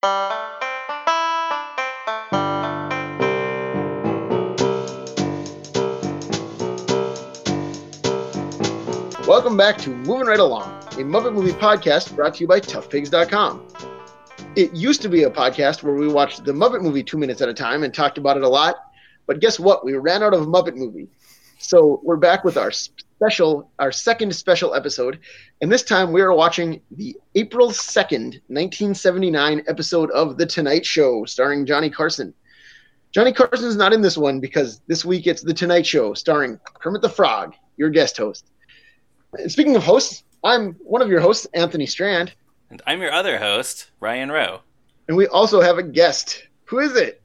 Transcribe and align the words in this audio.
Welcome 0.00 0.76
back 9.56 9.76
to 9.78 9.90
Moving 9.90 10.28
Right 10.28 10.38
Along, 10.38 10.70
a 10.92 11.02
Muppet 11.02 11.34
movie 11.34 11.50
podcast 11.50 12.14
brought 12.14 12.34
to 12.34 12.40
you 12.42 12.46
by 12.46 12.60
ToughPigs.com. 12.60 13.66
It 14.54 14.72
used 14.72 15.02
to 15.02 15.08
be 15.08 15.24
a 15.24 15.30
podcast 15.30 15.82
where 15.82 15.94
we 15.94 16.06
watched 16.06 16.44
the 16.44 16.52
Muppet 16.52 16.80
movie 16.80 17.02
two 17.02 17.18
minutes 17.18 17.40
at 17.40 17.48
a 17.48 17.54
time 17.54 17.82
and 17.82 17.92
talked 17.92 18.18
about 18.18 18.36
it 18.36 18.44
a 18.44 18.48
lot, 18.48 18.76
but 19.26 19.40
guess 19.40 19.58
what? 19.58 19.84
We 19.84 19.94
ran 19.94 20.22
out 20.22 20.32
of 20.32 20.46
Muppet 20.46 20.76
movie. 20.76 21.08
So 21.58 22.00
we're 22.04 22.16
back 22.16 22.44
with 22.44 22.56
our 22.56 22.70
special, 22.70 23.70
our 23.78 23.90
second 23.90 24.34
special 24.34 24.74
episode, 24.74 25.18
and 25.60 25.70
this 25.72 25.82
time 25.82 26.12
we 26.12 26.20
are 26.22 26.32
watching 26.32 26.80
the 26.92 27.16
April 27.34 27.70
2nd, 27.70 28.40
1979 28.46 29.64
episode 29.66 30.10
of 30.12 30.36
The 30.38 30.46
Tonight 30.46 30.86
Show 30.86 31.24
starring 31.24 31.66
Johnny 31.66 31.90
Carson. 31.90 32.32
Johnny 33.12 33.32
Carson's 33.32 33.76
not 33.76 33.92
in 33.92 34.02
this 34.02 34.16
one 34.16 34.38
because 34.38 34.80
this 34.86 35.04
week 35.04 35.26
it's 35.26 35.42
The 35.42 35.54
Tonight 35.54 35.86
Show 35.86 36.14
starring 36.14 36.60
Kermit 36.80 37.02
the 37.02 37.08
Frog, 37.08 37.54
your 37.76 37.90
guest 37.90 38.16
host. 38.16 38.50
And 39.32 39.50
speaking 39.50 39.74
of 39.76 39.82
hosts, 39.82 40.22
I'm 40.44 40.74
one 40.74 41.02
of 41.02 41.08
your 41.08 41.20
hosts, 41.20 41.46
Anthony 41.54 41.86
Strand, 41.86 42.32
And 42.70 42.80
I'm 42.86 43.00
your 43.00 43.10
other 43.12 43.38
host, 43.38 43.90
Ryan 43.98 44.30
Rowe. 44.30 44.60
and 45.08 45.16
we 45.16 45.26
also 45.26 45.60
have 45.60 45.78
a 45.78 45.82
guest. 45.82 46.44
Who 46.66 46.78
is 46.78 46.94
it? 46.96 47.20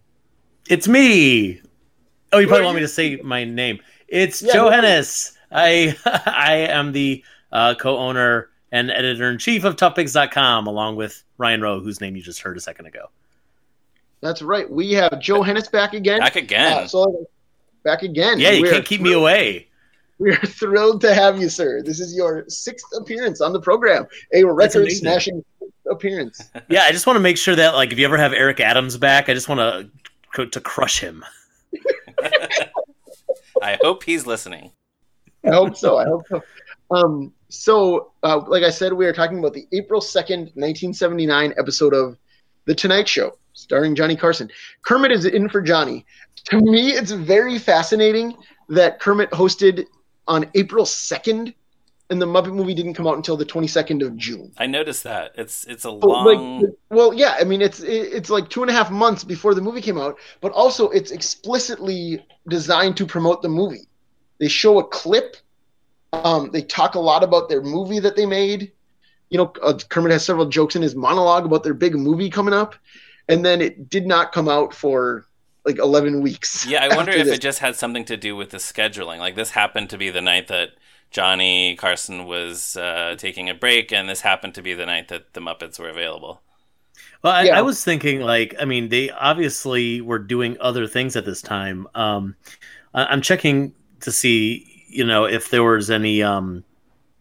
It's 0.70 0.88
me. 0.88 1.61
Oh, 2.31 2.39
you 2.39 2.45
Who 2.45 2.47
probably 2.47 2.61
are 2.61 2.66
want 2.66 2.75
me 2.77 2.81
to 2.81 2.88
say 2.88 3.17
my 3.17 3.44
name. 3.44 3.80
It's 4.13 4.44
Yeah, 4.44 4.53
Joe 4.53 4.59
who 4.59 4.67
are 4.67 4.76
you? 4.76 4.81
Hennes. 4.81 5.38
I 5.52 5.98
I 6.05 6.53
am 6.70 6.91
the 6.91 7.23
uh, 7.52 7.73
co-owner 7.76 8.49
and 8.72 8.91
editor 8.91 9.30
in 9.30 9.39
chief 9.39 9.63
of 9.63 9.76
ToughPigs.com, 9.76 10.67
along 10.67 10.95
with 10.98 11.23
Ryan 11.39 11.62
Rowe, 11.62 11.80
whose 11.80 11.99
name 11.99 12.16
you 12.16 12.22
just 12.22 12.41
heard 12.41 12.55
a 12.55 12.62
second 12.62 12.86
ago. 12.86 13.09
That's 14.22 14.41
right. 14.41 14.70
We 14.70 14.94
have 14.94 15.20
Joe 15.20 15.41
Hennes 15.41 15.67
back 15.67 15.94
again. 15.94 16.20
Back 16.20 16.36
again. 16.36 16.84
Uh, 16.84 16.88
so 16.88 17.28
back 17.84 18.03
again. 18.03 18.39
Yeah, 18.39 18.52
you 18.52 18.61
We 18.61 18.69
can't 18.69 18.86
keep 18.86 19.02
me 19.02 19.14
away. 19.14 19.67
We 20.19 20.31
are 20.31 20.38
thrilled 20.38 21.02
to 21.02 21.14
have 21.14 21.41
you, 21.41 21.50
sir. 21.50 21.81
This 21.81 22.00
is 22.00 22.16
your 22.16 22.45
sixth 22.47 22.86
appearance 22.95 23.41
on 23.41 23.52
the 23.52 23.59
program, 23.59 24.06
a 24.31 24.44
record 24.44 24.91
smashing 24.91 25.44
appearance. 25.89 26.52
Yeah, 26.69 26.84
I 26.84 26.91
just 26.91 27.08
want 27.08 27.17
to 27.17 27.19
make 27.19 27.38
sure 27.38 27.56
that 27.56 27.73
like 27.73 27.91
if 27.91 27.97
you 27.97 28.06
ever 28.06 28.17
have 28.17 28.31
Eric 28.31 28.59
Adams 28.59 28.95
back, 28.95 29.28
I 29.28 29.34
just 29.34 29.50
want 29.50 29.89
to 30.36 30.45
to 30.45 30.61
crush 30.61 31.00
him. 31.00 31.25
I 33.64 33.78
hope 33.81 34.03
he's 34.03 34.28
listening. 34.28 34.72
I 35.45 35.52
hope 35.52 35.78
so. 35.78 35.97
I 35.97 36.03
hope 36.03 36.23
so. 36.28 36.44
Um, 36.92 37.33
so, 37.47 38.11
uh, 38.22 38.42
like 38.45 38.64
I 38.64 38.69
said, 38.69 38.92
we 38.92 39.06
are 39.06 39.14
talking 39.14 39.39
about 39.39 39.53
the 39.53 39.66
April 39.72 40.02
2nd, 40.02 40.52
1979 40.56 41.53
episode 41.58 41.94
of 41.94 42.17
The 42.66 42.75
Tonight 42.75 43.08
Show, 43.08 43.38
starring 43.53 43.95
Johnny 43.95 44.17
Carson. 44.17 44.50
Kermit 44.84 45.14
is 45.14 45.25
in 45.25 45.47
for 45.47 45.61
Johnny. 45.61 46.06
To 46.50 46.59
me, 46.59 46.91
it's 46.91 47.11
very 47.11 47.58
fascinating 47.58 48.36
that 48.67 49.00
Kermit 49.00 49.31
hosted 49.31 49.86
on 50.28 50.50
April 50.56 50.84
2nd, 50.84 51.53
and 52.14 52.22
the 52.22 52.25
Muppet 52.25 52.53
movie 52.53 52.73
didn't 52.73 52.94
come 52.94 53.08
out 53.08 53.17
until 53.17 53.36
the 53.36 53.45
22nd 53.45 54.06
of 54.06 54.16
June. 54.16 54.53
I 54.58 54.67
noticed 54.67 55.03
that. 55.03 55.33
It's 55.36 55.66
it's 55.66 55.83
a 55.86 55.92
But, 56.00 56.08
long 56.09 56.61
like, 56.61 56.69
well, 56.89 57.14
yeah, 57.14 57.36
I 57.39 57.44
mean, 57.44 57.61
it's 57.61 57.80
it's 57.81 58.30
like 58.30 58.50
two 58.50 58.61
and 58.61 58.69
a 58.69 58.73
half 58.73 58.92
months 58.92 59.23
before 59.23 59.53
the 59.53 59.61
movie 59.61 59.81
came 59.81 59.97
out, 59.97 60.17
but 60.41 60.52
also 60.52 60.89
it's 60.91 61.11
explicitly 61.11 62.25
designed 62.47 62.97
to 62.97 63.06
promote 63.06 63.41
the 63.41 63.50
movie. 63.50 63.88
They 64.39 64.47
show 64.47 64.80
a 64.80 64.84
clip. 64.88 65.38
Um, 66.14 66.52
they 66.52 66.61
talk 66.61 66.95
a 66.95 67.00
lot 67.00 67.23
about 67.23 67.50
their 67.50 67.61
movie 67.61 68.00
that 68.00 68.16
they 68.16 68.25
made. 68.25 68.72
You 69.30 69.39
know, 69.39 69.53
uh, 69.64 69.78
Kermit 69.89 70.11
has 70.11 70.23
several 70.25 70.45
jokes 70.47 70.75
in 70.75 70.81
his 70.84 70.95
monologue 70.95 71.45
about 71.45 71.64
their 71.64 71.73
big 71.73 71.95
movie 71.95 72.30
coming 72.30 72.53
up, 72.53 72.75
and 73.28 73.44
then 73.44 73.61
it 73.61 73.89
did 73.89 74.06
not 74.06 74.31
come 74.31 74.47
out 74.47 74.73
for 74.75 75.25
like 75.66 75.80
eleven 75.80 76.22
weeks. 76.22 76.66
Yeah, 76.67 76.84
I 76.84 76.89
wonder 76.95 77.11
if 77.11 77.25
this. 77.25 77.38
it 77.38 77.41
just 77.41 77.59
had 77.59 77.75
something 77.75 78.06
to 78.06 78.17
do 78.17 78.36
with 78.36 78.52
the 78.52 78.58
scheduling. 78.58 79.17
Like 79.19 79.36
this 79.36 79.52
happened 79.52 79.89
to 79.91 79.97
be 79.97 80.11
the 80.11 80.22
night 80.22 80.47
that 80.50 80.69
Johnny 81.13 81.75
Carson 81.75 82.25
was 82.25 82.75
uh, 82.75 83.16
taking 83.18 83.47
a 83.50 83.53
break, 83.53 83.94
and 83.94 84.09
this 84.09 84.22
happened 84.22 84.56
to 84.56 84.62
be 84.62 84.74
the 84.74 84.85
night 84.85 85.07
that 85.09 85.34
the 85.34 85.40
Muppets 85.40 85.79
were 85.79 85.90
available. 85.90 86.41
Well, 87.22 87.34
I, 87.34 87.44
Yeah. 87.44 87.59
I 87.59 87.62
was 87.62 87.84
thinking, 87.84 88.22
like, 88.22 88.56
I 88.59 88.66
mean, 88.66 88.90
they 88.90 89.12
obviously 89.12 90.01
were 90.01 90.19
doing 90.19 90.57
other 90.59 90.88
things 90.88 91.16
at 91.16 91.24
this 91.24 91.41
time. 91.41 91.88
Um, 91.96 92.35
I, 92.94 93.06
I'm 93.06 93.22
checking 93.22 93.74
to 94.01 94.12
see, 94.12 94.85
you 94.90 95.06
know, 95.06 95.25
if 95.25 95.51
there 95.51 95.63
was 95.63 95.91
any 95.91 96.24
um, 96.24 96.63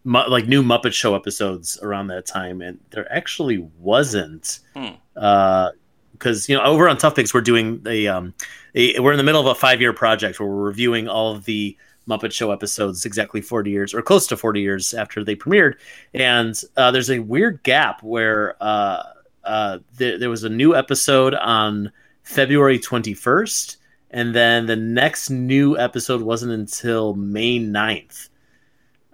mu- 0.03 0.27
like 0.27 0.47
new 0.47 0.63
Muppet 0.63 0.93
Show 0.93 1.15
episodes 1.15 1.79
around 1.83 2.07
that 2.07 2.25
time, 2.25 2.61
and 2.61 2.79
there 2.89 3.11
actually 3.13 3.59
wasn't. 3.79 4.59
Hmm. 4.75 4.95
Because 6.13 6.49
you 6.49 6.57
know, 6.57 6.63
over 6.63 6.89
on 6.89 6.97
ToughPigs, 6.97 7.33
we're 7.33 7.41
doing 7.41 7.81
a, 7.85 8.07
um, 8.07 8.33
a 8.73 8.99
we're 8.99 9.11
in 9.11 9.17
the 9.17 9.23
middle 9.23 9.41
of 9.41 9.47
a 9.47 9.55
five 9.59 9.81
year 9.81 9.93
project 9.93 10.39
where 10.39 10.49
we're 10.49 10.63
reviewing 10.63 11.07
all 11.07 11.31
of 11.35 11.45
the 11.45 11.77
Muppet 12.07 12.31
Show 12.31 12.51
episodes 12.51 13.05
exactly 13.05 13.41
40 13.41 13.71
years 13.71 13.93
or 13.93 14.01
close 14.01 14.27
to 14.27 14.37
40 14.37 14.61
years 14.61 14.93
after 14.93 15.23
they 15.23 15.35
premiered, 15.35 15.75
and 16.13 16.61
uh, 16.77 16.91
there's 16.91 17.11
a 17.11 17.19
weird 17.19 17.63
gap 17.63 18.03
where. 18.03 18.55
Uh, 18.61 19.03
uh, 19.43 19.79
there, 19.97 20.17
there 20.17 20.29
was 20.29 20.43
a 20.43 20.49
new 20.49 20.75
episode 20.75 21.33
on 21.35 21.91
February 22.23 22.79
21st, 22.79 23.77
and 24.11 24.33
then 24.33 24.65
the 24.65 24.75
next 24.75 25.29
new 25.29 25.77
episode 25.77 26.21
wasn't 26.21 26.51
until 26.51 27.13
May 27.15 27.59
9th. 27.59 28.29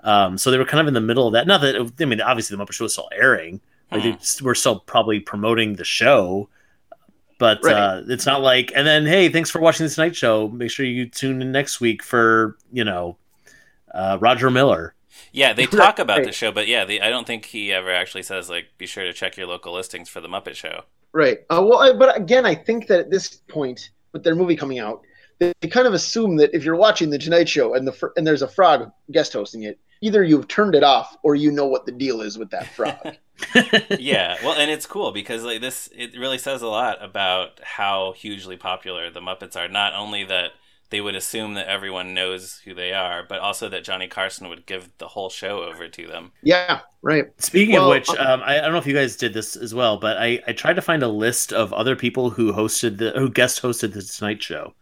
Um, 0.03 0.37
so 0.37 0.51
they 0.51 0.57
were 0.57 0.65
kind 0.65 0.81
of 0.81 0.87
in 0.87 0.93
the 0.93 1.01
middle 1.01 1.27
of 1.27 1.33
that. 1.33 1.47
Not 1.47 1.61
that 1.61 1.75
I 1.99 2.05
mean, 2.05 2.21
obviously 2.21 2.55
the 2.55 2.63
Muppet 2.63 2.73
Show 2.73 2.85
was 2.85 2.93
still 2.93 3.09
airing. 3.13 3.59
Like 3.91 4.03
they 4.03 4.17
were 4.43 4.55
still 4.55 4.79
probably 4.79 5.19
promoting 5.19 5.75
the 5.75 5.83
show, 5.83 6.47
but 7.39 7.59
Right. 7.63 7.73
uh, 7.73 8.03
it's 8.07 8.27
not 8.27 8.41
like. 8.41 8.71
And 8.75 8.85
then, 8.85 9.07
hey, 9.07 9.29
thanks 9.29 9.49
for 9.49 9.59
watching 9.59 9.85
this 9.85 9.97
night 9.97 10.15
show. 10.15 10.47
Make 10.49 10.69
sure 10.69 10.85
you 10.85 11.09
tune 11.09 11.41
in 11.41 11.51
next 11.51 11.81
week 11.81 12.03
for 12.03 12.57
you 12.71 12.83
know 12.83 13.17
uh, 13.91 14.19
Roger 14.21 14.51
Miller. 14.51 14.93
Yeah, 15.31 15.53
they 15.53 15.65
talk 15.65 15.99
about 15.99 16.19
right. 16.19 16.25
the 16.25 16.31
show, 16.31 16.51
but 16.51 16.67
yeah, 16.67 16.85
the, 16.85 17.01
I 17.01 17.09
don't 17.09 17.25
think 17.25 17.45
he 17.45 17.71
ever 17.73 17.91
actually 17.91 18.23
says 18.23 18.49
like, 18.49 18.67
"Be 18.77 18.85
sure 18.85 19.03
to 19.05 19.13
check 19.13 19.37
your 19.37 19.47
local 19.47 19.73
listings 19.73 20.09
for 20.09 20.21
the 20.21 20.27
Muppet 20.27 20.55
Show." 20.55 20.83
Right. 21.11 21.39
Uh, 21.49 21.63
well, 21.67 21.79
I, 21.79 21.93
but 21.93 22.15
again, 22.15 22.45
I 22.45 22.53
think 22.53 22.87
that 22.87 22.99
at 22.99 23.09
this 23.09 23.35
point, 23.47 23.89
with 24.13 24.23
their 24.23 24.35
movie 24.35 24.55
coming 24.55 24.79
out, 24.79 25.01
they, 25.39 25.53
they 25.61 25.67
kind 25.67 25.87
of 25.87 25.93
assume 25.93 26.37
that 26.37 26.53
if 26.53 26.63
you're 26.63 26.75
watching 26.75 27.09
the 27.09 27.17
Tonight 27.17 27.49
Show 27.49 27.73
and 27.73 27.87
the 27.87 27.91
fr- 27.91 28.13
and 28.17 28.25
there's 28.25 28.41
a 28.41 28.47
frog 28.47 28.91
guest 29.11 29.33
hosting 29.33 29.63
it, 29.63 29.79
either 30.01 30.23
you've 30.23 30.47
turned 30.47 30.75
it 30.75 30.83
off 30.83 31.17
or 31.23 31.35
you 31.35 31.51
know 31.51 31.65
what 31.67 31.85
the 31.85 31.91
deal 31.91 32.21
is 32.21 32.37
with 32.37 32.49
that 32.51 32.67
frog. 32.67 33.17
yeah, 33.99 34.37
well, 34.43 34.57
and 34.57 34.71
it's 34.71 34.85
cool 34.85 35.11
because 35.11 35.43
like 35.43 35.61
this, 35.61 35.89
it 35.95 36.17
really 36.17 36.37
says 36.37 36.61
a 36.61 36.67
lot 36.67 37.03
about 37.03 37.59
how 37.63 38.13
hugely 38.13 38.57
popular 38.57 39.09
the 39.09 39.21
Muppets 39.21 39.55
are. 39.55 39.67
Not 39.67 39.93
only 39.93 40.23
that 40.25 40.51
they 40.89 41.01
would 41.01 41.15
assume 41.15 41.53
that 41.53 41.67
everyone 41.67 42.13
knows 42.13 42.59
who 42.65 42.73
they 42.73 42.93
are, 42.93 43.23
but 43.27 43.39
also 43.39 43.69
that 43.69 43.83
Johnny 43.83 44.07
Carson 44.07 44.49
would 44.49 44.65
give 44.65 44.89
the 44.97 45.07
whole 45.07 45.29
show 45.29 45.61
over 45.63 45.87
to 45.87 46.07
them. 46.07 46.31
yeah. 46.41 46.81
Right. 47.01 47.27
Speaking 47.41 47.75
Well, 47.75 47.85
of 47.85 47.89
which, 47.91 48.09
uh, 48.09 48.15
um, 48.19 48.41
I, 48.43 48.57
I 48.57 48.61
don't 48.61 48.73
know 48.73 48.77
if 48.77 48.87
you 48.87 48.93
guys 48.93 49.15
did 49.15 49.33
this 49.33 49.55
as 49.55 49.73
well, 49.73 49.95
but 49.97 50.17
I, 50.17 50.41
I 50.47 50.51
tried 50.51 50.73
to 50.73 50.81
find 50.81 51.01
a 51.01 51.07
list 51.07 51.53
of 51.53 51.71
other 51.71 51.95
people 51.95 52.29
who 52.29 52.51
hosted 52.51 52.97
the 52.97 53.11
who 53.11 53.29
guest 53.29 53.61
hosted 53.61 53.93
the 53.93 54.01
Tonight 54.01 54.43
Show 54.43 54.73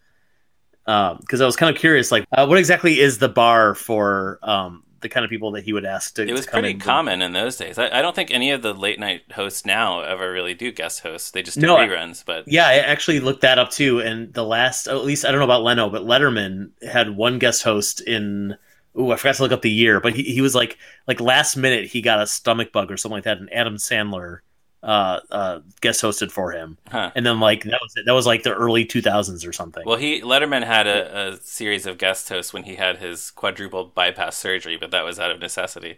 because 0.85 1.41
I 1.41 1.45
was 1.45 1.55
kind 1.55 1.75
of 1.75 1.79
curious, 1.79 2.11
like 2.11 2.25
uh, 2.31 2.45
what 2.47 2.57
exactly 2.57 2.99
is 2.99 3.19
the 3.19 3.29
bar 3.29 3.75
for 3.75 4.39
um, 4.41 4.83
the 5.01 5.09
kind 5.09 5.23
of 5.23 5.29
people 5.29 5.51
that 5.51 5.63
he 5.63 5.73
would 5.73 5.85
ask 5.85 6.15
to? 6.15 6.27
It 6.27 6.31
was 6.31 6.45
to 6.45 6.51
pretty 6.51 6.71
in? 6.71 6.79
common 6.79 7.21
in 7.21 7.33
those 7.33 7.57
days. 7.57 7.77
I, 7.77 7.99
I 7.99 8.01
don't 8.01 8.15
think 8.15 8.31
any 8.31 8.51
of 8.51 8.61
the 8.61 8.73
late 8.73 8.99
night 8.99 9.23
hosts 9.31 9.65
now 9.65 10.01
ever 10.01 10.31
really 10.31 10.53
do 10.53 10.71
guest 10.71 11.01
hosts. 11.01 11.31
They 11.31 11.43
just 11.43 11.59
do 11.59 11.67
No, 11.67 11.77
reruns. 11.77 12.23
But 12.25 12.47
Yeah, 12.47 12.67
I 12.67 12.75
actually 12.75 13.19
looked 13.19 13.41
that 13.41 13.59
up 13.59 13.71
too, 13.71 13.99
and 13.99 14.33
the 14.33 14.43
last, 14.43 14.87
oh, 14.87 14.97
at 14.97 15.05
least 15.05 15.25
I 15.25 15.31
don't 15.31 15.39
know 15.39 15.45
about 15.45 15.63
Leno, 15.63 15.89
but 15.89 16.03
Letterman 16.03 16.71
had 16.81 17.15
one 17.15 17.39
guest 17.39 17.63
host 17.63 18.01
in. 18.01 18.55
Ooh, 18.99 19.11
I 19.11 19.15
forgot 19.15 19.35
to 19.35 19.43
look 19.43 19.51
up 19.51 19.61
the 19.61 19.69
year, 19.69 19.99
but 19.99 20.15
he, 20.15 20.23
he 20.23 20.41
was 20.41 20.55
like 20.55 20.77
like 21.07 21.21
last 21.21 21.55
minute 21.55 21.85
he 21.85 22.01
got 22.01 22.21
a 22.21 22.25
stomach 22.25 22.71
bug 22.71 22.91
or 22.91 22.97
something 22.97 23.17
like 23.17 23.25
that, 23.25 23.37
and 23.37 23.51
Adam 23.53 23.75
Sandler 23.75 24.39
uh, 24.83 25.19
uh, 25.31 25.59
guest 25.81 26.01
hosted 26.01 26.31
for 26.31 26.51
him, 26.51 26.77
Huh. 26.89 27.11
and 27.15 27.25
then 27.25 27.39
like 27.39 27.63
that 27.63 27.79
was 27.81 27.93
it. 27.95 28.05
that 28.05 28.13
was 28.13 28.25
like 28.25 28.43
the 28.43 28.53
early 28.53 28.85
two 28.85 29.01
thousands 29.01 29.43
or 29.45 29.51
something. 29.51 29.83
well, 29.85 29.97
he 29.97 30.21
Letterman 30.21 30.63
had 30.65 30.85
a, 30.87 31.29
a 31.33 31.37
series 31.37 31.85
of 31.85 31.97
guest 31.97 32.29
hosts 32.29 32.53
when 32.53 32.63
he 32.63 32.75
had 32.75 32.97
his 32.97 33.31
quadruple 33.31 33.85
bypass 33.85 34.37
surgery, 34.37 34.77
but 34.77 34.91
that 34.91 35.03
was 35.03 35.19
out 35.19 35.31
of 35.31 35.39
necessity. 35.39 35.97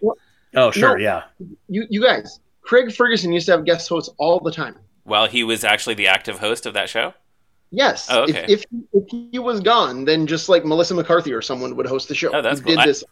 oh 0.55 0.71
sure, 0.71 0.97
No. 0.97 1.03
yeah. 1.03 1.23
You 1.67 1.85
you 1.89 2.01
guys, 2.01 2.39
Craig 2.61 2.93
Ferguson 2.93 3.31
used 3.33 3.45
to 3.47 3.51
have 3.53 3.65
guest 3.65 3.87
hosts 3.89 4.09
all 4.17 4.39
the 4.39 4.51
time. 4.51 4.75
While 5.03 5.27
he 5.27 5.43
was 5.43 5.63
actually 5.63 5.95
the 5.95 6.07
active 6.07 6.39
host 6.39 6.65
of 6.65 6.73
that 6.73 6.87
show. 6.89 7.13
Yes. 7.71 8.07
Oh, 8.09 8.23
okay. 8.23 8.45
If, 8.49 8.63
if 8.63 8.65
if 8.93 9.03
he 9.31 9.37
was 9.37 9.59
gone, 9.59 10.05
then 10.05 10.25
just 10.25 10.49
like 10.49 10.65
Melissa 10.65 10.95
McCarthy 10.95 11.31
or 11.33 11.41
someone 11.41 11.75
would 11.75 11.85
host 11.85 12.07
the 12.07 12.15
show. 12.15 12.31
Oh, 12.33 12.41
that's 12.41 12.59
He 12.59 12.65
cool. 12.65 12.71
did 12.75 12.79
I- 12.79 12.85
this. 12.87 13.03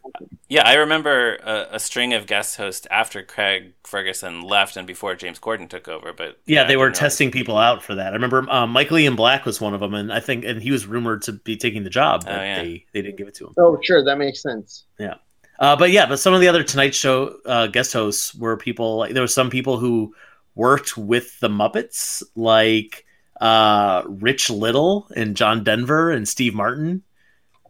Yeah, 0.49 0.65
I 0.65 0.75
remember 0.75 1.35
a, 1.43 1.67
a 1.73 1.79
string 1.79 2.13
of 2.13 2.25
guest 2.25 2.55
hosts 2.55 2.87
after 2.89 3.21
Craig 3.21 3.73
Ferguson 3.83 4.41
left 4.41 4.77
and 4.77 4.87
before 4.87 5.13
James 5.13 5.39
Corden 5.39 5.69
took 5.69 5.87
over. 5.89 6.13
But 6.13 6.39
Yeah, 6.45 6.63
I 6.63 6.67
they 6.67 6.77
were 6.77 6.85
didn't 6.87 6.95
know. 6.95 6.99
testing 7.07 7.31
people 7.31 7.57
out 7.57 7.83
for 7.83 7.95
that. 7.95 8.13
I 8.13 8.15
remember 8.15 8.49
um, 8.49 8.71
Michael 8.71 8.97
Ian 8.97 9.15
Black 9.15 9.45
was 9.45 9.59
one 9.61 9.73
of 9.73 9.81
them, 9.81 9.93
and 9.93 10.11
I 10.11 10.21
think 10.21 10.45
and 10.45 10.61
he 10.61 10.71
was 10.71 10.87
rumored 10.87 11.21
to 11.23 11.33
be 11.33 11.57
taking 11.57 11.83
the 11.83 11.89
job, 11.89 12.23
but 12.25 12.33
Oh, 12.39 12.41
yeah. 12.41 12.63
they, 12.63 12.85
they 12.93 13.01
didn't 13.01 13.17
give 13.17 13.27
it 13.27 13.35
to 13.35 13.47
him. 13.47 13.53
Oh, 13.59 13.77
sure, 13.83 14.03
that 14.05 14.17
makes 14.17 14.41
sense. 14.41 14.85
Yeah. 14.97 15.15
Uh, 15.59 15.75
but 15.75 15.91
yeah, 15.91 16.05
but 16.05 16.17
some 16.17 16.33
of 16.33 16.39
the 16.41 16.47
other 16.47 16.63
Tonight 16.63 16.95
Show 16.95 17.35
uh, 17.45 17.67
guest 17.67 17.91
hosts 17.93 18.33
were 18.33 18.55
people 18.57 18.97
like 18.97 19.13
there 19.13 19.23
were 19.23 19.27
some 19.27 19.49
people 19.49 19.77
who 19.77 20.15
worked 20.55 20.95
with 20.97 21.37
the 21.41 21.49
Muppets, 21.49 22.23
like 22.35 23.03
uh, 23.41 24.03
Rich 24.07 24.49
Little 24.49 25.07
and 25.15 25.35
John 25.35 25.63
Denver 25.63 26.09
and 26.11 26.27
Steve 26.27 26.53
Martin 26.53 27.03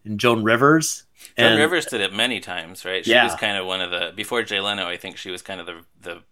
and 0.04 0.18
Joan 0.18 0.42
Rivers. 0.44 1.04
Joan 1.36 1.52
And- 1.52 1.58
Rivers 1.60 1.86
did 1.86 2.00
it 2.00 2.12
many 2.12 2.40
times, 2.40 2.84
right? 2.84 3.04
She 3.04 3.10
Yeah. 3.12 3.24
was 3.24 3.34
kind 3.34 3.56
of 3.58 3.66
one 3.66 3.80
of 3.80 3.90
the 3.90 4.12
before 4.16 4.42
Jay 4.42 4.60
Leno. 4.60 4.86
I 4.86 4.96
think 4.96 5.16
she 5.16 5.30
was 5.30 5.42
kind 5.42 5.60
of 5.60 5.66
the 5.66 5.80
the 6.00 6.22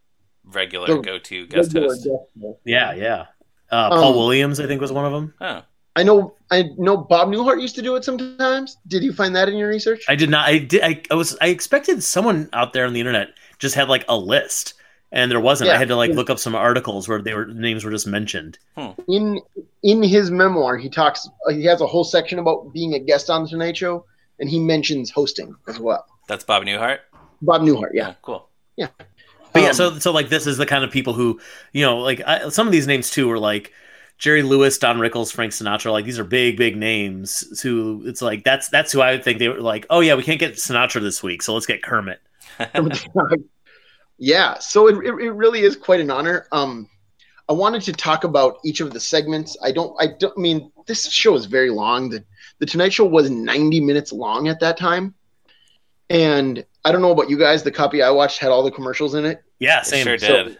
regular 0.45 0.87
The 0.87 1.01
go-to 1.03 1.47
guest 1.47 1.75
Regular 1.75 1.95
host. 1.95 2.05
guest. 2.05 2.55
Yeah, 2.65 2.95
yeah. 2.95 3.27
Uh, 3.71 3.91
Paul 3.91 4.11
Um, 4.13 4.17
Williams, 4.17 4.61
I 4.61 4.67
think, 4.67 4.81
was 4.81 4.93
one 4.93 5.05
of 5.05 5.13
them. 5.13 5.35
Oh, 5.41 5.63
I 5.97 6.03
know. 6.05 6.35
I 6.53 6.71
know 6.79 6.97
Bob 6.97 7.29
Newhart 7.29 7.61
used 7.61 7.75
to 7.75 7.83
do 7.83 7.97
it 7.97 8.05
sometimes. 8.05 8.77
Did 8.87 9.03
you 9.03 9.13
find 9.13 9.35
that 9.35 9.49
in 9.49 9.57
your 9.57 9.69
research? 9.69 10.05
I 10.09 10.15
did 10.15 10.31
not. 10.31 10.47
I 10.49 10.59
did. 10.59 10.83
I, 10.85 11.03
I 11.11 11.15
was. 11.15 11.37
I 11.41 11.49
expected 11.49 12.03
someone 12.05 12.49
out 12.53 12.73
there 12.73 12.87
on 12.87 12.93
the 12.93 13.01
internet 13.01 13.31
just 13.59 13.75
had 13.75 13.89
like 13.89 14.05
a 14.09 14.17
list, 14.17 14.75
and 15.17 15.31
there 15.31 15.41
wasn't. 15.41 15.71
I 15.71 15.79
had 15.79 15.89
to 15.89 15.97
like 15.97 16.11
look 16.13 16.29
up 16.31 16.39
some 16.39 16.55
articles 16.55 17.09
where 17.09 17.21
they 17.23 17.35
were 17.35 17.47
names 17.47 17.85
were 17.85 17.91
just 17.91 18.07
mentioned. 18.07 18.59
in 19.09 19.41
in 19.83 20.03
his 20.03 20.31
memoir, 20.31 20.77
he 20.77 20.89
talks. 20.91 21.27
uh, 21.49 21.53
He 21.53 21.65
has 21.65 21.81
a 21.81 21.87
whole 21.87 22.05
section 22.05 22.39
about 22.39 22.73
being 22.73 22.95
a 22.95 22.99
guest 22.99 23.31
on 23.31 23.43
the 23.45 23.49
Tonight 23.49 23.77
Show, 23.77 24.05
and 24.39 24.49
he 24.51 24.61
mentions 24.61 25.11
hosting 25.11 25.55
as 25.69 25.81
well. 25.81 26.05
that's 26.29 26.45
Bob 26.45 26.65
Newhart. 26.65 26.99
Bob 27.43 27.63
Newhart, 27.63 27.91
yeah. 27.95 28.11
Oh, 28.11 28.17
cool. 28.23 28.49
But 29.53 29.63
yeah, 29.63 29.69
Um, 29.69 29.75
so 29.75 29.99
so 29.99 30.13
like 30.13 30.29
this 30.29 30.47
is 30.47 30.59
the 30.59 30.67
kind 30.67 30.85
of 30.85 30.91
people 30.91 31.15
who 31.15 31.41
you 31.73 31.83
know 31.85 31.99
like 31.99 32.21
I, 32.27 32.51
some 32.51 32.67
of 32.67 32.73
these 32.73 32.87
names 32.87 33.09
too 33.11 33.27
were 33.27 33.39
like 33.39 33.73
Jerry 34.19 34.43
Lewis, 34.43 34.77
Don 34.79 34.99
Rickles, 34.99 35.33
Frank 35.33 35.53
Sinatra. 35.53 35.93
Like 35.93 36.05
these 36.05 36.19
are 36.19 36.25
big 36.25 36.59
big 36.59 36.77
names. 36.77 37.61
Who 37.63 38.03
it's 38.05 38.21
like 38.21 38.45
that's 38.45 38.69
that's 38.69 38.93
who 38.93 39.01
I 39.01 39.13
would 39.13 39.25
think 39.25 39.39
they 39.39 39.49
were 39.49 39.61
like. 39.61 39.87
Oh 39.89 40.01
yeah, 40.01 40.15
we 40.15 40.23
can't 40.23 40.39
get 40.41 40.55
Sinatra 40.55 41.01
this 41.01 41.23
week, 41.23 41.43
so 41.43 41.55
let's 41.55 41.65
get 41.67 41.83
Kermit. 41.83 42.21
yeah, 44.19 44.59
so 44.59 44.89
it, 44.89 44.97
it, 45.05 45.15
it 45.27 45.31
really 45.33 45.61
is 45.61 45.77
quite 45.77 46.01
an 46.01 46.11
honor. 46.11 46.47
Um, 46.53 46.89
I 47.49 47.53
wanted 47.53 47.83
to 47.83 47.93
talk 47.93 48.25
about 48.25 48.59
each 48.65 48.81
of 48.81 48.93
the 48.93 49.01
segments. 49.01 49.57
I 49.63 49.71
don't. 49.73 49.95
I 50.01 50.09
don't 50.19 50.37
I 50.37 50.41
mean 50.41 50.73
this 50.87 51.09
show 51.11 51.35
is 51.35 51.47
very 51.47 51.71
long. 51.71 52.09
The 52.11 52.25
The 52.59 52.67
Tonight 52.67 52.93
Show 52.93 53.05
was 53.05 53.31
ninety 53.31 53.81
minutes 53.81 54.13
long 54.13 54.49
at 54.49 54.59
that 54.61 54.77
time, 54.77 55.15
and 56.11 56.65
I 56.85 56.93
don't 56.93 57.03
know 57.03 57.11
about 57.13 57.31
you 57.31 57.39
guys. 57.39 57.63
The 57.63 57.71
copy 57.73 58.03
I 58.03 58.11
watched 58.11 58.39
had 58.41 58.51
all 58.51 58.63
the 58.63 58.71
commercials 58.71 59.15
in 59.15 59.25
it. 59.25 59.43
Yeah, 59.59 59.81
It 59.81 59.87
same. 59.87 60.05
sure 60.05 60.19
So- 60.19 60.45
did. 60.45 60.59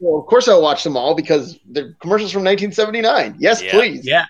Well, 0.00 0.20
of 0.20 0.26
course 0.26 0.46
I 0.46 0.56
watched 0.56 0.84
them 0.84 0.96
all 0.96 1.16
because 1.16 1.58
the 1.72 1.92
commercials 2.00 2.30
from 2.30 2.44
1979. 2.44 3.34
Yes, 3.40 3.60
Yeah. 3.60 3.72
please. 3.72 4.06
Yeah. 4.06 4.26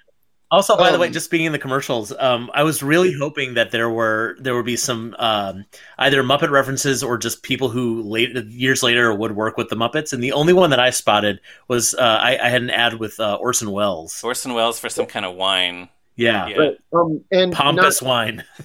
Also, 0.50 0.76
by 0.78 0.90
the 0.90 0.98
way, 0.98 1.08
Um, 1.08 1.12
just 1.12 1.26
speaking 1.26 1.46
of 1.46 1.52
the 1.52 1.58
commercials, 1.58 2.10
um, 2.18 2.50
I 2.54 2.62
was 2.62 2.82
really 2.82 3.12
hoping 3.12 3.54
that 3.54 3.70
there 3.70 3.90
were 3.90 4.36
there 4.40 4.54
would 4.54 4.64
be 4.64 4.76
some 4.76 5.14
um, 5.18 5.66
either 5.98 6.22
Muppet 6.22 6.50
references 6.50 7.02
or 7.02 7.18
just 7.18 7.42
people 7.42 7.68
who 7.68 8.00
late 8.02 8.34
years 8.46 8.82
later 8.82 9.14
would 9.14 9.36
work 9.36 9.58
with 9.58 9.68
the 9.68 9.76
Muppets. 9.76 10.14
And 10.14 10.24
the 10.24 10.32
only 10.32 10.54
one 10.54 10.70
that 10.70 10.80
I 10.80 10.88
spotted 10.88 11.40
was 11.68 11.94
uh, 11.94 12.00
I, 12.00 12.38
I 12.38 12.48
had 12.48 12.62
an 12.62 12.70
ad 12.70 12.94
with 12.94 13.20
uh, 13.20 13.34
Orson 13.34 13.72
Welles. 13.72 14.24
Orson 14.24 14.54
Welles 14.54 14.78
for 14.78 14.88
some 14.88 15.04
kind 15.04 15.26
of 15.26 15.34
wine. 15.34 15.90
Yeah, 16.16 16.46
Yeah. 16.48 16.56
Right. 16.56 16.76
Um, 16.94 17.24
and 17.30 17.52
pompous 17.52 18.00
not, 18.00 18.08
wine. 18.08 18.44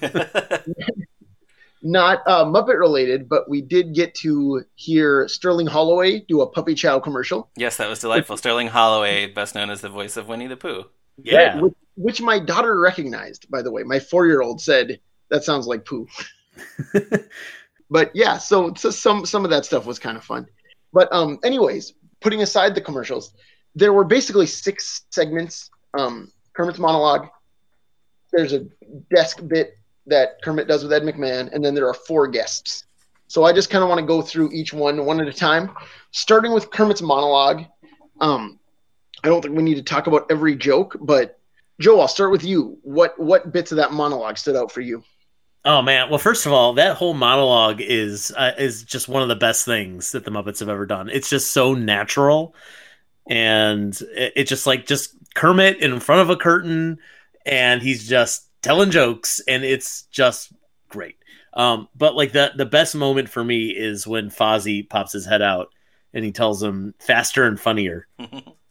not 1.84 2.22
uh, 2.26 2.46
Muppet 2.46 2.78
related, 2.78 3.28
but 3.28 3.48
we 3.48 3.60
did 3.60 3.94
get 3.94 4.14
to 4.16 4.62
hear 4.74 5.28
Sterling 5.28 5.66
Holloway 5.66 6.20
do 6.20 6.40
a 6.40 6.46
Puppy 6.46 6.74
Chow 6.74 6.98
commercial, 6.98 7.50
yes, 7.56 7.76
that 7.76 7.90
was 7.90 8.00
delightful. 8.00 8.38
Sterling 8.38 8.68
Holloway, 8.68 9.26
best 9.26 9.54
known 9.54 9.68
as 9.68 9.82
the 9.82 9.90
voice 9.90 10.16
of 10.16 10.28
Winnie 10.28 10.46
the 10.46 10.56
Pooh. 10.56 10.86
Yeah, 11.22 11.60
which, 11.60 11.74
which 11.96 12.20
my 12.20 12.38
daughter 12.38 12.78
recognized. 12.78 13.50
By 13.50 13.62
the 13.62 13.70
way, 13.70 13.82
my 13.82 13.98
four-year-old 13.98 14.60
said 14.60 14.98
that 15.30 15.44
sounds 15.44 15.66
like 15.66 15.84
poo. 15.84 16.06
but 17.90 18.10
yeah, 18.14 18.38
so, 18.38 18.74
so 18.74 18.90
some 18.90 19.26
some 19.26 19.44
of 19.44 19.50
that 19.50 19.64
stuff 19.64 19.86
was 19.86 19.98
kind 19.98 20.16
of 20.16 20.24
fun. 20.24 20.46
But 20.92 21.12
um, 21.12 21.38
anyways, 21.44 21.94
putting 22.20 22.42
aside 22.42 22.74
the 22.74 22.80
commercials, 22.80 23.34
there 23.74 23.92
were 23.92 24.04
basically 24.04 24.46
six 24.46 25.02
segments. 25.10 25.70
Um, 25.94 26.32
Kermit's 26.54 26.78
monologue. 26.78 27.28
There's 28.32 28.52
a 28.52 28.66
desk 29.14 29.40
bit 29.46 29.76
that 30.06 30.42
Kermit 30.42 30.68
does 30.68 30.82
with 30.82 30.92
Ed 30.92 31.02
McMahon, 31.02 31.52
and 31.52 31.64
then 31.64 31.74
there 31.74 31.88
are 31.88 31.94
four 31.94 32.28
guests. 32.28 32.84
So 33.26 33.44
I 33.44 33.52
just 33.52 33.70
kind 33.70 33.82
of 33.82 33.88
want 33.88 34.00
to 34.00 34.06
go 34.06 34.22
through 34.22 34.50
each 34.52 34.72
one 34.72 35.04
one 35.04 35.20
at 35.20 35.28
a 35.28 35.32
time, 35.32 35.70
starting 36.10 36.52
with 36.52 36.70
Kermit's 36.70 37.02
monologue. 37.02 37.64
Um, 38.20 38.58
I 39.24 39.28
don't 39.28 39.40
think 39.40 39.56
we 39.56 39.62
need 39.62 39.76
to 39.76 39.82
talk 39.82 40.06
about 40.06 40.26
every 40.30 40.54
joke, 40.54 40.96
but 41.00 41.40
Joe, 41.80 41.98
I'll 41.98 42.08
start 42.08 42.30
with 42.30 42.44
you. 42.44 42.78
What 42.82 43.18
what 43.18 43.52
bits 43.52 43.72
of 43.72 43.76
that 43.76 43.90
monologue 43.90 44.36
stood 44.36 44.54
out 44.54 44.70
for 44.70 44.82
you? 44.82 45.02
Oh 45.64 45.80
man! 45.80 46.10
Well, 46.10 46.18
first 46.18 46.44
of 46.44 46.52
all, 46.52 46.74
that 46.74 46.96
whole 46.96 47.14
monologue 47.14 47.80
is 47.80 48.32
uh, 48.36 48.52
is 48.58 48.84
just 48.84 49.08
one 49.08 49.22
of 49.22 49.28
the 49.28 49.34
best 49.34 49.64
things 49.64 50.12
that 50.12 50.26
the 50.26 50.30
Muppets 50.30 50.60
have 50.60 50.68
ever 50.68 50.84
done. 50.84 51.08
It's 51.08 51.30
just 51.30 51.52
so 51.52 51.72
natural, 51.72 52.54
and 53.26 53.98
it, 54.14 54.34
it 54.36 54.44
just 54.44 54.66
like 54.66 54.86
just 54.86 55.14
Kermit 55.34 55.78
in 55.78 55.98
front 56.00 56.20
of 56.20 56.28
a 56.28 56.36
curtain, 56.36 56.98
and 57.46 57.80
he's 57.80 58.06
just 58.06 58.46
telling 58.60 58.90
jokes, 58.90 59.40
and 59.48 59.64
it's 59.64 60.02
just 60.02 60.52
great. 60.90 61.16
Um, 61.54 61.88
but 61.96 62.14
like 62.14 62.32
the 62.32 62.52
the 62.54 62.66
best 62.66 62.94
moment 62.94 63.30
for 63.30 63.42
me 63.42 63.70
is 63.70 64.06
when 64.06 64.28
Fozzie 64.28 64.86
pops 64.86 65.12
his 65.14 65.24
head 65.24 65.40
out 65.40 65.70
and 66.14 66.24
he 66.24 66.30
tells 66.30 66.62
him 66.62 66.94
faster 66.98 67.44
and 67.44 67.58
funnier. 67.58 68.06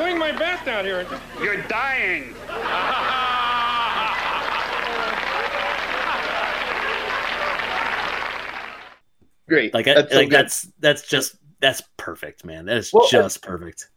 doing, 0.00 0.18
doing 0.18 0.18
my 0.18 0.32
best 0.32 0.66
out 0.68 0.84
here. 0.84 1.06
You're 1.42 1.62
dying. 1.68 2.34
Great. 9.48 9.74
Like, 9.74 9.86
That's 9.86 10.02
that's, 10.02 10.12
so 10.12 10.18
like 10.18 10.30
good. 10.30 10.38
that's 10.38 10.68
that's 10.78 11.08
just 11.08 11.36
that's 11.60 11.82
perfect, 11.96 12.44
man. 12.44 12.66
That 12.66 12.76
is 12.76 12.92
Well, 12.92 13.08
just 13.08 13.42
perfect. 13.42 13.90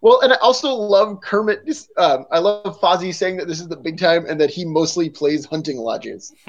Well, 0.00 0.20
and 0.22 0.32
I 0.32 0.36
also 0.36 0.74
love 0.74 1.20
Kermit. 1.20 1.64
This, 1.64 1.88
um, 1.96 2.24
I 2.32 2.38
love 2.40 2.80
Fozzie 2.80 3.14
saying 3.14 3.36
that 3.36 3.46
this 3.46 3.60
is 3.60 3.68
the 3.68 3.76
big 3.76 4.00
time 4.00 4.24
and 4.28 4.40
that 4.40 4.50
he 4.50 4.64
mostly 4.64 5.08
plays 5.08 5.44
hunting 5.44 5.76
lodges. 5.76 6.32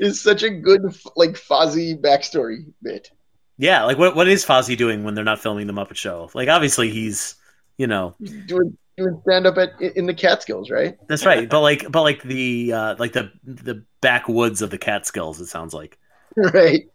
Is 0.00 0.20
such 0.20 0.42
a 0.42 0.50
good 0.50 0.82
like 1.14 1.30
Fozzie 1.30 1.96
backstory 1.98 2.66
bit. 2.82 3.12
Yeah, 3.58 3.84
like 3.84 3.98
what 3.98 4.14
what 4.14 4.28
is 4.28 4.44
Fozzie 4.44 4.76
doing 4.76 5.04
when 5.04 5.14
they're 5.14 5.24
not 5.24 5.40
filming 5.40 5.66
the 5.66 5.72
Muppet 5.72 5.96
Show? 5.96 6.30
Like 6.32 6.48
obviously 6.48 6.90
he's, 6.90 7.34
you 7.76 7.86
know, 7.86 8.14
Doing 8.46 8.76
doing 8.96 9.20
stand 9.22 9.46
up 9.46 9.58
at 9.58 9.80
in 9.80 10.06
the 10.06 10.14
Catskills, 10.14 10.70
right? 10.70 10.96
that's 11.08 11.26
right. 11.26 11.48
but 11.48 11.60
like 11.60 11.90
but 11.90 12.02
like 12.02 12.22
the 12.22 12.72
uh 12.72 12.94
like 12.98 13.12
the 13.12 13.32
the 13.44 13.84
backwoods 14.00 14.62
of 14.62 14.70
the 14.70 14.78
Catskills, 14.78 15.40
it 15.40 15.46
sounds 15.46 15.74
like. 15.74 15.98
right. 16.36 16.88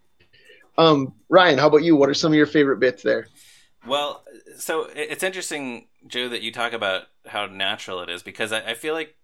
Um, 0.77 1.13
Ryan, 1.30 1.60
how 1.60 1.68
about 1.68 1.83
you? 1.83 1.95
What 1.95 2.10
are 2.10 2.13
some 2.13 2.31
of 2.31 2.38
your 2.38 2.45
favorite 2.45 2.80
bits 2.80 3.04
there? 3.04 3.27
Well, 3.86 4.24
so 4.58 4.88
it's 4.96 5.24
interesting, 5.24 5.88
Joe, 6.08 6.29
that 6.29 6.41
you 6.41 6.51
talk 6.51 6.74
about 6.74 7.03
how 7.27 7.46
natural 7.46 8.01
it 8.01 8.10
is 8.10 8.24
because 8.24 8.51
I, 8.51 8.72
I 8.72 8.74
feel 8.74 8.93
like 8.93 9.15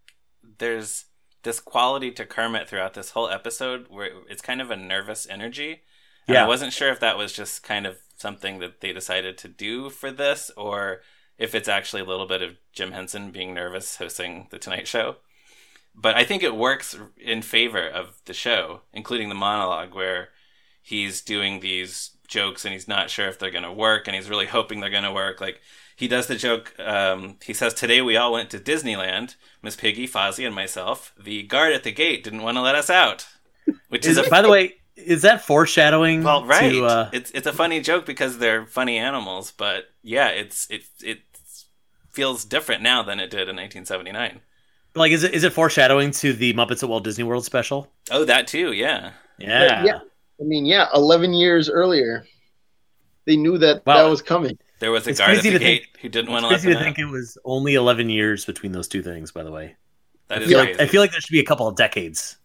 there's 0.58 1.06
this 1.44 1.60
quality 1.60 2.12
to 2.12 2.26
Kermit 2.26 2.68
throughout 2.68 2.94
this 2.94 3.12
whole 3.12 3.30
episode 3.30 3.86
where 3.90 4.10
it's 4.30 4.42
kind 4.42 4.62
of 4.62 4.70
a 4.70 4.76
nervous 4.76 5.28
energy. 5.30 5.82
And 6.30 6.36
Yeah. 6.36 6.46
I 6.46 6.48
wasn't 6.48 6.74
sure 6.74 6.90
if 6.92 7.00
that 7.00 7.18
was 7.18 7.34
just 7.34 7.64
kind 7.64 7.88
of 7.88 7.98
something 8.16 8.60
that 8.60 8.82
they 8.82 8.94
decided 8.94 9.38
to 9.40 9.48
do 9.48 9.90
for 9.90 10.12
this 10.12 10.52
or 10.56 11.02
if 11.38 11.56
it's 11.56 11.68
actually 11.68 12.02
a 12.02 12.06
little 12.06 12.28
bit 12.28 12.42
of 12.42 12.58
Jim 12.74 12.92
Henson 12.92 13.32
being 13.32 13.54
nervous 13.54 13.98
hosting 13.98 14.48
The 14.52 14.60
Tonight 14.60 14.88
Show. 14.88 15.18
But 15.96 16.16
I 16.16 16.24
think 16.24 16.44
it 16.44 16.56
works 16.56 16.96
in 17.18 17.42
favor 17.42 17.88
of 17.88 18.22
the 18.26 18.34
show, 18.34 18.82
including 18.94 19.30
the 19.30 19.36
monologue 19.36 19.96
where 19.96 20.30
he's 20.82 21.22
doing 21.22 21.60
these 21.60 22.12
jokes 22.28 22.64
and 22.64 22.74
he's 22.74 22.88
not 22.88 23.10
sure 23.10 23.28
if 23.28 23.40
they're 23.40 23.52
going 23.52 23.64
to 23.64 23.72
work 23.74 24.08
and 24.08 24.16
he's 24.16 24.30
really 24.30 24.46
hoping 24.46 24.80
they're 24.80 24.90
going 24.90 25.04
to 25.04 25.12
work. 25.12 25.42
Like 25.42 25.62
he 25.96 26.08
does 26.08 26.28
the 26.28 26.36
joke. 26.36 26.74
Um, 26.80 27.38
he 27.44 27.54
says, 27.54 27.74
"Today 27.74 28.02
we 28.02 28.16
all 28.18 28.32
went 28.34 28.52
to 28.52 28.60
Disneyland. 28.60 29.36
Miss 29.64 29.76
Piggy, 29.76 30.08
Fozzie, 30.08 30.46
and 30.46 30.56
myself. 30.56 31.14
The 31.22 31.44
guard 31.44 31.74
at 31.74 31.84
the 31.84 31.92
gate 31.92 32.24
didn't 32.24 32.44
want 32.44 32.58
to 32.58 32.62
let 32.62 32.76
us 32.76 32.90
out." 32.90 33.28
Which 33.90 34.06
Is 34.06 34.18
is, 34.18 34.28
a 34.28 34.30
by 34.30 34.42
the 34.42 34.50
way, 34.50 34.79
is 35.06 35.22
that 35.24 35.44
foreshadowing 35.46 36.24
well, 36.24 36.46
right. 36.46 36.72
to 36.72 36.86
uh 36.86 37.10
It's 37.14 37.32
it's 37.32 37.48
a 37.48 37.54
funny 37.54 37.80
joke 37.82 38.06
because 38.06 38.38
they're 38.38 38.66
funny 38.66 38.98
animals, 38.98 39.52
but 39.56 39.86
yeah, 40.04 40.30
it's 40.30 40.68
it 40.70 40.84
it 41.04 41.20
feels 42.12 42.44
different 42.46 42.82
now 42.82 43.04
than 43.04 43.20
it 43.20 43.30
did 43.30 43.48
in 43.50 43.56
1979. 43.56 44.42
like 44.96 45.12
is 45.12 45.24
it 45.24 45.34
is 45.34 45.44
it 45.44 45.54
foreshadowing 45.54 46.12
to 46.12 46.34
the 46.34 46.54
Muppets 46.54 46.84
at 46.84 46.90
Walt 46.90 47.04
Disney 47.04 47.24
World 47.24 47.46
special? 47.46 47.92
Oh, 48.12 48.26
that 48.26 48.48
too. 48.48 48.72
Yeah. 48.72 49.12
Yeah. 49.38 49.84
yeah. 49.86 50.00
I 50.42 50.44
mean, 50.44 50.66
yeah, 50.66 50.88
eleven 50.94 51.34
years 51.34 51.70
earlier, 51.70 52.26
they 53.26 53.36
knew 53.38 53.58
that 53.60 53.86
Wow. 53.86 54.04
that 54.04 54.10
was 54.10 54.22
coming. 54.22 54.58
There 54.80 54.92
was 54.92 55.06
a 55.08 55.12
It's 55.12 55.20
guard 55.20 55.38
at 55.38 55.44
the 55.44 55.52
to 55.52 55.60
think- 55.60 55.82
gate 55.82 55.88
who 56.02 56.10
didn't 56.10 56.32
want 56.32 56.44
to 56.44 56.48
let 56.48 56.56
crazy 56.62 56.70
them 56.70 56.74
to 56.76 56.80
out. 56.80 56.84
think 56.96 57.00
it 57.00 57.12
was 57.12 57.38
only 57.44 57.74
11 57.76 58.10
years 58.10 58.46
between 58.46 58.72
those 58.72 58.88
two 58.88 59.04
things, 59.04 59.32
by 59.34 59.44
the 59.44 59.52
way. 59.52 59.76
That 60.30 60.40
I 60.40 60.42
is 60.42 60.48
feel, 60.50 60.60
like. 60.60 60.80
I 60.80 60.88
feel 60.88 61.02
like 61.02 61.12
there 61.12 61.20
should 61.20 61.32
be 61.34 61.40
a 61.42 61.46
couple 61.46 61.68
of 61.68 61.76
decades. 61.76 62.38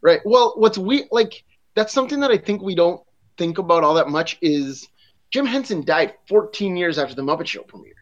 Right. 0.00 0.20
Well, 0.24 0.54
what's 0.56 0.76
we 0.76 1.04
like 1.12 1.44
that's 1.74 1.92
something 1.92 2.20
that 2.20 2.30
I 2.30 2.36
think 2.38 2.62
we 2.62 2.74
don't 2.74 3.00
think 3.38 3.58
about 3.58 3.82
all 3.84 3.94
that 3.94 4.08
much 4.08 4.38
is 4.42 4.88
Jim 5.30 5.46
Henson 5.46 5.84
died 5.84 6.14
14 6.28 6.76
years 6.76 6.98
after 6.98 7.14
the 7.14 7.22
Muppet 7.22 7.46
Show 7.46 7.62
premiered. 7.62 7.92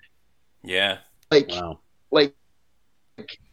yeah. 0.63 0.99
Like 1.31 1.49
Wow. 1.51 1.79
like 2.11 2.35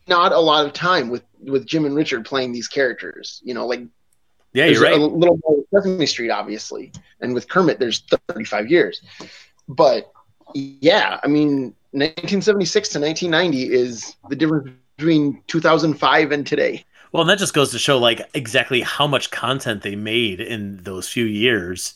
not 0.07 0.31
a 0.31 0.39
lot 0.39 0.65
of 0.65 0.73
time 0.73 1.09
with 1.09 1.23
with 1.39 1.65
Jim 1.67 1.85
and 1.85 1.95
Richard 1.95 2.25
playing 2.25 2.51
these 2.51 2.67
characters, 2.67 3.41
you 3.45 3.53
know, 3.53 3.67
like 3.67 3.81
Yeah, 4.53 4.65
There's 4.65 4.79
you're 4.79 4.89
right. 4.89 4.99
a 4.99 5.05
little 5.05 5.39
more 5.45 5.57
with 5.57 5.67
Sesame 5.83 6.05
Street, 6.07 6.31
obviously, 6.31 6.91
and 7.21 7.33
with 7.35 7.47
Kermit, 7.47 7.77
there's 7.79 7.99
35 8.29 8.71
years. 8.71 9.01
But 9.67 10.11
yeah, 10.55 11.19
I 11.23 11.27
mean, 11.27 11.75
1976 11.91 12.89
to 12.89 12.99
1990 12.99 13.73
is 13.73 14.15
the 14.29 14.35
difference 14.35 14.69
between 14.97 15.43
2005 15.47 16.31
and 16.31 16.47
today. 16.47 16.85
Well, 17.11 17.21
and 17.21 17.29
that 17.29 17.39
just 17.39 17.53
goes 17.53 17.71
to 17.71 17.79
show 17.79 17.97
like 17.97 18.21
exactly 18.33 18.81
how 18.81 19.07
much 19.07 19.31
content 19.31 19.81
they 19.81 19.95
made 19.95 20.39
in 20.39 20.77
those 20.83 21.07
few 21.07 21.25
years. 21.25 21.95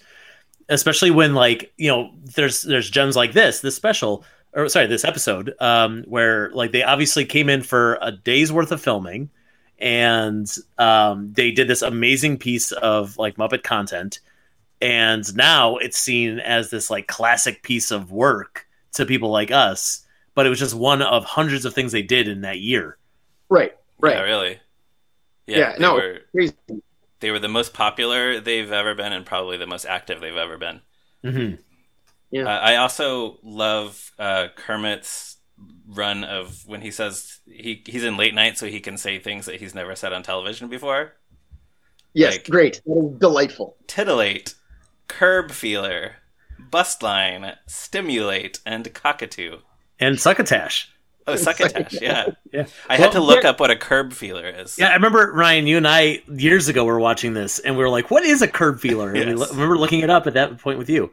Especially 0.69 1.11
when 1.11 1.33
like, 1.33 1.73
you 1.77 1.89
know, 1.89 2.11
there's 2.35 2.61
there's 2.61 2.89
gems 2.89 3.15
like 3.15 3.33
this, 3.33 3.59
this 3.59 3.75
special 3.75 4.23
or 4.53 4.69
sorry, 4.69 4.87
this 4.87 5.05
episode, 5.05 5.53
um, 5.59 6.03
where 6.07 6.49
like 6.51 6.71
they 6.71 6.83
obviously 6.83 7.25
came 7.25 7.49
in 7.49 7.61
for 7.61 7.97
a 8.01 8.11
day's 8.11 8.51
worth 8.51 8.71
of 8.71 8.81
filming 8.81 9.29
and 9.79 10.55
um 10.77 11.33
they 11.33 11.51
did 11.51 11.67
this 11.67 11.81
amazing 11.81 12.37
piece 12.37 12.71
of 12.71 13.17
like 13.17 13.35
Muppet 13.37 13.63
content. 13.63 14.19
And 14.81 15.35
now 15.35 15.77
it's 15.77 15.99
seen 15.99 16.39
as 16.39 16.69
this 16.69 16.89
like 16.89 17.07
classic 17.07 17.63
piece 17.63 17.91
of 17.91 18.11
work 18.11 18.67
to 18.93 19.05
people 19.05 19.29
like 19.29 19.51
us, 19.51 20.05
but 20.35 20.45
it 20.45 20.49
was 20.49 20.59
just 20.59 20.73
one 20.75 21.01
of 21.01 21.23
hundreds 21.25 21.65
of 21.65 21.73
things 21.73 21.91
they 21.91 22.01
did 22.01 22.27
in 22.27 22.41
that 22.41 22.59
year. 22.59 22.97
Right, 23.49 23.75
right. 23.99 24.15
Yeah, 24.15 24.21
really. 24.21 24.59
Yeah, 25.51 25.57
Yeah, 25.57 25.71
they 25.73 25.79
no. 25.79 25.93
were 25.95 26.17
Crazy. 26.31 26.53
they 27.19 27.31
were 27.31 27.39
the 27.39 27.47
most 27.47 27.73
popular 27.73 28.39
they've 28.39 28.71
ever 28.71 28.95
been, 28.95 29.13
and 29.13 29.25
probably 29.25 29.57
the 29.57 29.67
most 29.67 29.85
active 29.85 30.19
they've 30.21 30.35
ever 30.35 30.57
been. 30.57 30.81
hmm 31.23 31.55
Yeah. 32.31 32.45
Uh, 32.45 32.59
I 32.59 32.75
also 32.77 33.37
love 33.43 34.11
uh, 34.17 34.47
Kermit's 34.55 35.37
run 35.87 36.23
of 36.23 36.63
when 36.65 36.81
he 36.81 36.89
says 36.91 37.39
he 37.45 37.83
he's 37.85 38.03
in 38.03 38.17
late 38.17 38.33
night, 38.33 38.57
so 38.57 38.65
he 38.67 38.79
can 38.79 38.97
say 38.97 39.19
things 39.19 39.45
that 39.45 39.59
he's 39.59 39.75
never 39.75 39.95
said 39.95 40.13
on 40.13 40.23
television 40.23 40.67
before. 40.69 41.13
Yes, 42.13 42.33
Like- 42.35 42.49
great. 42.49 42.81
Delightful. 43.19 43.77
Titillate, 43.87 44.55
curb 45.07 45.51
feeler, 45.51 46.15
bust 46.59 47.03
line, 47.03 47.55
stimulate, 47.67 48.59
and 48.65 48.93
cockatoo. 48.93 49.57
And 49.99 50.19
Succotash. 50.19 50.89
Oh, 51.27 51.35
succotash, 51.35 51.93
yeah. 52.01 52.27
Yeah. 52.51 52.65
I 52.89 52.97
had 52.97 53.11
to 53.13 53.19
look 53.21 53.45
up 53.45 53.59
what 53.59 53.69
a 53.71 53.75
curb 53.75 54.11
feeler 54.13 54.47
is. 54.47 54.77
Yeah, 54.77 54.89
I 54.89 54.93
remember 54.95 55.31
Ryan. 55.33 55.67
You 55.67 55.77
and 55.77 55.87
I 55.87 56.23
years 56.27 56.67
ago 56.67 56.83
were 56.83 56.99
watching 56.99 57.33
this, 57.33 57.59
and 57.59 57.77
we 57.77 57.83
were 57.83 57.89
like, 57.89 58.09
"What 58.11 58.23
is 58.23 58.41
a 58.41 58.47
curb 58.47 58.79
feeler?" 58.79 59.13
And 59.13 59.29
we 59.29 59.35
lo- 59.35 59.47
remember 59.51 59.77
looking 59.77 60.01
it 60.01 60.09
up 60.09 60.25
at 60.27 60.33
that 60.33 60.57
point 60.59 60.77
with 60.79 60.89
you. 60.89 61.11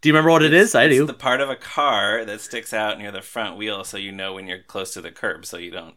Do 0.00 0.08
you 0.08 0.12
remember 0.12 0.30
what 0.30 0.42
it 0.42 0.52
is? 0.52 0.74
I 0.74 0.84
It's 0.84 0.96
do. 0.96 1.06
the 1.06 1.14
part 1.14 1.40
of 1.40 1.48
a 1.50 1.56
car 1.56 2.24
that 2.24 2.40
sticks 2.40 2.72
out 2.72 2.98
near 2.98 3.10
the 3.10 3.22
front 3.22 3.56
wheel, 3.56 3.82
so 3.84 3.96
you 3.96 4.12
know 4.12 4.34
when 4.34 4.46
you're 4.46 4.62
close 4.62 4.92
to 4.94 5.00
the 5.00 5.10
curb, 5.10 5.44
so 5.46 5.56
you 5.56 5.70
don't 5.70 5.96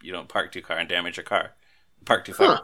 you 0.00 0.12
don't 0.12 0.28
park 0.28 0.52
too 0.52 0.62
car 0.62 0.78
and 0.78 0.88
damage 0.88 1.16
your 1.16 1.24
car. 1.24 1.52
Park 2.04 2.24
too 2.24 2.32
far. 2.32 2.46
Huh. 2.56 2.62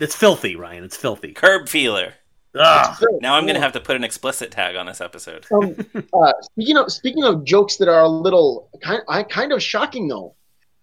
It's 0.00 0.14
filthy, 0.14 0.54
Ryan. 0.56 0.84
It's 0.84 0.96
filthy. 0.96 1.32
Curb 1.32 1.68
feeler. 1.68 2.14
Ugh. 2.58 3.04
Now 3.20 3.34
I'm 3.34 3.46
gonna 3.46 3.60
have 3.60 3.72
to 3.72 3.80
put 3.80 3.96
an 3.96 4.04
explicit 4.04 4.50
tag 4.50 4.76
on 4.76 4.86
this 4.86 5.00
episode. 5.00 5.46
Um, 5.52 5.76
uh, 6.12 6.32
speaking 6.42 6.76
of 6.76 6.92
speaking 6.92 7.24
of 7.24 7.44
jokes 7.44 7.76
that 7.76 7.88
are 7.88 8.02
a 8.02 8.08
little 8.08 8.68
kind, 8.82 9.02
I 9.08 9.22
kind 9.22 9.52
of 9.52 9.62
shocking 9.62 10.08
though. 10.08 10.34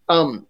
Um, 0.07 0.47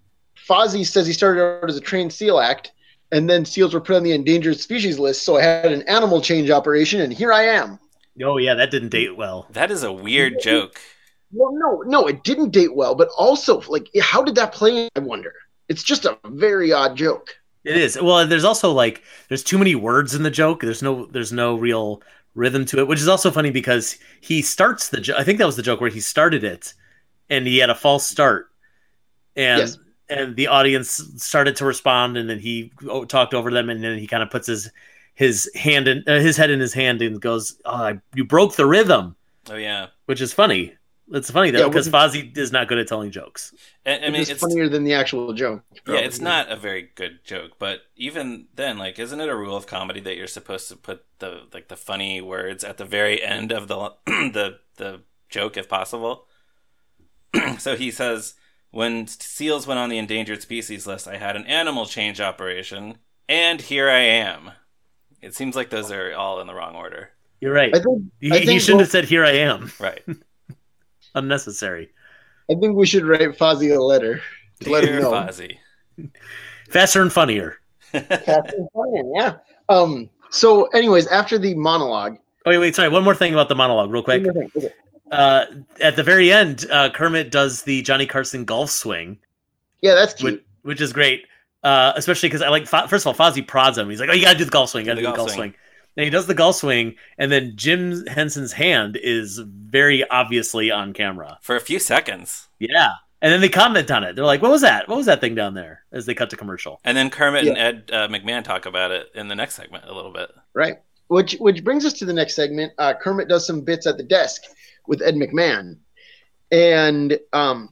Fozzie 0.47 0.85
says 0.85 1.07
he 1.07 1.13
started 1.13 1.41
out 1.41 1.69
as 1.69 1.77
a 1.77 1.81
trained 1.81 2.13
seal 2.13 2.39
act, 2.39 2.73
and 3.11 3.29
then 3.29 3.45
seals 3.45 3.73
were 3.73 3.81
put 3.81 3.95
on 3.95 4.03
the 4.03 4.11
endangered 4.11 4.59
species 4.59 4.99
list. 4.99 5.23
So 5.23 5.37
I 5.37 5.41
had 5.41 5.71
an 5.71 5.81
animal 5.83 6.21
change 6.21 6.49
operation, 6.49 7.01
and 7.01 7.11
here 7.11 7.33
I 7.33 7.43
am. 7.43 7.79
Oh 8.23 8.37
yeah, 8.37 8.53
that 8.53 8.71
didn't 8.71 8.89
date 8.89 9.17
well. 9.17 9.47
That 9.51 9.71
is 9.71 9.83
a 9.83 9.91
weird 9.91 10.39
joke. 10.41 10.79
Well, 11.31 11.53
no, 11.53 11.83
no, 11.85 12.07
it 12.07 12.23
didn't 12.23 12.51
date 12.51 12.75
well, 12.75 12.95
but 12.95 13.09
also 13.17 13.61
like, 13.61 13.89
how 13.99 14.21
did 14.21 14.35
that 14.35 14.53
play? 14.53 14.89
I 14.95 14.99
wonder. 14.99 15.33
It's 15.67 15.83
just 15.83 16.05
a 16.05 16.17
very 16.25 16.71
odd 16.71 16.95
joke. 16.95 17.35
It 17.65 17.77
is. 17.77 17.99
Well, 18.01 18.25
there's 18.27 18.43
also 18.43 18.71
like 18.71 19.01
there's 19.27 19.43
too 19.43 19.57
many 19.57 19.75
words 19.75 20.13
in 20.15 20.23
the 20.23 20.31
joke. 20.31 20.61
There's 20.61 20.81
no 20.83 21.05
there's 21.07 21.31
no 21.33 21.55
real 21.55 22.01
rhythm 22.35 22.65
to 22.65 22.79
it, 22.79 22.87
which 22.87 22.99
is 22.99 23.07
also 23.07 23.31
funny 23.31 23.49
because 23.51 23.97
he 24.21 24.41
starts 24.41 24.89
the 24.89 24.99
joke. 25.01 25.17
I 25.19 25.23
think 25.23 25.39
that 25.39 25.45
was 25.45 25.55
the 25.55 25.61
joke 25.63 25.81
where 25.81 25.89
he 25.89 25.99
started 26.01 26.43
it, 26.43 26.73
and 27.29 27.47
he 27.47 27.57
had 27.57 27.69
a 27.69 27.75
false 27.75 28.07
start, 28.07 28.49
and 29.35 29.59
Yes. 29.61 29.77
and 30.09 30.35
the 30.35 30.47
audience 30.47 31.01
started 31.17 31.55
to 31.57 31.65
respond, 31.65 32.17
and 32.17 32.29
then 32.29 32.39
he 32.39 32.71
talked 33.07 33.33
over 33.33 33.49
them, 33.51 33.69
and 33.69 33.83
then 33.83 33.97
he 33.97 34.05
kind 34.07 34.21
of 34.23 34.29
puts 34.29 34.47
his 34.47 34.69
his 35.15 35.49
hand 35.55 35.87
in 35.87 36.03
uh, 36.07 36.19
his 36.19 36.35
head 36.37 36.49
in 36.49 36.59
his 36.59 36.73
hand 36.73 37.01
and 37.01 37.21
goes, 37.21 37.57
oh, 37.65 37.71
I- 37.73 37.99
"You 38.13 38.25
broke 38.25 38.55
the 38.57 38.65
rhythm," 38.65 39.15
Oh 39.49 39.55
yeah. 39.55 39.87
which 40.07 40.19
is 40.21 40.33
funny. 40.33 40.75
It's 41.11 41.29
funny 41.29 41.51
though 41.51 41.59
Yeah, 41.59 41.67
because 41.67 41.89
well- 41.89 42.09
Fozzie 42.09 42.35
is 42.35 42.51
not 42.51 42.67
good 42.67 42.79
at 42.79 42.87
telling 42.87 43.11
jokes. 43.11 43.53
And, 43.85 44.03
I 44.05 44.09
mean, 44.09 44.21
it's, 44.21 44.31
it's 44.31 44.41
funnier 44.41 44.67
than 44.67 44.83
the 44.83 44.93
actual 44.95 45.31
joke. 45.33 45.63
yeah, 45.87 45.97
it's 45.99 46.19
not 46.19 46.51
a 46.51 46.55
very 46.55 46.89
good 46.95 47.19
joke, 47.23 47.51
but 47.59 47.81
even 47.95 48.47
then, 48.55 48.77
like, 48.79 48.97
isn't 48.97 49.21
it 49.21 49.29
a 49.29 49.35
rule 49.35 49.55
of 49.55 49.67
comedy 49.67 49.99
that 50.01 50.15
you're 50.17 50.25
supposed 50.25 50.67
to 50.69 50.75
put 50.75 51.05
the 51.19 51.43
like 51.53 51.67
the 51.67 51.75
funny 51.75 52.21
words 52.21 52.63
at 52.63 52.77
the 52.77 52.85
very 52.85 53.21
end 53.23 53.51
of 53.51 53.67
the 53.67 53.93
the 54.05 54.59
the 54.77 55.01
joke 55.29 55.57
if 55.57 55.69
possible? 55.69 56.25
so 57.59 57.75
he 57.75 57.91
says, 57.91 58.33
when 58.71 59.05
seals 59.07 59.67
went 59.67 59.79
on 59.79 59.89
the 59.89 59.97
endangered 59.97 60.41
species 60.41 60.87
list, 60.87 61.07
I 61.07 61.17
had 61.17 61.35
an 61.35 61.45
animal 61.45 61.85
change 61.85 62.19
operation, 62.19 62.97
and 63.29 63.61
here 63.61 63.89
I 63.89 63.99
am. 64.01 64.51
It 65.21 65.33
seems 65.35 65.55
like 65.55 65.69
those 65.69 65.91
are 65.91 66.13
all 66.15 66.39
in 66.41 66.47
the 66.47 66.53
wrong 66.53 66.75
order. 66.75 67.09
You're 67.41 67.53
right. 67.53 67.75
I 67.75 67.79
think 67.79 68.03
He, 68.21 68.31
I 68.31 68.39
he 68.39 68.59
shouldn't 68.59 68.79
both- 68.79 68.87
have 68.87 68.91
said, 68.91 69.05
"Here 69.05 69.23
I 69.25 69.31
am." 69.31 69.71
Right. 69.79 70.01
Unnecessary. 71.15 71.89
I 72.49 72.55
think 72.55 72.75
we 72.75 72.85
should 72.85 73.05
write 73.05 73.21
Fozzie 73.37 73.75
a 73.75 73.81
letter 73.81 74.21
to 74.61 74.69
let 74.69 74.83
him 74.83 74.91
Dear 74.91 75.01
know. 75.01 75.11
Fozzie. 75.11 75.57
Faster 76.69 77.01
and 77.01 77.11
funnier. 77.11 77.57
Captain 77.91 78.67
Brian, 78.73 79.11
yeah. 79.15 79.37
Um. 79.69 80.09
So, 80.29 80.65
anyways, 80.67 81.07
after 81.07 81.37
the 81.37 81.53
monologue, 81.55 82.17
Oh, 82.45 82.51
wait, 82.51 82.57
wait, 82.59 82.75
sorry. 82.75 82.89
One 82.89 83.03
more 83.03 83.15
thing 83.15 83.33
about 83.33 83.49
the 83.49 83.55
monologue, 83.55 83.89
real 83.89 84.03
quick. 84.03 84.23
thing. 84.23 84.51
Okay. 84.55 84.69
Uh, 85.11 85.45
at 85.81 85.95
the 85.95 86.03
very 86.03 86.31
end, 86.31 86.65
uh, 86.71 86.89
Kermit 86.91 87.31
does 87.31 87.63
the 87.63 87.81
Johnny 87.83 88.05
Carson 88.05 88.43
golf 88.45 88.69
swing, 88.69 89.17
yeah, 89.81 89.93
that's 89.95 90.13
cute. 90.13 90.33
which, 90.33 90.43
which 90.63 90.81
is 90.81 90.93
great. 90.93 91.25
Uh, 91.63 91.93
especially 91.95 92.29
because 92.29 92.41
I 92.43 92.49
like, 92.49 92.67
first 92.67 93.05
of 93.05 93.07
all, 93.07 93.13
Fozzie 93.15 93.47
prods 93.47 93.77
him. 93.77 93.89
He's 93.89 93.99
like, 93.99 94.09
"Oh, 94.09 94.13
you 94.13 94.21
gotta 94.23 94.37
do 94.37 94.45
the 94.45 94.51
golf 94.51 94.69
swing. 94.71 94.85
You 94.85 94.91
gotta 94.91 95.01
do 95.01 95.07
the 95.07 95.13
golf 95.13 95.31
swing." 95.31 95.55
And 95.97 96.03
he 96.03 96.09
does 96.09 96.27
the 96.27 96.33
golf 96.33 96.57
swing, 96.57 96.95
and 97.17 97.31
then 97.31 97.53
Jim 97.55 98.05
Henson's 98.07 98.51
hand 98.51 98.97
is 99.01 99.39
very 99.39 100.07
obviously 100.09 100.69
on 100.69 100.91
camera. 100.93 101.39
For 101.41 101.55
a 101.55 101.61
few 101.61 101.79
seconds. 101.79 102.49
Yeah, 102.59 102.95
and 103.21 103.31
then 103.31 103.39
they 103.39 103.49
comment 103.49 103.89
on 103.89 104.03
it. 104.03 104.15
They're 104.15 104.25
like, 104.25 104.41
"What 104.41 104.51
was 104.51 104.61
that? 104.61 104.89
What 104.89 104.97
was 104.97 105.05
that 105.05 105.21
thing 105.21 105.35
down 105.35 105.53
there?" 105.53 105.83
As 105.91 106.05
they 106.05 106.13
cut 106.13 106.29
to 106.31 106.35
commercial. 106.35 106.81
And 106.83 106.97
then 106.97 107.09
Kermit 107.09 107.47
and 107.47 107.57
Ed 107.57 107.89
uh, 107.93 108.07
McMahon 108.09 108.43
talk 108.43 108.65
about 108.65 108.91
it 108.91 109.07
in 109.15 109.29
the 109.29 109.35
next 109.35 109.55
segment 109.55 109.85
a 109.87 109.93
little 109.93 110.11
bit. 110.11 110.29
right? 110.53 110.77
Which 111.07 111.33
which 111.39 111.63
brings 111.63 111.85
us 111.85 111.93
to 111.93 112.05
the 112.05 112.13
next 112.13 112.35
segment. 112.35 112.73
Uh, 112.77 112.93
Kermit 112.93 113.29
does 113.29 113.47
some 113.47 113.61
bits 113.61 113.87
at 113.87 113.97
the 113.97 114.03
desk 114.03 114.41
with 114.87 115.01
Ed 115.01 115.15
McMahon, 115.15 115.77
and 116.51 117.17
um, 117.31 117.69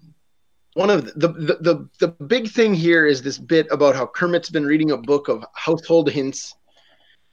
one 0.75 0.89
of 0.89 1.05
the 1.05 1.27
the, 1.27 1.57
the 1.59 1.89
the 1.99 2.07
big 2.07 2.49
thing 2.49 2.73
here 2.73 3.05
is 3.05 3.21
this 3.21 3.37
bit 3.37 3.67
about 3.69 3.95
how 3.95 4.07
Kermit's 4.07 4.49
been 4.49 4.65
reading 4.65 4.91
a 4.91 4.97
book 4.97 5.27
of 5.27 5.43
household 5.53 6.09
hints, 6.09 6.55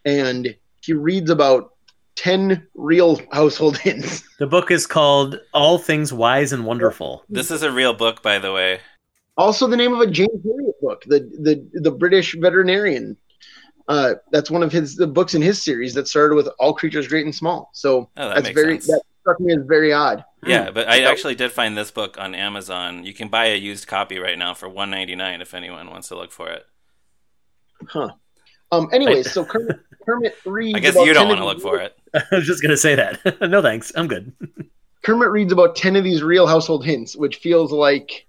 and 0.05 0.57
he 0.81 0.93
reads 0.93 1.31
about 1.31 1.75
ten 2.17 2.67
real 2.75 3.21
household 3.33 3.79
hints. 3.87 4.23
The 4.39 4.47
book 4.47 4.71
is 4.71 4.87
called 4.87 5.39
"All 5.55 5.79
Things 5.79 6.13
Wise 6.13 6.53
and 6.53 6.65
Wonderful." 6.65 7.25
This 7.29 7.51
is 7.51 7.63
a 7.63 7.71
real 7.73 7.95
book, 7.95 8.23
by 8.23 8.39
the 8.39 8.53
way. 8.53 8.81
Also, 9.37 9.67
the 9.67 9.77
name 9.77 9.95
of 9.95 10.01
a 10.01 10.07
James 10.07 10.31
Herriot 10.45 10.81
book, 10.83 11.03
the 11.07 11.21
the 11.41 11.81
the 11.81 11.91
British 11.91 12.35
veterinarian. 12.39 13.17
Uh, 13.89 14.15
that's 14.31 14.51
one 14.53 14.63
of 14.63 14.71
his 14.71 14.95
the 14.95 15.07
books 15.07 15.35
in 15.35 15.43
his 15.43 15.61
series 15.63 15.95
that 15.95 16.07
started 16.07 16.37
with 16.37 16.49
all 16.61 16.73
creatures 16.75 17.09
great 17.09 17.25
and 17.25 17.35
small. 17.35 17.71
So 17.73 18.09
Oh, 18.17 18.29
that 18.29 18.35
that's 18.35 18.45
makes 18.45 18.61
very 18.61 18.75
sense. 18.81 18.87
that 18.87 19.03
struck 19.23 19.41
me 19.41 19.53
as 19.53 19.63
very 19.67 19.93
odd. 19.93 20.25
Yeah, 20.47 20.71
but 20.71 20.89
I 20.89 21.03
actually 21.03 21.35
did 21.35 21.51
find 21.51 21.77
this 21.77 21.91
book 21.91 22.17
on 22.19 22.35
Amazon. 22.35 23.05
You 23.05 23.13
can 23.13 23.29
buy 23.29 23.47
a 23.47 23.57
used 23.57 23.89
copy 23.89 24.19
right 24.19 24.39
now 24.39 24.55
for 24.55 24.69
one 24.69 24.91
ninety 24.91 25.17
nine 25.17 25.41
if 25.41 25.55
anyone 25.55 25.91
wants 25.91 26.09
to 26.09 26.17
look 26.17 26.31
for 26.31 26.51
it. 26.51 26.65
Huh. 27.89 28.11
Um. 28.73 28.89
Anyways, 28.93 29.33
so 29.33 29.45
Kermit, 29.45 29.81
Kermit 30.05 30.37
reads. 30.47 30.77
I 30.77 30.81
guess 30.81 30.95
about 30.95 31.07
you 31.07 31.13
don't 31.13 31.29
want 31.29 31.41
to 31.41 31.45
look 31.45 31.61
for 31.61 31.79
it. 31.79 31.97
I 32.15 32.23
was 32.33 32.47
just 32.47 32.63
gonna 32.63 32.77
say 32.77 32.95
that. 32.95 33.21
no 33.51 33.63
thanks. 33.63 33.93
I'm 33.97 34.07
good. 34.07 34.33
Kermit 35.03 35.31
reads 35.31 35.53
about 35.53 35.77
ten 35.77 35.97
of 35.97 36.05
these 36.05 36.23
real 36.23 36.47
household 36.47 36.85
hints, 36.85 37.17
which 37.17 37.37
feels 37.37 37.73
like 37.73 38.27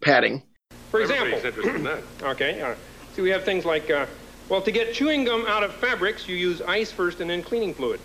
padding. 0.00 0.42
For 0.90 1.00
example, 1.00 1.38
in 1.38 1.88
okay, 2.22 2.60
uh, 2.60 2.74
see, 3.14 3.22
we 3.22 3.30
have 3.30 3.42
things 3.42 3.64
like, 3.64 3.90
uh, 3.90 4.06
well, 4.48 4.62
to 4.62 4.70
get 4.70 4.94
chewing 4.94 5.24
gum 5.24 5.44
out 5.46 5.64
of 5.64 5.72
fabrics, 5.74 6.28
you 6.28 6.36
use 6.36 6.62
ice 6.62 6.92
first 6.92 7.20
and 7.20 7.28
then 7.28 7.42
cleaning 7.42 7.74
fluid. 7.74 8.00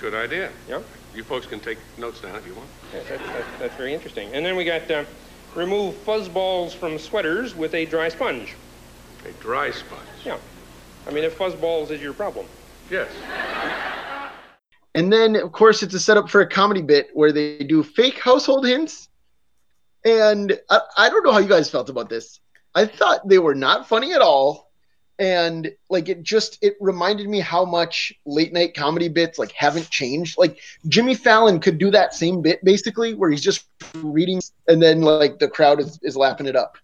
Good 0.00 0.14
idea. 0.14 0.50
Yep. 0.68 0.84
You 1.14 1.24
folks 1.24 1.46
can 1.46 1.60
take 1.60 1.78
notes 1.96 2.20
down 2.20 2.36
if 2.36 2.46
you 2.46 2.54
want. 2.54 2.68
Yeah, 2.92 3.02
that, 3.08 3.18
that, 3.26 3.44
that's 3.58 3.74
very 3.76 3.94
interesting. 3.94 4.32
And 4.34 4.44
then 4.44 4.54
we 4.54 4.64
got 4.64 4.90
uh, 4.90 5.04
remove 5.54 5.96
fuzz 5.96 6.28
balls 6.28 6.74
from 6.74 6.98
sweaters 6.98 7.54
with 7.54 7.74
a 7.74 7.86
dry 7.86 8.08
sponge. 8.08 8.54
A 9.26 9.32
dry 9.42 9.70
sponge. 9.70 10.02
Yeah. 10.24 10.36
I 11.08 11.10
mean, 11.10 11.24
if 11.24 11.34
fuzz 11.34 11.54
balls 11.54 11.90
is 11.90 12.02
your 12.02 12.12
problem. 12.12 12.46
Yes. 12.90 13.08
And 14.94 15.12
then, 15.12 15.36
of 15.36 15.52
course, 15.52 15.82
it's 15.82 15.94
a 15.94 16.00
setup 16.00 16.28
for 16.28 16.42
a 16.42 16.46
comedy 16.46 16.82
bit 16.82 17.08
where 17.14 17.32
they 17.32 17.58
do 17.58 17.82
fake 17.82 18.18
household 18.18 18.66
hints. 18.66 19.08
And 20.04 20.58
I, 20.68 20.80
I 20.96 21.08
don't 21.08 21.24
know 21.24 21.32
how 21.32 21.38
you 21.38 21.48
guys 21.48 21.70
felt 21.70 21.88
about 21.88 22.08
this. 22.08 22.40
I 22.74 22.86
thought 22.86 23.26
they 23.28 23.38
were 23.38 23.54
not 23.54 23.88
funny 23.88 24.12
at 24.12 24.20
all. 24.20 24.68
and 25.18 25.70
like 25.90 26.08
it 26.08 26.22
just 26.22 26.58
it 26.62 26.76
reminded 26.80 27.28
me 27.28 27.40
how 27.40 27.64
much 27.64 28.12
late 28.24 28.52
night 28.52 28.74
comedy 28.74 29.08
bits 29.08 29.38
like 29.38 29.52
haven't 29.52 29.90
changed 29.90 30.38
like 30.38 30.60
jimmy 30.86 31.14
fallon 31.14 31.58
could 31.58 31.78
do 31.78 31.90
that 31.90 32.14
same 32.14 32.40
bit 32.40 32.64
basically 32.64 33.14
where 33.14 33.30
he's 33.30 33.42
just 33.42 33.66
reading 33.96 34.40
and 34.68 34.80
then 34.80 35.02
like 35.02 35.38
the 35.38 35.48
crowd 35.48 35.80
is, 35.80 35.98
is 36.02 36.16
laughing 36.16 36.46
it 36.46 36.54
up 36.54 36.78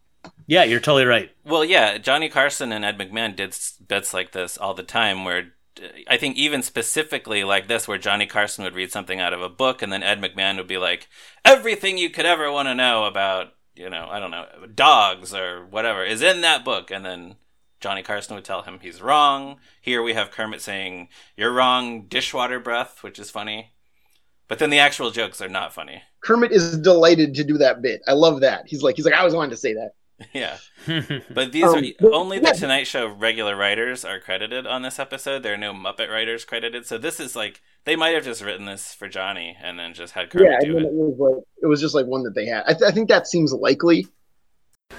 Yeah, 0.47 0.65
you're 0.65 0.81
totally 0.81 1.05
right. 1.07 1.31
Well, 1.45 1.65
yeah, 1.65 1.99
Johnny 1.99 2.29
Carson 2.29 2.73
and 2.73 2.85
Ed 2.85 2.99
McMahon 2.99 3.35
did 3.35 3.57
bits 3.87 4.13
like 4.13 4.33
this 4.33 4.59
all 4.59 4.75
the 4.75 4.83
time 4.83 5.25
where 5.25 5.53
uh, 5.83 5.87
I 6.09 6.17
think 6.17 6.37
even 6.37 6.63
specifically 6.63 7.45
like 7.45 7.67
this 7.69 7.89
where 7.89 7.99
Johnny 7.99 8.27
Carson 8.27 8.65
would 8.65 8.75
read 8.75 8.93
something 8.93 9.21
out 9.21 9.33
of 9.33 9.41
a 9.43 9.49
book 9.49 9.81
and 9.83 9.93
then 9.93 10.03
Ed 10.03 10.21
McMahon 10.21 10.57
would 10.59 10.67
be 10.69 10.79
like 10.79 11.09
everything 11.45 11.97
you 11.99 12.11
could 12.11 12.27
ever 12.27 12.51
want 12.53 12.69
to 12.69 12.75
know 12.75 13.05
about, 13.05 13.55
you 13.75 13.89
know, 13.89 14.07
I 14.11 14.21
don't 14.21 14.31
know, 14.31 14.47
dogs 14.75 15.35
or 15.35 15.65
whatever 15.65 16.05
is 16.05 16.23
in 16.23 16.43
that 16.43 16.65
book 16.65 16.91
and 16.91 17.05
then 17.05 17.37
Johnny 17.81 18.03
Carson 18.03 18.35
would 18.35 18.45
tell 18.45 18.63
him 18.63 18.79
he's 18.81 19.03
wrong. 19.03 19.59
Here 19.81 20.03
we 20.03 20.15
have 20.15 20.31
Kermit 20.31 20.61
saying 20.61 21.09
you're 21.37 21.53
wrong 21.53 22.07
dishwater 22.07 22.59
breath, 22.61 23.03
which 23.03 23.19
is 23.19 23.31
funny. 23.31 23.73
But 24.49 24.59
then 24.59 24.71
the 24.71 24.79
actual 24.79 25.11
jokes 25.11 25.41
are 25.41 25.49
not 25.49 25.73
funny. 25.73 26.03
kermit 26.23 26.53
is 26.53 26.79
delighted 26.79 27.35
to 27.35 27.45
do 27.45 27.59
that 27.59 27.83
bit 27.83 28.01
i 28.07 28.13
love 28.13 28.41
that 28.41 28.65
he's 28.67 28.83
like 28.83 28.97
he's 28.97 29.05
like 29.05 29.15
i 29.15 29.19
always 29.19 29.35
wanted 29.35 29.51
to 29.51 29.57
say 29.57 29.75
that 29.75 29.93
Yeah. 30.33 30.57
But 31.31 31.53
these 31.53 31.65
Um, 31.65 31.75
are 31.79 31.83
but- 32.01 32.13
only 32.13 32.39
yeah. 32.41 32.53
the 32.53 32.59
Tonight 32.59 32.85
Show 32.87 33.07
regular 33.09 33.57
writers 33.57 34.05
are 34.05 34.19
credited 34.21 34.67
on 34.67 34.83
this 34.83 34.99
episode. 34.99 35.43
There 35.43 35.55
are 35.55 35.59
no 35.59 35.73
Muppet 35.73 36.11
writers 36.11 36.45
credited, 36.45 36.87
so 36.87 36.99
this 36.99 37.21
is 37.21 37.35
like 37.37 37.61
they 37.85 37.97
might 37.97 38.15
have 38.15 38.25
just 38.25 38.43
written 38.43 38.65
this 38.67 38.95
for 38.95 39.09
Johnny 39.09 39.57
and 39.63 39.79
then 39.79 39.95
just 39.95 40.15
had 40.15 40.31
Kermit 40.31 40.49
yeah 40.51 40.57
and 40.59 40.65
do 40.67 40.73
then 40.75 40.85
it. 40.85 40.89
it 40.89 40.93
was 40.95 41.19
like 41.19 41.45
it 41.63 41.67
was 41.67 41.81
just 41.81 41.95
like 41.95 42.07
one 42.07 42.23
that 42.25 42.35
they 42.35 42.47
had 42.47 42.65
i, 42.67 42.73
th- 42.73 42.83
I 42.83 42.91
think 42.91 43.09
that 43.11 43.27
seems 43.27 43.53
likely 43.53 44.07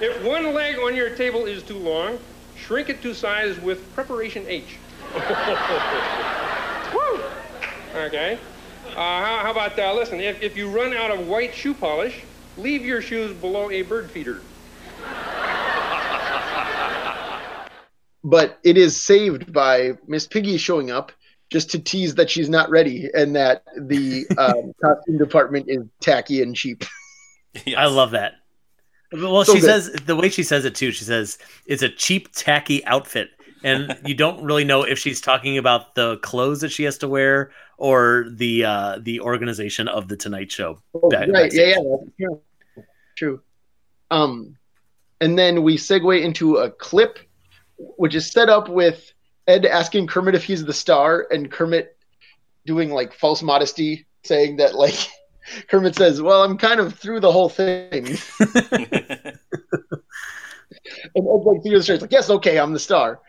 If 0.01 0.23
one 0.23 0.53
leg 0.53 0.77
on 0.79 0.95
your 0.95 1.09
table 1.15 1.45
is 1.45 1.63
too 1.63 1.77
long, 1.77 2.19
shrink 2.57 2.89
it 2.89 3.01
to 3.03 3.13
size 3.13 3.59
with 3.61 3.79
preparation 3.95 4.45
H. 4.47 4.77
Woo! 6.93 7.21
Okay. 7.95 8.37
Uh, 8.89 8.93
how, 8.95 9.39
how 9.43 9.51
about, 9.51 9.77
uh, 9.79 9.93
listen, 9.93 10.19
if, 10.19 10.41
if 10.41 10.55
you 10.57 10.69
run 10.69 10.93
out 10.93 11.11
of 11.11 11.27
white 11.27 11.53
shoe 11.53 11.73
polish, 11.73 12.23
leave 12.57 12.83
your 12.85 13.01
shoes 13.01 13.33
below 13.33 13.69
a 13.71 13.81
bird 13.83 14.09
feeder. 14.11 14.41
But 18.23 18.59
it 18.63 18.77
is 18.77 18.99
saved 18.99 19.53
by 19.53 19.91
Miss 20.07 20.27
Piggy 20.27 20.57
showing 20.57 20.89
up 20.91 21.11
just 21.51 21.69
to 21.71 21.79
tease 21.79 22.15
that 22.15 22.29
she's 22.29 22.49
not 22.49 22.69
ready 22.71 23.09
and 23.13 23.35
that 23.35 23.63
the 23.77 24.25
um, 24.37 24.73
costume 24.81 25.17
department 25.19 25.65
is 25.69 25.83
tacky 26.01 26.41
and 26.41 26.55
cheap. 26.55 26.83
Yes. 27.65 27.75
I 27.77 27.85
love 27.85 28.11
that. 28.11 28.33
Well, 29.13 29.45
So 29.45 29.53
she 29.53 29.61
good. 29.61 29.67
says 29.67 29.91
the 30.05 30.15
way 30.15 30.29
she 30.29 30.43
says 30.43 30.65
it 30.65 30.73
too. 30.75 30.91
She 30.91 31.03
says 31.03 31.37
it's 31.67 31.83
a 31.83 31.89
cheap, 31.89 32.31
tacky 32.33 32.83
outfit, 32.85 33.29
and 33.63 33.95
you 34.05 34.15
don't 34.15 34.43
really 34.43 34.63
know 34.65 34.81
if 34.83 34.97
she's 34.97 35.21
talking 35.21 35.57
about 35.59 35.93
the 35.95 36.17
clothes 36.17 36.61
that 36.61 36.69
she 36.71 36.83
has 36.83 36.97
to 36.97 37.07
wear 37.07 37.51
or 37.77 38.25
the 38.31 38.65
uh, 38.65 38.97
the 39.01 39.21
organization 39.21 39.87
of 39.87 40.07
the 40.07 40.17
Tonight 40.17 40.51
Show. 40.51 40.79
Oh, 40.95 41.07
Back- 41.09 41.29
right, 41.29 41.53
yeah, 41.53 41.75
backstage. 41.75 42.13
yeah, 42.17 42.27
true. 42.27 42.41
True. 43.15 43.41
Um, 44.11 44.57
and 45.25 45.37
then 45.39 45.63
we 45.63 45.75
segue 45.75 46.21
into 46.21 46.57
a 46.57 46.69
clip, 46.69 47.17
which 47.77 48.13
is 48.13 48.31
set 48.31 48.47
up 48.47 48.69
with 48.69 49.11
Ed 49.47 49.65
asking 49.65 50.05
Kermit 50.05 50.35
if 50.35 50.43
he's 50.43 50.63
the 50.63 50.71
star, 50.71 51.25
and 51.31 51.51
Kermit 51.51 51.97
doing 52.67 52.91
like 52.91 53.11
false 53.11 53.41
modesty, 53.41 54.05
saying 54.23 54.57
that 54.57 54.75
like 54.75 55.07
Kermit 55.67 55.95
says, 55.95 56.21
"Well, 56.21 56.43
I'm 56.43 56.59
kind 56.59 56.79
of 56.79 56.93
through 56.93 57.21
the 57.21 57.31
whole 57.31 57.49
thing," 57.49 58.05
and 58.39 59.37
Ed 61.15 61.43
like 61.43 61.63
through 61.63 61.79
the 61.79 61.83
like, 62.01 62.11
"Yes, 62.11 62.29
okay, 62.29 62.59
I'm 62.59 62.73
the 62.73 62.79
star." 62.79 63.19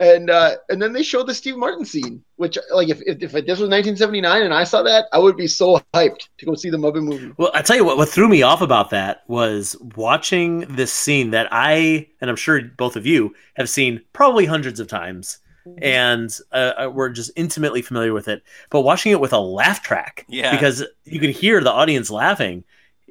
And 0.00 0.30
uh, 0.30 0.56
and 0.68 0.82
then 0.82 0.92
they 0.92 1.02
show 1.04 1.22
the 1.22 1.32
Steve 1.34 1.56
Martin 1.56 1.84
scene, 1.84 2.24
which 2.36 2.58
like 2.74 2.88
if, 2.88 3.00
if 3.02 3.22
if 3.22 3.30
this 3.32 3.60
was 3.60 3.68
1979 3.68 4.42
and 4.42 4.52
I 4.52 4.64
saw 4.64 4.82
that, 4.82 5.06
I 5.12 5.18
would 5.18 5.36
be 5.36 5.46
so 5.46 5.80
hyped 5.94 6.28
to 6.38 6.46
go 6.46 6.54
see 6.56 6.70
the 6.70 6.76
Muppet 6.76 7.04
movie. 7.04 7.32
Well, 7.36 7.52
I 7.54 7.62
tell 7.62 7.76
you 7.76 7.84
what, 7.84 7.96
what 7.96 8.08
threw 8.08 8.28
me 8.28 8.42
off 8.42 8.62
about 8.62 8.90
that 8.90 9.22
was 9.28 9.76
watching 9.94 10.60
this 10.74 10.92
scene 10.92 11.30
that 11.30 11.46
I, 11.52 12.08
and 12.20 12.28
I'm 12.28 12.36
sure 12.36 12.60
both 12.62 12.96
of 12.96 13.06
you 13.06 13.32
have 13.54 13.68
seen 13.68 14.00
probably 14.12 14.44
hundreds 14.44 14.80
of 14.80 14.88
times, 14.88 15.38
and 15.78 16.36
uh, 16.50 16.72
uh, 16.86 16.90
we're 16.92 17.10
just 17.10 17.30
intimately 17.36 17.82
familiar 17.82 18.12
with 18.12 18.26
it. 18.26 18.42
But 18.70 18.80
watching 18.80 19.12
it 19.12 19.20
with 19.20 19.32
a 19.32 19.38
laugh 19.38 19.82
track, 19.84 20.24
Yeah. 20.28 20.50
because 20.50 20.84
you 21.04 21.20
could 21.20 21.30
hear 21.30 21.60
the 21.62 21.70
audience 21.70 22.10
laughing, 22.10 22.64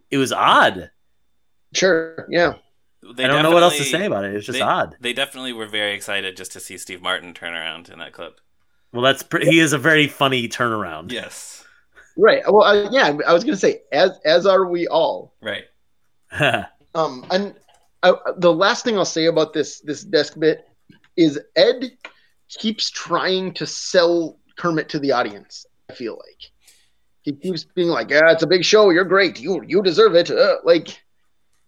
it 0.10 0.18
was 0.18 0.34
odd. 0.34 0.92
Sure, 1.74 2.28
yeah. 2.30 2.56
They 3.16 3.26
I 3.26 3.28
don't 3.28 3.44
know 3.44 3.52
what 3.52 3.64
else 3.64 3.78
to 3.78 3.84
say 3.84 4.06
about 4.06 4.26
it. 4.26 4.36
It's 4.36 4.46
just 4.46 4.60
they, 4.60 4.64
odd. 4.64 4.96
They 5.00 5.14
definitely 5.14 5.54
were 5.54 5.68
very 5.68 5.94
excited 5.94 6.36
just 6.38 6.52
to 6.54 6.60
see 6.60 6.78
Steve 6.78 7.02
Martin 7.02 7.34
turn 7.34 7.54
around 7.54 7.90
in 7.90 8.00
that 8.00 8.14
clip. 8.14 8.40
Well, 8.92 9.02
that's 9.02 9.24
pre- 9.24 9.46
he 9.46 9.60
is 9.60 9.74
a 9.74 9.78
very 9.78 10.08
funny 10.08 10.48
turnaround. 10.48 11.12
Yes. 11.12 11.66
Right. 12.18 12.42
Well, 12.46 12.64
I, 12.64 12.90
yeah, 12.92 13.18
I 13.26 13.34
was 13.34 13.44
gonna 13.44 13.58
say 13.58 13.82
as 13.92 14.12
as 14.26 14.46
are 14.46 14.68
we 14.68 14.88
all. 14.88 15.34
Right. 15.42 15.66
Um, 16.94 17.26
and 17.32 17.56
I, 18.04 18.14
the 18.36 18.52
last 18.52 18.84
thing 18.84 18.98
I'll 18.98 19.06
say 19.06 19.28
about 19.28 19.54
this 19.54 19.80
this 19.80 20.04
desk 20.04 20.38
bit 20.38 20.68
is 21.16 21.40
Ed 21.56 21.92
keeps 22.50 22.90
trying 22.90 23.54
to 23.54 23.66
sell 23.66 24.38
Kermit 24.58 24.90
to 24.90 25.00
the 25.00 25.14
audience. 25.14 25.66
I 25.90 25.94
feel 25.94 26.14
like 26.18 26.52
he 27.22 27.34
keeps 27.34 27.64
being 27.64 27.90
like, 27.90 28.10
"Yeah, 28.10 28.32
it's 28.32 28.44
a 28.44 28.48
big 28.48 28.64
show. 28.64 28.90
You're 28.90 29.06
great. 29.06 29.40
You 29.40 29.64
you 29.68 29.82
deserve 29.82 30.16
it." 30.16 30.32
Uh, 30.32 30.56
like, 30.64 31.02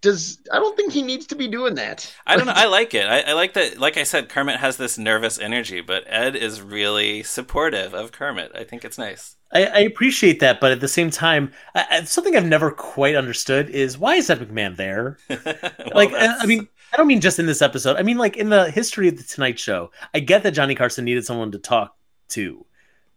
does 0.04 0.38
I 0.52 0.58
don't 0.58 0.78
think 0.78 0.94
he 0.94 1.02
needs 1.02 1.26
to 1.28 1.36
be 1.36 1.48
doing 1.48 1.76
that. 1.76 2.14
I 2.28 2.36
don't 2.36 2.46
know. 2.46 2.54
I 2.56 2.66
like 2.78 2.94
it. 2.94 3.08
I, 3.08 3.22
I 3.22 3.34
like 3.34 3.54
that. 3.54 3.80
Like 3.80 3.98
I 3.98 4.04
said, 4.04 4.30
Kermit 4.30 4.58
has 4.58 4.78
this 4.78 4.98
nervous 4.98 5.40
energy, 5.40 5.82
but 5.82 6.04
Ed 6.06 6.36
is 6.36 6.62
really 6.62 7.24
supportive 7.24 7.96
of 7.96 8.12
Kermit. 8.12 8.52
I 8.54 8.66
think 8.66 8.86
it's 8.86 9.00
nice. 9.00 9.38
I, 9.52 9.66
I 9.66 9.80
appreciate 9.80 10.40
that, 10.42 10.60
but 10.60 10.72
at 10.72 10.82
the 10.82 10.88
same 10.88 11.10
time, 11.10 11.54
I, 11.74 11.86
I, 11.90 12.04
something 12.04 12.36
I've 12.36 12.46
never 12.46 12.72
quite 12.72 13.16
understood 13.16 13.70
is 13.70 13.98
why 13.98 14.16
is 14.16 14.30
Ed 14.30 14.40
McMahon 14.40 14.76
there? 14.76 15.18
Well, 15.30 15.92
like, 15.96 16.12
I 16.14 16.46
mean, 16.46 16.68
I 16.94 16.98
don't 16.98 17.08
mean 17.08 17.22
just 17.22 17.40
in 17.40 17.46
this 17.46 17.62
episode. 17.62 17.98
I 17.98 18.04
mean, 18.04 18.18
like 18.18 18.38
in 18.38 18.50
the 18.50 18.70
history 18.70 19.08
of 19.08 19.18
the 19.18 19.24
Tonight 19.24 19.58
Show. 19.60 19.92
I 20.14 20.20
get 20.20 20.44
that 20.44 20.52
Johnny 20.52 20.76
Carson 20.76 21.06
needed 21.06 21.26
someone 21.26 21.52
to 21.52 21.60
talk 21.60 21.96
to, 22.30 22.66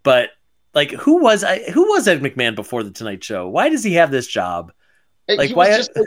but 0.02 0.30
like, 0.74 0.90
who 0.92 1.22
was 1.22 1.42
I? 1.42 1.70
Who 1.70 1.88
was 1.88 2.06
Ed 2.06 2.20
McMahon 2.20 2.54
before 2.54 2.82
the 2.82 2.90
Tonight 2.90 3.24
Show? 3.24 3.48
Why 3.48 3.68
does 3.70 3.82
he 3.82 3.94
have 3.94 4.10
this 4.10 4.26
job? 4.26 4.72
Like, 5.28 5.48
he 5.48 5.54
why- 5.54 5.68
was 5.68 5.76
just 5.78 5.90
like, 5.96 6.06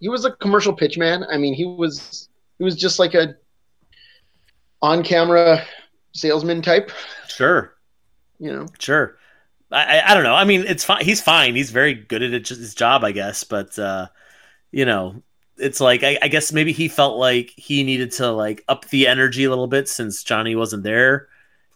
he 0.00 0.08
was 0.08 0.24
a 0.24 0.32
commercial 0.32 0.72
pitch 0.74 0.98
man. 0.98 1.24
I 1.30 1.36
mean, 1.38 1.54
he 1.54 1.64
was 1.64 2.28
he 2.58 2.64
was 2.64 2.76
just 2.76 2.98
like 2.98 3.14
a 3.14 3.36
on 4.82 5.02
camera 5.02 5.64
salesman 6.12 6.62
type. 6.62 6.90
Sure, 7.28 7.74
You 8.38 8.52
know. 8.52 8.66
sure. 8.78 9.16
I, 9.70 9.98
I, 9.98 10.10
I 10.10 10.14
don't 10.14 10.22
know. 10.24 10.34
I 10.34 10.44
mean, 10.44 10.64
it's 10.66 10.84
fine. 10.84 11.04
He's 11.04 11.20
fine. 11.20 11.54
He's 11.54 11.70
very 11.70 11.94
good 11.94 12.22
at 12.22 12.48
his 12.48 12.74
job, 12.74 13.04
I 13.04 13.12
guess. 13.12 13.44
But 13.44 13.78
uh, 13.78 14.08
you 14.72 14.84
know, 14.84 15.22
it's 15.58 15.80
like 15.80 16.02
I, 16.04 16.18
I 16.22 16.28
guess 16.28 16.52
maybe 16.52 16.72
he 16.72 16.88
felt 16.88 17.18
like 17.18 17.52
he 17.56 17.82
needed 17.84 18.12
to 18.12 18.30
like 18.30 18.64
up 18.68 18.86
the 18.88 19.06
energy 19.08 19.44
a 19.44 19.50
little 19.50 19.66
bit 19.66 19.88
since 19.88 20.22
Johnny 20.22 20.56
wasn't 20.56 20.84
there, 20.84 21.28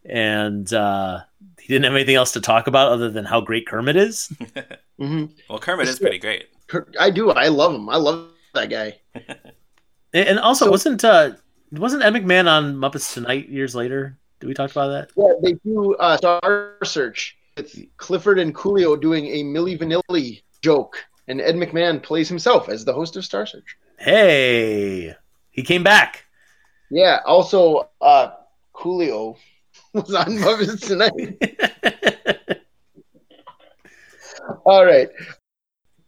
and 0.05 0.73
uh, 0.73 1.23
he 1.71 1.75
didn't 1.77 1.85
have 1.85 1.95
anything 1.95 2.17
else 2.17 2.33
to 2.33 2.41
talk 2.41 2.67
about 2.67 2.91
other 2.91 3.09
than 3.11 3.25
how 3.25 3.41
great 3.41 3.65
Kermit 3.65 3.95
is. 3.95 4.29
hmm 4.99 5.27
well, 5.49 5.61
Kermit 5.61 5.87
is 5.87 6.01
pretty 6.01 6.19
great. 6.19 6.47
I 6.99 7.11
do. 7.11 7.31
I 7.31 7.47
love 7.47 7.73
him. 7.73 7.89
I 7.89 7.95
love 7.97 8.31
that 8.55 8.71
guy. 8.71 8.99
And- 10.13 10.29
And 10.29 10.39
also, 10.41 10.65
So- 10.65 10.71
wasn't 10.73 11.05
uh, 11.05 11.31
wasn't 11.71 12.03
Ed 12.03 12.13
McMahon 12.15 12.49
on 12.49 12.75
Muppets 12.75 13.15
Tonight 13.15 13.49
years 13.49 13.77
later? 13.77 14.19
Did 14.41 14.49
we 14.49 14.55
talk 14.55 14.73
about 14.73 14.89
that? 14.89 15.11
Yeah, 15.17 15.33
they 15.41 15.53
do 15.65 15.95
uh, 15.95 16.17
Star 16.17 16.75
Search 16.83 17.37
with 17.57 17.77
Clifford 17.99 18.41
and 18.41 18.53
Coolio 18.53 19.01
doing 19.01 19.27
a 19.29 19.45
Milli 19.45 19.79
Vanilli 19.79 20.43
joke, 20.63 20.97
and 21.29 21.41
Ed 21.41 21.55
McMahon 21.55 22.03
plays 22.03 22.29
himself 22.29 22.69
as 22.69 22.85
the 22.85 22.93
host 22.93 23.17
of 23.17 23.25
Star 23.25 23.47
Search. 23.47 23.77
Hey, 23.99 25.15
he 25.53 25.63
came 25.63 25.85
back. 25.85 26.25
Yeah. 26.91 27.21
Also, 27.25 27.89
uh, 28.01 28.33
Coolio 28.75 29.37
was 29.93 30.15
on 30.15 30.39
Muppets 30.39 30.87
Tonight. 30.87 31.37
All 34.65 34.85
right. 34.85 35.09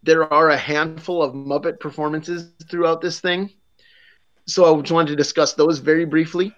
There 0.03 0.31
are 0.33 0.49
a 0.49 0.57
handful 0.57 1.23
of 1.23 1.33
Muppet 1.33 1.79
performances 1.79 2.51
throughout 2.69 3.01
this 3.01 3.19
thing. 3.19 3.49
So 4.45 4.65
I 4.65 4.81
just 4.81 4.91
wanted 4.91 5.11
to 5.11 5.15
discuss 5.15 5.53
those 5.53 5.79
very 5.79 6.05
briefly. 6.05 6.53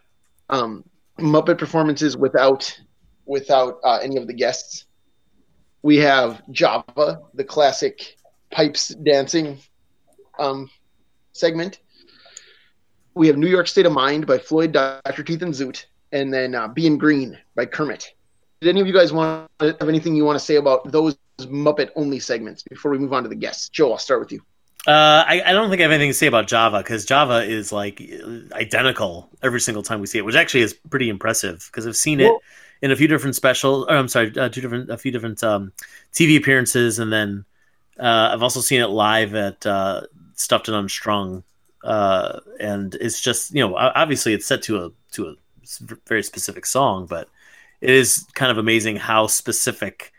Um, 0.50 0.84
Muppet 1.20 1.58
performances 1.58 2.18
without 2.18 2.80
without 3.26 3.80
uh, 3.84 4.00
any 4.02 4.18
of 4.18 4.28
the 4.28 4.34
guests. 4.34 4.86
We 5.82 5.98
have 5.98 6.42
Java, 6.52 7.22
the 7.34 7.44
classic 7.44 8.18
pipes 8.52 8.90
dancing 8.90 9.60
um, 10.40 10.70
segment. 11.34 11.80
We 13.14 13.28
have 13.28 13.38
New 13.38 13.48
York 13.48 13.68
State 13.68 13.86
of 13.86 13.94
Mind 13.94 14.28
by 14.28 14.38
Floyd, 14.38 14.74
Dr. 14.74 15.24
Teeth, 15.24 15.42
and 15.42 15.54
Zoot, 15.54 15.86
and 16.15 16.34
then 16.34 16.56
uh, 16.56 16.69
Being 16.69 16.97
Green 16.97 17.38
by 17.56 17.65
Kermit. 17.65 18.13
Did 18.62 18.69
any 18.69 18.80
of 18.80 18.88
you 18.88 18.93
guys 18.93 19.12
want 19.12 19.51
to 19.60 19.75
have 19.80 19.89
anything 19.89 20.15
you 20.15 20.23
want 20.23 20.39
to 20.39 20.43
say 20.43 20.56
about 20.56 20.89
those 20.89 21.17
Muppet 21.39 21.89
only 21.95 22.19
segments 22.19 22.63
before 22.63 22.89
we 22.89 22.97
move 22.97 23.12
on 23.12 23.23
to 23.23 23.30
the 23.30 23.36
guests? 23.36 23.67
Joe, 23.67 23.91
I'll 23.91 23.97
start 23.97 24.21
with 24.21 24.32
you. 24.32 24.41
Uh, 24.88 25.25
I, 25.28 25.41
I 25.45 25.51
don't 25.51 25.69
think 25.69 25.82
I 25.82 25.84
have 25.84 25.91
anything 25.91 26.12
to 26.12 26.13
say 26.13 26.28
about 26.28 26.47
Java 26.47 26.78
because 26.78 27.06
Java 27.06 27.43
is 27.43 27.73
like 27.73 28.01
identical 28.54 29.30
every 29.43 29.60
single 29.60 29.84
time 29.84 29.99
we 29.99 30.08
see 30.08 30.19
it, 30.19 30.25
which 30.25 30.36
actually 30.36 30.62
is 30.62 30.73
pretty 30.89 31.10
impressive 31.10 31.67
because 31.69 31.86
I've 31.86 31.97
seen 31.97 32.21
it 32.21 32.32
in 32.82 32.91
a 32.91 32.95
few 32.95 33.10
different 33.10 33.36
specials. 33.36 33.86
Or 33.89 33.97
I'm 33.97 34.08
sorry, 34.08 34.32
uh, 34.38 34.47
two 34.47 34.62
different, 34.62 34.89
a 34.89 34.97
few 34.97 35.12
different 35.12 35.43
um, 35.43 35.73
TV 36.13 36.38
appearances, 36.38 36.99
and 36.99 37.12
then 37.12 37.45
uh, 37.99 38.30
I've 38.32 38.43
also 38.43 38.62
seen 38.62 38.80
it 38.80 38.88
live 38.88 39.36
at 39.36 39.65
uh, 39.65 40.01
Stuffed 40.36 40.69
and 40.69 40.78
Unstrung. 40.78 41.43
Uh, 41.84 42.39
and 42.60 42.95
it's 42.95 43.19
just 43.19 43.54
you 43.54 43.67
know 43.67 43.75
obviously 43.75 44.34
it's 44.34 44.45
set 44.45 44.62
to 44.63 44.86
a 44.86 44.91
to 45.12 45.30
a 45.30 45.36
very 46.08 46.23
specific 46.23 46.65
song, 46.65 47.06
but 47.06 47.30
it 47.82 47.89
is 47.89 48.25
kind 48.36 48.51
of 48.51 48.58
amazing 48.58 48.95
how 48.97 49.28
specific 49.28 50.12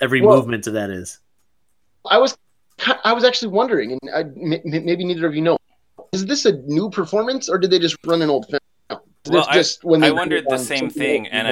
every 0.00 0.20
Well- 0.20 0.36
movement 0.36 0.66
of 0.66 0.74
that 0.74 0.90
is. 0.90 1.18
I 2.10 2.18
was 2.18 2.36
I 3.04 3.12
was 3.12 3.22
actually 3.22 3.48
wondering, 3.52 3.92
and 3.92 4.00
I, 4.12 4.20
m- 4.20 4.52
m- 4.54 4.84
maybe 4.84 5.04
neither 5.04 5.26
of 5.26 5.34
you 5.36 5.40
know, 5.42 5.56
is 6.12 6.26
this 6.26 6.46
a 6.46 6.52
new 6.62 6.90
performance 6.90 7.48
or 7.48 7.56
did 7.58 7.70
they 7.70 7.78
just 7.78 7.96
run 8.04 8.22
an 8.22 8.28
old 8.30 8.46
film? 8.48 8.58
Is 8.90 9.30
Well, 9.30 9.42
this 9.42 9.46
I- 9.48 9.54
just 9.54 9.84
when 9.84 10.00
they 10.00 10.08
I 10.08 10.10
wondered 10.10 10.46
the 10.48 10.58
same 10.58 10.90
thing, 10.90 11.26
else? 11.26 11.32
and 11.32 11.46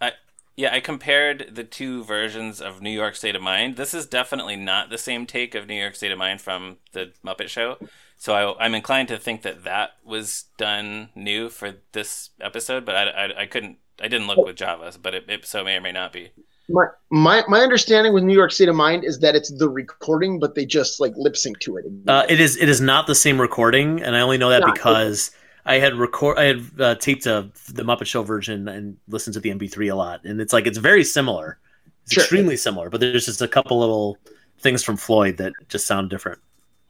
I, 0.00 0.12
yeah, 0.56 0.74
I 0.74 0.80
compared 0.80 1.54
the 1.54 1.64
two 1.64 2.02
versions 2.02 2.62
of 2.62 2.80
New 2.80 2.90
York 2.90 3.14
State 3.14 3.36
of 3.36 3.42
Mind. 3.42 3.76
This 3.76 3.92
is 3.92 4.06
definitely 4.06 4.56
not 4.56 4.88
the 4.88 4.96
same 4.98 5.26
take 5.26 5.54
of 5.54 5.66
New 5.68 5.74
York 5.78 5.94
State 5.94 6.12
of 6.12 6.18
Mind 6.18 6.40
from 6.40 6.78
the 6.92 7.12
Muppet 7.24 7.48
Show. 7.48 7.76
So 8.18 8.34
I, 8.34 8.64
I'm 8.64 8.74
inclined 8.74 9.08
to 9.08 9.18
think 9.18 9.42
that 9.42 9.64
that 9.64 9.90
was 10.04 10.46
done 10.58 11.10
new 11.14 11.48
for 11.48 11.74
this 11.92 12.30
episode, 12.40 12.84
but 12.84 12.96
I, 12.96 13.04
I, 13.26 13.40
I 13.42 13.46
couldn't, 13.46 13.78
I 14.00 14.08
didn't 14.08 14.26
look 14.26 14.44
with 14.44 14.56
Java, 14.56 14.92
but 15.00 15.14
it, 15.14 15.24
it 15.30 15.46
so 15.46 15.64
may 15.64 15.76
or 15.76 15.80
may 15.80 15.92
not 15.92 16.12
be. 16.12 16.32
my, 16.68 16.86
my 17.10 17.42
my 17.48 17.60
understanding 17.60 18.12
with 18.12 18.24
New 18.24 18.34
York 18.34 18.52
State 18.52 18.68
of 18.68 18.74
Mind 18.76 19.04
is 19.04 19.20
that 19.20 19.34
it's 19.34 19.50
the 19.50 19.68
recording, 19.70 20.38
but 20.38 20.54
they 20.54 20.66
just 20.66 21.00
like 21.00 21.12
lip 21.16 21.36
sync 21.36 21.58
to 21.60 21.76
it. 21.78 21.84
Uh, 22.06 22.24
it 22.28 22.40
is 22.40 22.56
it 22.56 22.68
is 22.68 22.80
not 22.80 23.06
the 23.06 23.14
same 23.14 23.40
recording, 23.40 24.02
and 24.02 24.16
I 24.16 24.20
only 24.20 24.38
know 24.38 24.50
that 24.50 24.60
Not. 24.60 24.74
because 24.74 25.30
I 25.64 25.78
had 25.78 25.94
record 25.94 26.38
I 26.38 26.44
had 26.44 26.80
uh, 26.80 26.94
taped 26.96 27.26
a, 27.26 27.50
the 27.72 27.82
Muppet 27.84 28.06
Show 28.06 28.22
version 28.22 28.68
and 28.68 28.96
listened 29.08 29.34
to 29.34 29.40
the 29.40 29.50
MP3 29.50 29.90
a 29.92 29.94
lot, 29.94 30.24
and 30.24 30.40
it's 30.40 30.52
like 30.52 30.66
it's 30.66 30.78
very 30.78 31.04
similar, 31.04 31.58
it's 32.04 32.12
Sure. 32.12 32.22
extremely 32.24 32.56
similar, 32.56 32.90
but 32.90 33.00
there's 33.00 33.26
just 33.26 33.42
a 33.42 33.48
couple 33.48 33.78
little 33.78 34.18
things 34.60 34.82
from 34.82 34.96
Floyd 34.96 35.36
that 35.38 35.52
just 35.68 35.86
sound 35.86 36.10
different. 36.10 36.38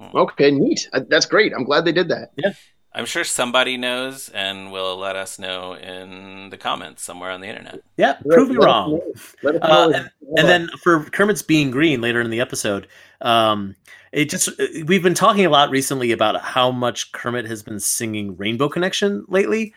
Okay, 0.01 0.51
neat. 0.51 0.89
Uh, 0.93 1.01
That's 1.09 1.27
great. 1.27 1.53
I'm 1.55 1.65
glad 1.65 1.85
they 1.85 1.93
did 1.93 2.09
that. 2.09 2.31
Yeah. 2.37 2.53
I'm 2.95 3.05
sure 3.05 3.23
somebody 3.23 3.77
knows 3.77 4.29
and 4.31 4.73
will 4.73 4.97
let 4.97 5.15
us 5.15 5.39
know 5.39 5.75
in 5.75 6.49
the 6.51 6.57
comments 6.57 7.03
somewhere 7.03 7.31
on 7.31 7.41
the 7.41 7.47
internet. 7.47 7.81
Yeah, 7.97 8.15
prove 8.29 8.49
me 8.49 8.57
Let 8.57 8.61
us 8.61 8.65
wrong. 8.67 8.91
know. 8.93 9.13
Let 9.43 9.55
us 9.57 9.61
Uh, 9.63 9.93
and, 9.95 10.11
and 10.39 10.49
then 10.49 10.69
for 10.83 11.05
Kermit's 11.05 11.43
being 11.43 11.71
green 11.71 12.01
later 12.01 12.21
in 12.21 12.31
the 12.31 12.41
episode, 12.41 12.89
um, 13.21 13.77
it 14.11 14.31
just 14.31 14.49
we've 14.87 15.03
been 15.03 15.15
talking 15.15 15.45
a 15.45 15.51
lot 15.51 15.71
recently 15.71 16.13
about 16.13 16.41
how 16.41 16.71
much 16.71 17.13
Kermit 17.13 17.45
has 17.45 17.63
been 17.63 17.79
singing 17.79 18.37
Rainbow 18.37 18.69
Connection 18.71 19.25
lately, 19.29 19.75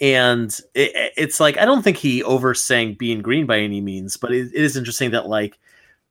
and 0.00 0.56
it, 0.74 1.12
it's 1.16 1.40
like 1.40 1.58
I 1.58 1.64
don't 1.64 1.82
think 1.82 1.96
he 1.96 2.22
oversang 2.22 2.94
being 2.94 3.22
green 3.22 3.44
by 3.44 3.58
any 3.58 3.80
means, 3.80 4.16
but 4.16 4.32
it, 4.32 4.46
it 4.54 4.62
is 4.62 4.76
interesting 4.76 5.10
that 5.10 5.26
like 5.26 5.58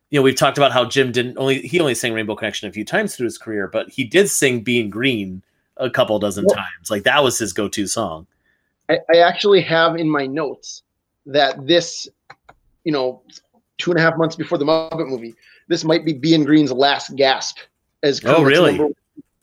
you 0.10 0.20
know 0.20 0.24
we've 0.24 0.36
talked 0.36 0.58
about 0.58 0.72
how 0.72 0.86
Jim 0.86 1.12
didn't 1.12 1.38
only 1.38 1.62
he 1.62 1.80
only 1.80 1.96
sang 1.96 2.14
Rainbow 2.14 2.36
Connection 2.36 2.68
a 2.70 2.72
few 2.72 2.86
times 2.86 3.16
through 3.16 3.26
his 3.26 3.38
career, 3.38 3.68
but 3.68 3.90
he 3.90 4.04
did 4.04 4.30
sing 4.30 4.62
being 4.62 4.90
green 4.90 5.42
a 5.78 5.90
couple 5.90 6.18
dozen 6.20 6.46
Well- 6.46 6.56
times. 6.56 6.90
Like 6.90 7.04
that 7.04 7.24
was 7.24 7.38
his 7.38 7.54
go-to 7.54 7.88
song. 7.88 8.28
I, 8.90 9.00
I 9.14 9.18
actually 9.20 9.62
have 9.62 9.96
in 9.96 10.10
my 10.10 10.26
notes 10.26 10.84
that 11.28 11.68
this, 11.68 12.08
you 12.84 12.92
know, 12.92 13.22
two 13.78 13.92
and 13.92 14.00
a 14.00 14.02
half 14.04 14.18
months 14.18 14.36
before 14.36 14.58
the 14.58 14.66
Muppet 14.66 15.08
movie, 15.08 15.36
this 15.68 15.84
might 15.84 16.04
be 16.04 16.14
Being 16.14 16.44
Green's 16.44 16.72
last 16.72 17.16
gasp 17.16 17.60
as 18.02 18.20
Oh, 18.26 18.38
Kermit's 18.38 18.46
really? 18.48 18.78
number- 18.78 18.94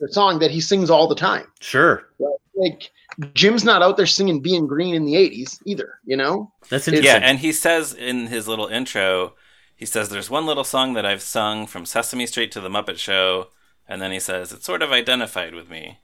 the 0.01 0.13
song 0.13 0.39
that 0.41 0.51
he 0.51 0.61
sings 0.61 0.91
all 0.91 1.07
the 1.09 1.15
time. 1.15 1.47
Sure, 1.61 2.09
Like 2.55 2.91
Jim's 3.33 3.65
not 3.65 3.83
out 3.83 3.97
there 3.97 4.05
singing 4.05 4.41
Being 4.41 4.67
Green 4.67 4.95
in 4.95 5.07
the 5.07 5.15
'80s 5.15 5.59
either. 5.65 6.01
You 6.05 6.17
know, 6.19 6.53
that's 6.69 6.87
interesting. 6.89 7.05
Yeah, 7.23 7.27
and 7.27 7.39
he 7.39 7.51
says 7.53 7.95
in 7.95 8.27
his 8.27 8.47
little 8.47 8.67
intro, 8.67 9.33
he 9.77 9.87
says, 9.87 10.09
"There's 10.09 10.31
one 10.31 10.47
little 10.47 10.65
song 10.65 10.95
that 10.95 11.07
I've 11.07 11.23
sung 11.23 11.67
from 11.67 11.87
Sesame 11.87 12.27
Street 12.27 12.51
to 12.53 12.61
the 12.61 12.69
Muppet 12.71 12.99
Show," 12.99 13.49
and 13.89 14.01
then 14.03 14.13
he 14.13 14.21
says, 14.21 14.53
it 14.53 14.65
sort 14.65 14.83
of 14.83 14.93
identified 14.93 15.55
with 15.55 15.71
me." 15.71 15.99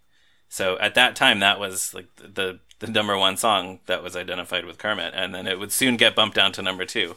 So 0.48 0.78
at 0.80 0.94
that 0.94 1.16
time, 1.16 1.40
that 1.40 1.58
was 1.60 1.94
like 1.94 2.08
the 2.16 2.60
the 2.80 2.86
number 2.88 3.16
one 3.16 3.36
song 3.36 3.80
that 3.86 4.02
was 4.02 4.16
identified 4.16 4.64
with 4.66 4.78
Kermit, 4.78 5.14
and 5.14 5.34
then 5.34 5.46
it 5.46 5.58
would 5.58 5.72
soon 5.72 5.96
get 5.96 6.14
bumped 6.16 6.36
down 6.36 6.52
to 6.52 6.62
number 6.62 6.84
two. 6.84 7.16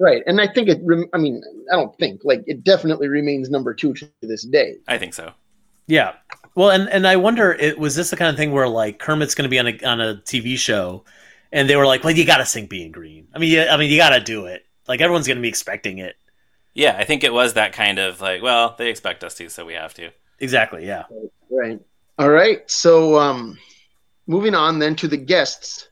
right? 0.00 0.22
And 0.26 0.40
I 0.40 0.48
think 0.48 0.68
it. 0.68 0.80
rem- 0.84 1.08
I 1.14 1.18
mean, 1.18 1.42
I 1.72 1.76
don't 1.76 1.96
think 1.98 2.22
like 2.24 2.44
it 2.46 2.64
definitely 2.64 3.08
remains 3.08 3.50
number 3.50 3.74
two 3.74 3.94
to 3.94 4.10
this 4.22 4.44
day. 4.44 4.76
I 4.86 4.98
think 4.98 5.14
so. 5.14 5.32
Yeah. 5.86 6.14
Well, 6.54 6.70
and 6.70 6.88
and 6.90 7.06
I 7.06 7.16
wonder, 7.16 7.52
it 7.52 7.78
was 7.78 7.94
this 7.96 8.10
the 8.10 8.16
kind 8.16 8.30
of 8.30 8.36
thing 8.36 8.52
where 8.52 8.68
like 8.68 8.98
Kermit's 8.98 9.34
going 9.34 9.44
to 9.44 9.48
be 9.48 9.58
on 9.58 9.68
a 9.68 9.78
on 9.84 10.00
a 10.00 10.16
TV 10.16 10.56
show, 10.58 11.04
and 11.52 11.68
they 11.70 11.76
were 11.76 11.86
like, 11.86 12.04
"Well, 12.04 12.14
you 12.14 12.26
got 12.26 12.38
to 12.38 12.46
sing 12.46 12.66
Being 12.66 12.92
Green." 12.92 13.28
I 13.34 13.38
mean, 13.38 13.50
yeah, 13.52 13.74
I 13.74 13.76
mean, 13.76 13.90
you 13.90 13.96
got 13.98 14.10
to 14.10 14.20
do 14.20 14.46
it. 14.46 14.66
Like 14.88 15.00
everyone's 15.00 15.26
going 15.26 15.36
to 15.36 15.42
be 15.42 15.48
expecting 15.48 15.98
it. 15.98 16.16
Yeah, 16.74 16.96
I 16.98 17.04
think 17.04 17.24
it 17.24 17.32
was 17.32 17.54
that 17.54 17.72
kind 17.72 17.98
of 17.98 18.20
like, 18.20 18.42
well, 18.42 18.74
they 18.78 18.88
expect 18.88 19.22
us 19.22 19.34
to, 19.34 19.48
so 19.48 19.66
we 19.66 19.74
have 19.74 19.94
to. 19.94 20.10
Exactly. 20.40 20.86
Yeah. 20.86 21.04
Right. 21.50 21.80
All 22.18 22.30
right. 22.30 22.68
So, 22.70 23.18
um, 23.18 23.58
moving 24.26 24.54
on 24.54 24.78
then 24.78 24.94
to 24.96 25.08
the 25.08 25.16
guests. 25.16 25.88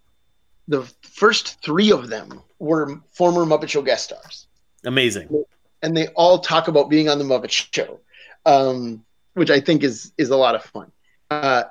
The 0.68 0.82
first 1.02 1.62
three 1.62 1.92
of 1.92 2.08
them 2.08 2.42
were 2.58 3.00
former 3.12 3.44
Muppet 3.44 3.68
Show 3.68 3.82
guest 3.82 4.04
stars, 4.06 4.48
Amazing. 4.84 5.44
and 5.82 5.96
they 5.96 6.08
all 6.08 6.40
talk 6.40 6.66
about 6.66 6.90
being 6.90 7.08
on 7.08 7.18
the 7.18 7.24
Muppet 7.24 7.50
Show, 7.50 8.00
um, 8.44 9.04
which 9.34 9.50
I 9.50 9.60
think 9.60 9.84
is 9.84 10.12
is 10.18 10.30
a 10.30 10.36
lot 10.36 10.56
of 10.56 10.64
fun. 10.64 10.90
Uh, 11.30 11.64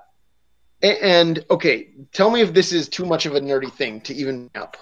and 0.82 1.44
okay, 1.50 1.90
tell 2.14 2.30
me 2.30 2.40
if 2.42 2.54
this 2.54 2.72
is 2.72 2.88
too 2.88 3.06
much 3.06 3.26
of 3.26 3.36
a 3.36 3.42
nerdy 3.42 3.72
thing 3.72 4.00
to 4.02 4.14
even 4.14 4.50
up, 4.56 4.78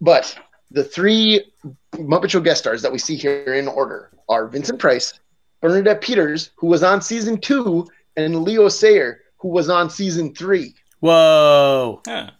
but 0.00 0.38
the 0.70 0.84
three 0.84 1.52
Muppet 1.94 2.30
Show 2.30 2.40
guest 2.40 2.60
stars 2.60 2.82
that 2.82 2.92
we 2.92 2.98
see 2.98 3.16
here 3.16 3.54
in 3.54 3.68
order 3.68 4.10
are 4.28 4.46
Vincent 4.46 4.78
Price, 4.78 5.18
Bernadette 5.60 6.00
Peters, 6.00 6.50
who 6.56 6.66
was 6.66 6.82
on 6.82 7.00
season 7.00 7.40
two, 7.40 7.86
and 8.16 8.42
Leo 8.42 8.68
Sayer, 8.68 9.20
who 9.38 9.48
was 9.48 9.68
on 9.70 9.88
season 9.88 10.34
three. 10.34 10.74
Whoa. 11.00 12.02
Yeah. 12.06 12.30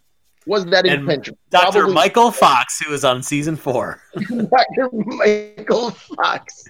Was 0.46 0.64
that 0.66 0.86
And 0.86 1.00
intentional? 1.00 1.38
Dr. 1.50 1.72
Probably 1.72 1.94
Michael 1.94 2.30
Fox, 2.30 2.80
who 2.80 2.90
was 2.90 3.04
on 3.04 3.22
season 3.22 3.54
four. 3.56 4.00
Dr. 4.14 4.88
Michael 4.92 5.90
Fox. 5.90 6.64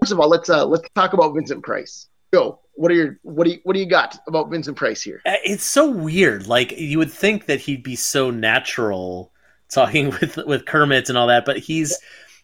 First 0.00 0.12
of 0.12 0.20
all, 0.20 0.28
let's 0.28 0.50
uh, 0.50 0.66
let's 0.66 0.88
talk 0.94 1.12
about 1.12 1.34
Vincent 1.34 1.62
Price. 1.62 2.08
Go. 2.32 2.60
What 2.74 2.90
are 2.90 2.94
your 2.94 3.18
what 3.22 3.44
do 3.44 3.50
you 3.50 3.60
what 3.64 3.74
do 3.74 3.80
you 3.80 3.86
got 3.86 4.18
about 4.26 4.50
Vincent 4.50 4.76
Price 4.76 5.02
here? 5.02 5.20
Uh, 5.26 5.34
It's 5.44 5.64
so 5.64 5.88
weird. 5.90 6.46
Like 6.46 6.72
you 6.78 6.98
would 6.98 7.12
think 7.12 7.46
that 7.46 7.60
he'd 7.60 7.82
be 7.82 7.96
so 7.96 8.30
natural 8.30 9.32
talking 9.72 10.10
with 10.20 10.36
with 10.38 10.66
Kermit 10.66 11.08
and 11.08 11.16
all 11.18 11.26
that, 11.28 11.44
but 11.44 11.58
he's 11.58 11.98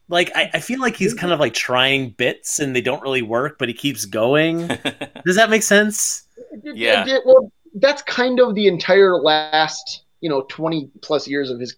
like 0.09 0.31
I, 0.35 0.51
I 0.55 0.61
feel 0.61 0.81
like 0.81 0.97
he's 0.97 1.15
kind 1.15 1.33
of 1.33 1.41
like 1.41 1.55
trying 1.55 2.11
bits 2.11 2.59
and 2.61 2.75
they 2.75 2.81
don't 2.81 3.03
really 3.03 3.23
work, 3.23 3.59
but 3.59 3.69
he 3.69 3.75
keeps 3.75 4.05
going. 4.05 4.67
Does 5.27 5.37
that 5.37 5.51
make 5.51 5.62
sense? 5.62 6.25
Yeah. 6.62 7.03
It- 7.03 7.09
it- 7.09 7.23
well, 7.27 7.51
that's 7.79 8.01
kind 8.03 8.41
of 8.41 8.55
the 8.55 8.67
entire 8.69 9.17
last 9.17 10.05
you 10.21 10.31
know 10.31 10.43
twenty 10.49 10.89
plus 11.03 11.29
years 11.29 11.51
of 11.51 11.61
his 11.61 11.75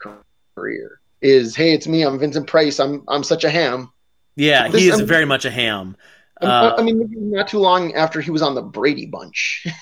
career. 0.55 1.01
Is 1.23 1.57
hey, 1.57 1.73
it's 1.75 1.89
me. 1.89 2.03
I'm 2.03 2.19
Vincent 2.19 2.47
Price. 2.47 2.79
I'm 2.79 3.03
I'm 3.09 3.25
such 3.25 3.43
a 3.45 3.51
ham. 3.51 3.91
Yeah, 4.37 4.69
This- 4.69 4.83
he 4.83 4.89
is 4.89 4.95
I 4.95 4.99
mean- 4.99 5.07
very 5.07 5.25
much 5.25 5.45
a 5.45 5.51
ham. 5.51 5.97
I- 6.41 6.47
Uh, 6.47 6.77
I 6.79 6.83
mean, 6.83 7.09
not 7.33 7.49
too 7.49 7.59
long 7.59 7.95
after 7.95 8.21
he 8.21 8.31
was 8.31 8.43
on 8.43 8.55
the 8.55 8.63
Brady 8.63 9.07
Bunch. 9.07 9.67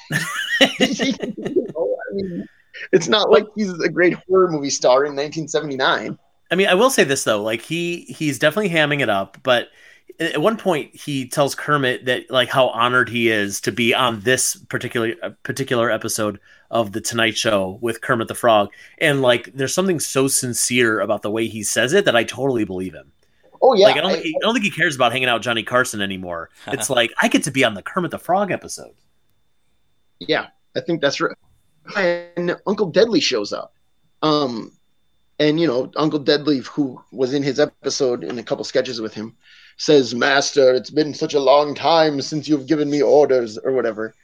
You 0.61 1.13
know, 1.75 1.97
I 2.11 2.15
mean, 2.15 2.49
it's 2.93 3.09
not 3.09 3.31
like 3.31 3.45
he's 3.55 3.73
a 3.81 3.89
great 3.89 4.15
horror 4.29 4.51
movie 4.51 4.71
star 4.71 5.05
in 5.05 5.13
1979. 5.17 6.19
I 6.51 6.55
mean, 6.55 6.69
I 6.69 6.75
will 6.75 6.91
say 6.91 7.05
this 7.05 7.25
though, 7.25 7.43
like 7.43 7.63
he 7.63 8.03
he's 8.03 8.39
definitely 8.39 8.71
hamming 8.71 9.01
it 9.01 9.09
up, 9.09 9.39
but 9.43 9.69
at 10.21 10.41
one 10.41 10.57
point 10.57 10.95
he 10.95 11.29
tells 11.29 11.55
Kermit 11.55 12.05
that 12.07 12.31
like 12.31 12.49
how 12.49 12.69
honored 12.69 13.09
he 13.09 13.29
is 13.29 13.61
to 13.63 13.73
be 13.73 13.93
on 13.95 14.21
this 14.21 14.57
particular 14.57 15.15
uh, 15.23 15.31
particular 15.43 15.91
episode 15.91 16.39
of 16.71 16.93
the 16.93 17.01
Tonight 17.01 17.37
Show 17.37 17.79
with 17.81 18.01
Kermit 18.01 18.29
the 18.29 18.35
Frog, 18.35 18.71
and 18.99 19.23
like 19.23 19.51
there's 19.55 19.75
something 19.75 20.01
so 20.01 20.29
sincere 20.29 21.01
about 21.01 21.23
the 21.23 21.31
way 21.31 21.47
he 21.49 21.63
says 21.63 21.93
it 21.93 22.05
that 22.05 22.17
I 22.17 22.25
totally 22.25 22.65
believe 22.65 22.95
him. 22.95 23.13
Oh 23.61 23.75
yeah, 23.75 23.87
like 23.87 23.97
I 23.97 24.01
don't, 24.03 24.11
I- 24.11 24.15
think 24.15 24.25
he, 24.27 24.37
I 24.37 24.39
don't 24.43 24.55
think 24.55 24.65
he 24.65 24.71
cares 24.71 24.95
about 24.95 25.13
hanging 25.13 25.29
out 25.29 25.35
with 25.37 25.43
Johnny 25.43 25.63
Carson 25.65 26.01
anymore. 26.01 26.51
It's 26.69 26.89
like 26.91 27.13
I 27.21 27.29
get 27.29 27.43
to 27.45 27.51
be 27.51 27.65
on 27.65 27.75
the 27.75 27.83
Kermit 27.83 28.11
the 28.13 28.19
Frog 28.19 28.51
episode. 28.53 28.95
yeah, 30.21 30.47
I 30.77 30.81
think 30.81 31.01
that's 31.01 31.21
right. 31.21 31.37
And 31.95 32.57
Uncle 32.67 32.87
Deadly 32.87 33.21
shows 33.21 33.53
up, 33.53 33.75
um, 34.23 34.73
and 35.39 35.61
you 35.61 35.67
know 35.67 35.91
Uncle 35.97 36.19
Deadly, 36.19 36.59
who 36.61 37.01
was 37.13 37.35
in 37.35 37.43
his 37.43 37.61
episode 37.61 38.25
in 38.25 38.39
a 38.39 38.43
couple 38.43 38.65
sketches 38.65 39.01
with 39.01 39.15
him, 39.15 39.37
says, 39.77 40.15
"Master, 40.15 40.73
it's 40.75 40.91
been 40.91 41.15
such 41.15 41.35
a 41.35 41.41
long 41.41 41.75
time 41.75 42.21
since 42.21 42.49
you've 42.49 42.67
given 42.67 42.91
me 42.91 43.03
orders 43.03 43.59
or 43.59 43.73
whatever." 43.73 44.15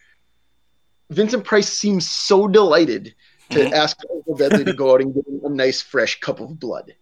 Vincent 1.11 1.45
Price 1.45 1.69
seems 1.73 2.09
so 2.09 2.49
delighted 2.49 3.15
to 3.51 3.59
Mhm. 3.59 3.73
ask 3.73 3.99
Uncle 4.11 4.35
Deadly 4.37 4.65
to 4.65 4.73
go 4.73 4.95
out 4.95 5.03
and 5.03 5.15
get 5.15 5.27
him 5.27 5.41
a 5.45 5.51
nice 5.51 5.83
fresh 5.83 6.21
cup 6.21 6.41
of 6.41 6.59
blood. 6.59 6.95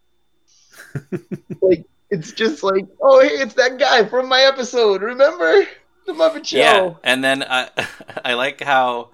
like 1.63 1.85
it's 2.11 2.33
just 2.33 2.63
like, 2.65 2.87
oh 3.01 3.21
hey, 3.21 3.37
it's 3.39 3.55
that 3.55 3.79
guy 3.79 4.05
from 4.05 4.29
my 4.29 4.41
episode, 4.43 5.03
remember? 5.03 5.67
the 6.07 6.13
Muppet 6.13 6.45
Show. 6.47 6.57
Yeah, 6.59 6.95
and 7.05 7.23
then 7.23 7.43
uh, 7.43 7.69
I 8.25 8.35
like 8.35 8.61
how 8.61 9.11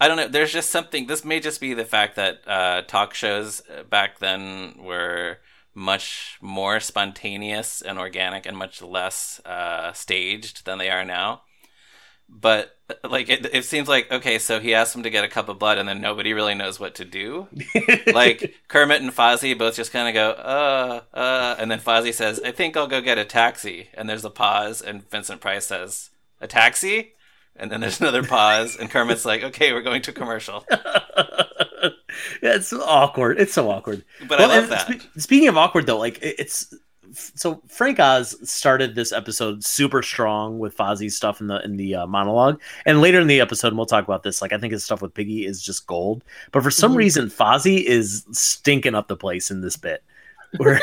I 0.00 0.08
don't 0.08 0.16
know. 0.16 0.28
There's 0.28 0.52
just 0.52 0.70
something. 0.70 1.06
This 1.06 1.24
may 1.24 1.40
just 1.40 1.60
be 1.60 1.74
the 1.74 1.84
fact 1.84 2.16
that 2.16 2.40
uh, 2.46 2.82
talk 2.82 3.14
shows 3.14 3.62
back 3.90 4.18
then 4.18 4.74
were 4.78 5.38
much 5.74 6.38
more 6.40 6.80
spontaneous 6.80 7.80
and 7.80 7.98
organic 7.98 8.46
and 8.46 8.56
much 8.56 8.82
less 8.82 9.40
uh, 9.44 9.92
staged 9.92 10.66
than 10.66 10.78
they 10.78 10.90
are 10.90 11.04
now. 11.04 11.42
But 12.28 12.76
like 13.04 13.30
it, 13.30 13.48
it 13.54 13.64
seems 13.64 13.88
like 13.88 14.12
okay, 14.12 14.38
so 14.38 14.60
he 14.60 14.74
asks 14.74 14.94
him 14.94 15.02
to 15.02 15.10
get 15.10 15.24
a 15.24 15.28
cup 15.28 15.48
of 15.48 15.58
blood, 15.58 15.78
and 15.78 15.88
then 15.88 16.00
nobody 16.00 16.34
really 16.34 16.54
knows 16.54 16.78
what 16.78 16.94
to 16.96 17.04
do. 17.04 17.48
like 18.12 18.54
Kermit 18.68 19.00
and 19.00 19.10
Fozzie 19.10 19.56
both 19.56 19.76
just 19.76 19.92
kind 19.92 20.08
of 20.08 20.14
go, 20.14 20.30
uh, 20.30 21.00
uh, 21.14 21.56
and 21.58 21.70
then 21.70 21.80
Fozzie 21.80 22.12
says, 22.12 22.38
"I 22.44 22.52
think 22.52 22.76
I'll 22.76 22.86
go 22.86 23.00
get 23.00 23.16
a 23.16 23.24
taxi." 23.24 23.88
And 23.94 24.08
there's 24.08 24.26
a 24.26 24.30
pause, 24.30 24.82
and 24.82 25.08
Vincent 25.08 25.40
Price 25.40 25.66
says, 25.66 26.10
"A 26.38 26.46
taxi?" 26.46 27.14
And 27.58 27.70
then 27.70 27.80
there's 27.80 28.00
another 28.00 28.22
pause, 28.22 28.76
and 28.76 28.88
Kermit's 28.90 29.24
like, 29.24 29.42
"Okay, 29.42 29.72
we're 29.72 29.82
going 29.82 30.02
to 30.02 30.12
commercial." 30.12 30.64
yeah, 30.70 31.90
it's 32.42 32.72
awkward. 32.72 33.40
It's 33.40 33.52
so 33.52 33.70
awkward. 33.70 34.04
But 34.28 34.40
I 34.40 34.46
love 34.46 34.68
that. 34.68 34.88
spe- 34.88 35.18
speaking 35.20 35.48
of 35.48 35.56
awkward, 35.56 35.86
though, 35.86 35.98
like 35.98 36.18
it's 36.22 36.72
so 37.12 37.62
Frank 37.68 37.98
Oz 37.98 38.36
started 38.48 38.94
this 38.94 39.12
episode 39.12 39.64
super 39.64 40.02
strong 40.02 40.58
with 40.58 40.76
Fozzie's 40.76 41.16
stuff 41.16 41.40
in 41.40 41.46
the 41.48 41.60
in 41.64 41.76
the 41.76 41.94
uh, 41.96 42.06
monologue, 42.06 42.60
and 42.86 43.00
later 43.00 43.18
in 43.20 43.26
the 43.26 43.40
episode, 43.40 43.68
and 43.68 43.76
we'll 43.76 43.86
talk 43.86 44.04
about 44.04 44.22
this. 44.22 44.40
Like 44.42 44.52
I 44.52 44.58
think 44.58 44.72
his 44.72 44.84
stuff 44.84 45.02
with 45.02 45.14
Piggy 45.14 45.44
is 45.46 45.62
just 45.62 45.86
gold, 45.86 46.22
but 46.52 46.62
for 46.62 46.70
some 46.70 46.92
Mhm. 46.92 46.96
reason, 46.98 47.26
Fozzie 47.28 47.82
is 47.82 48.24
stinking 48.32 48.94
up 48.94 49.08
the 49.08 49.16
place 49.16 49.50
in 49.50 49.60
this 49.62 49.76
bit. 49.76 50.02
Where 50.58 50.80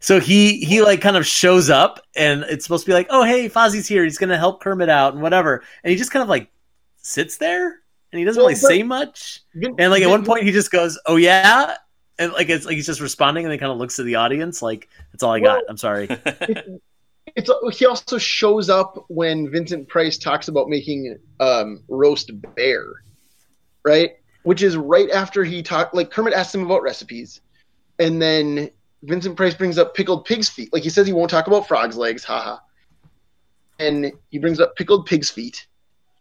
so 0.00 0.20
he 0.20 0.58
he 0.64 0.82
like 0.82 1.00
kind 1.00 1.16
of 1.16 1.26
shows 1.26 1.70
up, 1.70 2.00
and 2.16 2.42
it's 2.44 2.64
supposed 2.64 2.84
to 2.84 2.90
be 2.90 2.94
like, 2.94 3.08
oh 3.10 3.24
hey, 3.24 3.48
Fozzie's 3.48 3.86
here. 3.88 4.04
He's 4.04 4.18
gonna 4.18 4.38
help 4.38 4.62
Kermit 4.62 4.88
out 4.88 5.14
and 5.14 5.22
whatever, 5.22 5.62
and 5.82 5.90
he 5.90 5.96
just 5.96 6.10
kind 6.10 6.22
of 6.22 6.28
like 6.28 6.50
sits 6.98 7.38
there, 7.38 7.66
and 8.12 8.18
he 8.18 8.24
doesn't 8.24 8.40
Well, 8.40 8.48
really 8.48 8.60
but- 8.60 8.68
say 8.68 8.82
much. 8.82 9.40
And 9.54 9.90
like 9.90 10.02
at 10.02 10.10
one 10.10 10.24
point, 10.24 10.44
he 10.44 10.52
just 10.52 10.70
goes, 10.70 10.98
"Oh 11.06 11.16
yeah," 11.16 11.74
and 12.18 12.32
like 12.32 12.48
it's 12.48 12.64
like 12.66 12.76
he's 12.76 12.86
just 12.86 13.00
responding, 13.00 13.44
and 13.44 13.52
he 13.52 13.58
kind 13.58 13.72
of 13.72 13.78
looks 13.78 13.98
at 13.98 14.04
the 14.06 14.14
audience 14.16 14.62
like, 14.62 14.88
"That's 15.12 15.22
all 15.22 15.32
I 15.32 15.40
got." 15.40 15.64
I'm 15.68 15.76
sorry. 15.76 16.08
it's 17.36 17.50
he 17.78 17.86
also 17.86 18.18
shows 18.18 18.70
up 18.70 19.04
when 19.08 19.50
Vincent 19.50 19.88
Price 19.88 20.18
talks 20.18 20.48
about 20.48 20.68
making 20.68 21.18
um, 21.40 21.82
roast 21.88 22.30
bear, 22.54 22.84
right? 23.84 24.12
Which 24.44 24.62
is 24.62 24.76
right 24.76 25.10
after 25.10 25.44
he 25.44 25.62
talked. 25.62 25.94
Like 25.94 26.10
Kermit 26.10 26.34
asks 26.34 26.54
him 26.54 26.64
about 26.64 26.82
recipes, 26.82 27.40
and 27.98 28.20
then 28.22 28.70
Vincent 29.02 29.36
Price 29.36 29.54
brings 29.54 29.78
up 29.78 29.94
pickled 29.94 30.24
pig's 30.24 30.48
feet. 30.48 30.72
Like 30.72 30.82
he 30.82 30.90
says 30.90 31.06
he 31.06 31.12
won't 31.12 31.30
talk 31.30 31.46
about 31.46 31.68
frogs' 31.68 31.96
legs, 31.96 32.24
haha. 32.24 32.58
And 33.78 34.12
he 34.30 34.38
brings 34.38 34.58
up 34.58 34.74
pickled 34.74 35.06
pig's 35.06 35.30
feet, 35.30 35.66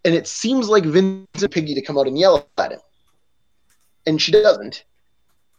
and 0.06 0.14
it 0.14 0.28
seems 0.28 0.70
like 0.70 0.84
Vincent 0.84 1.52
Piggy 1.52 1.74
to 1.74 1.82
come 1.82 1.98
out 1.98 2.06
and 2.06 2.18
yell 2.18 2.48
at 2.58 2.72
him, 2.72 2.80
and 4.06 4.22
she 4.22 4.32
doesn't. 4.32 4.84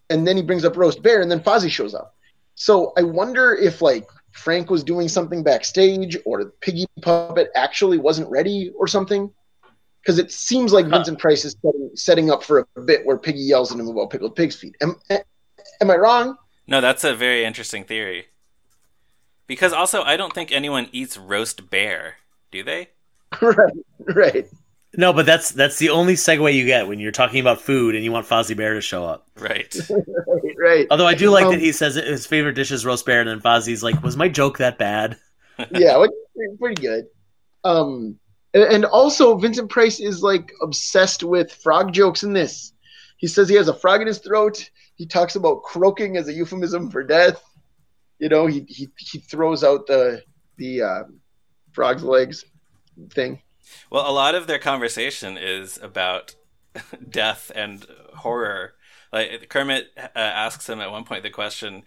And 0.09 0.27
then 0.27 0.37
he 0.37 0.43
brings 0.43 0.65
up 0.65 0.77
roast 0.77 1.03
bear, 1.03 1.21
and 1.21 1.31
then 1.31 1.41
Fozzie 1.41 1.71
shows 1.71 1.95
up. 1.95 2.15
So 2.55 2.93
I 2.97 3.03
wonder 3.03 3.53
if 3.53 3.83
like 3.83 4.09
Frank 4.31 4.71
was 4.71 4.85
doing 4.85 5.09
something 5.09 5.43
backstage, 5.43 6.17
or 6.25 6.45
the 6.45 6.51
piggy 6.61 6.87
puppet 7.03 7.51
actually 7.57 7.99
wasn't 7.99 8.31
ready, 8.31 8.71
or 8.79 8.87
something. 8.87 9.33
Because 10.01 10.21
it 10.21 10.31
seems 10.31 10.73
like. 10.73 10.87
Vincent 10.87 11.19
Price 11.19 11.45
is 11.45 11.57
setting, 11.61 11.91
setting 11.95 12.31
up 12.31 12.45
for 12.45 12.67
a 12.77 12.81
bit 12.81 13.05
where 13.05 13.19
Piggy 13.19 13.41
yells 13.41 13.73
at 13.73 13.79
him 13.79 13.89
about 13.89 14.11
pickled 14.11 14.37
pig's 14.37 14.55
feet. 14.55 14.77
Am, 14.81 14.95
am 15.81 15.91
I 15.91 15.97
wrong? 15.97 16.37
No, 16.69 16.81
that's 16.81 17.03
a 17.05 17.15
very 17.15 17.45
interesting 17.45 17.83
theory. 17.85 18.27
Because 19.47 19.73
also, 19.73 20.03
I 20.03 20.17
don't 20.17 20.35
think 20.35 20.53
anyone 20.53 20.89
eats 20.93 21.17
roast 21.17 21.71
bear, 21.71 22.17
do 22.53 22.63
they? 22.63 22.91
right, 23.43 23.73
right. 24.15 24.47
No, 24.97 25.13
but 25.13 25.27
that's 25.27 25.51
that's 25.51 25.79
the 25.79 25.91
only 25.91 26.15
segue 26.15 26.55
you 26.55 26.65
get 26.65 26.89
when 26.89 26.99
you're 26.99 27.13
talking 27.13 27.41
about 27.41 27.61
food 27.61 27.95
and 27.95 28.03
you 28.05 28.11
want 28.13 28.27
Fozzie 28.27 28.57
Bear 28.57 28.75
to 28.75 28.81
show 28.81 29.05
up. 29.05 29.27
Right. 29.39 29.75
right, 29.91 30.57
right. 30.59 30.87
Although 30.91 31.07
I 31.07 31.15
do 31.15 31.31
like 31.31 31.45
Um, 31.47 31.53
that 31.53 31.61
he 31.61 31.73
says 31.73 31.95
his 31.97 32.27
favorite 32.27 32.55
dish 32.55 32.71
is 32.71 32.87
roast 32.87 33.05
bear, 33.05 33.21
and 33.21 33.29
then 33.29 33.41
Fozzie's 33.41 33.83
like, 33.83 34.03
"Was 34.03 34.17
my 34.17 34.29
joke 34.29 34.59
that 34.59 34.79
bad?" 34.79 35.19
yeah, 35.73 35.97
like, 35.97 36.11
pretty 36.59 36.81
good. 36.81 37.07
Um, 37.65 38.19
and- 38.55 38.65
and 38.65 38.85
also 38.87 39.37
Vincent 39.37 39.71
Price 39.71 40.01
is 40.01 40.23
like 40.23 40.53
obsessed 40.63 41.23
with 41.23 41.53
frog 41.53 41.93
jokes 41.93 42.23
in 42.23 42.33
this. 42.33 42.73
He 43.19 43.27
says 43.27 43.49
he 43.49 43.57
has 43.57 43.69
a 43.69 43.75
frog 43.75 44.01
in 44.01 44.07
his 44.07 44.19
throat. 44.19 44.71
He 44.99 45.07
talks 45.07 45.37
about 45.37 45.63
croaking 45.63 46.17
as 46.17 46.29
a 46.29 46.33
euphemism 46.33 46.91
for 46.91 47.03
death. 47.03 47.43
You 48.19 48.29
know, 48.29 48.47
he 48.47 48.67
he, 48.69 48.89
he 48.99 49.19
throws 49.19 49.65
out 49.65 49.87
the 49.87 50.23
the 50.57 50.83
um, 50.83 51.21
frog's 51.73 52.03
legs 52.03 52.45
thing. 53.11 53.41
Well, 53.91 54.09
a 54.09 54.13
lot 54.13 54.35
of 54.35 54.47
their 54.47 54.59
conversation 54.59 55.39
is 55.39 55.79
about 55.81 56.35
death 57.09 57.51
and 57.55 57.87
horror. 58.17 58.75
Like 59.13 59.49
Kermit 59.49 59.87
uh, 59.97 60.09
asks 60.15 60.69
him 60.69 60.81
at 60.81 60.91
one 60.91 61.05
point 61.05 61.23
the 61.23 61.31
question, 61.31 61.85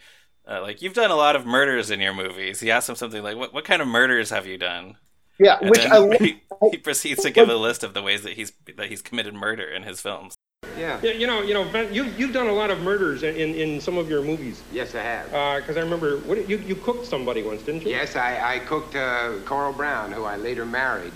uh, 0.50 0.62
like, 0.62 0.82
"You've 0.82 0.94
done 0.94 1.12
a 1.12 1.16
lot 1.16 1.36
of 1.36 1.46
murders 1.46 1.92
in 1.92 2.00
your 2.00 2.14
movies." 2.14 2.62
He 2.62 2.72
asks 2.72 2.90
him 2.90 2.96
something 2.96 3.22
like, 3.22 3.38
"What 3.38 3.54
what 3.54 3.66
kind 3.66 3.82
of 3.82 3.88
murders 3.88 4.30
have 4.32 4.48
you 4.48 4.58
done?" 4.58 4.98
Yeah, 5.38 5.58
And 5.60 5.70
which 5.70 5.86
I 5.86 6.18
he, 6.20 6.42
he 6.72 6.78
proceeds 6.78 7.24
to 7.24 7.32
give 7.32 7.50
a 7.50 7.56
list 7.56 7.84
of 7.84 7.94
the 7.94 8.02
ways 8.02 8.24
that 8.24 8.34
he's 8.34 8.54
that 8.78 8.90
he's 8.90 9.02
committed 9.02 9.34
murder 9.34 9.66
in 9.66 9.84
his 9.84 10.02
films. 10.02 10.36
Yeah. 10.78 11.00
Yeah, 11.04 11.12
you 11.12 11.28
know, 11.28 11.42
you 11.42 11.54
know, 11.54 11.64
Ben, 11.72 11.94
you 11.94 12.06
you've 12.18 12.34
done 12.34 12.48
a 12.48 12.54
lot 12.54 12.72
of 12.72 12.82
murders 12.82 13.24
in, 13.24 13.36
in, 13.36 13.82
some 13.82 13.98
of 13.98 14.10
your 14.10 14.22
movies. 14.24 14.64
Yes, 14.72 14.96
I 14.96 15.02
have. 15.02 15.62
Because 15.62 15.78
I 15.78 15.82
remember, 15.82 16.18
what 16.20 16.50
you 16.50 16.58
you 16.58 16.76
cooked 16.76 17.06
somebody 17.06 17.44
once, 17.44 17.62
didn't 17.62 17.84
you? 17.84 17.90
Yes, 17.90 18.16
I, 18.16 18.56
I 18.56 18.60
cooked 18.60 18.96
uh, 18.96 19.40
Coral 19.46 19.74
Browne, 19.74 20.12
who 20.12 20.24
I 20.24 20.38
later 20.38 20.66
married. 20.66 21.14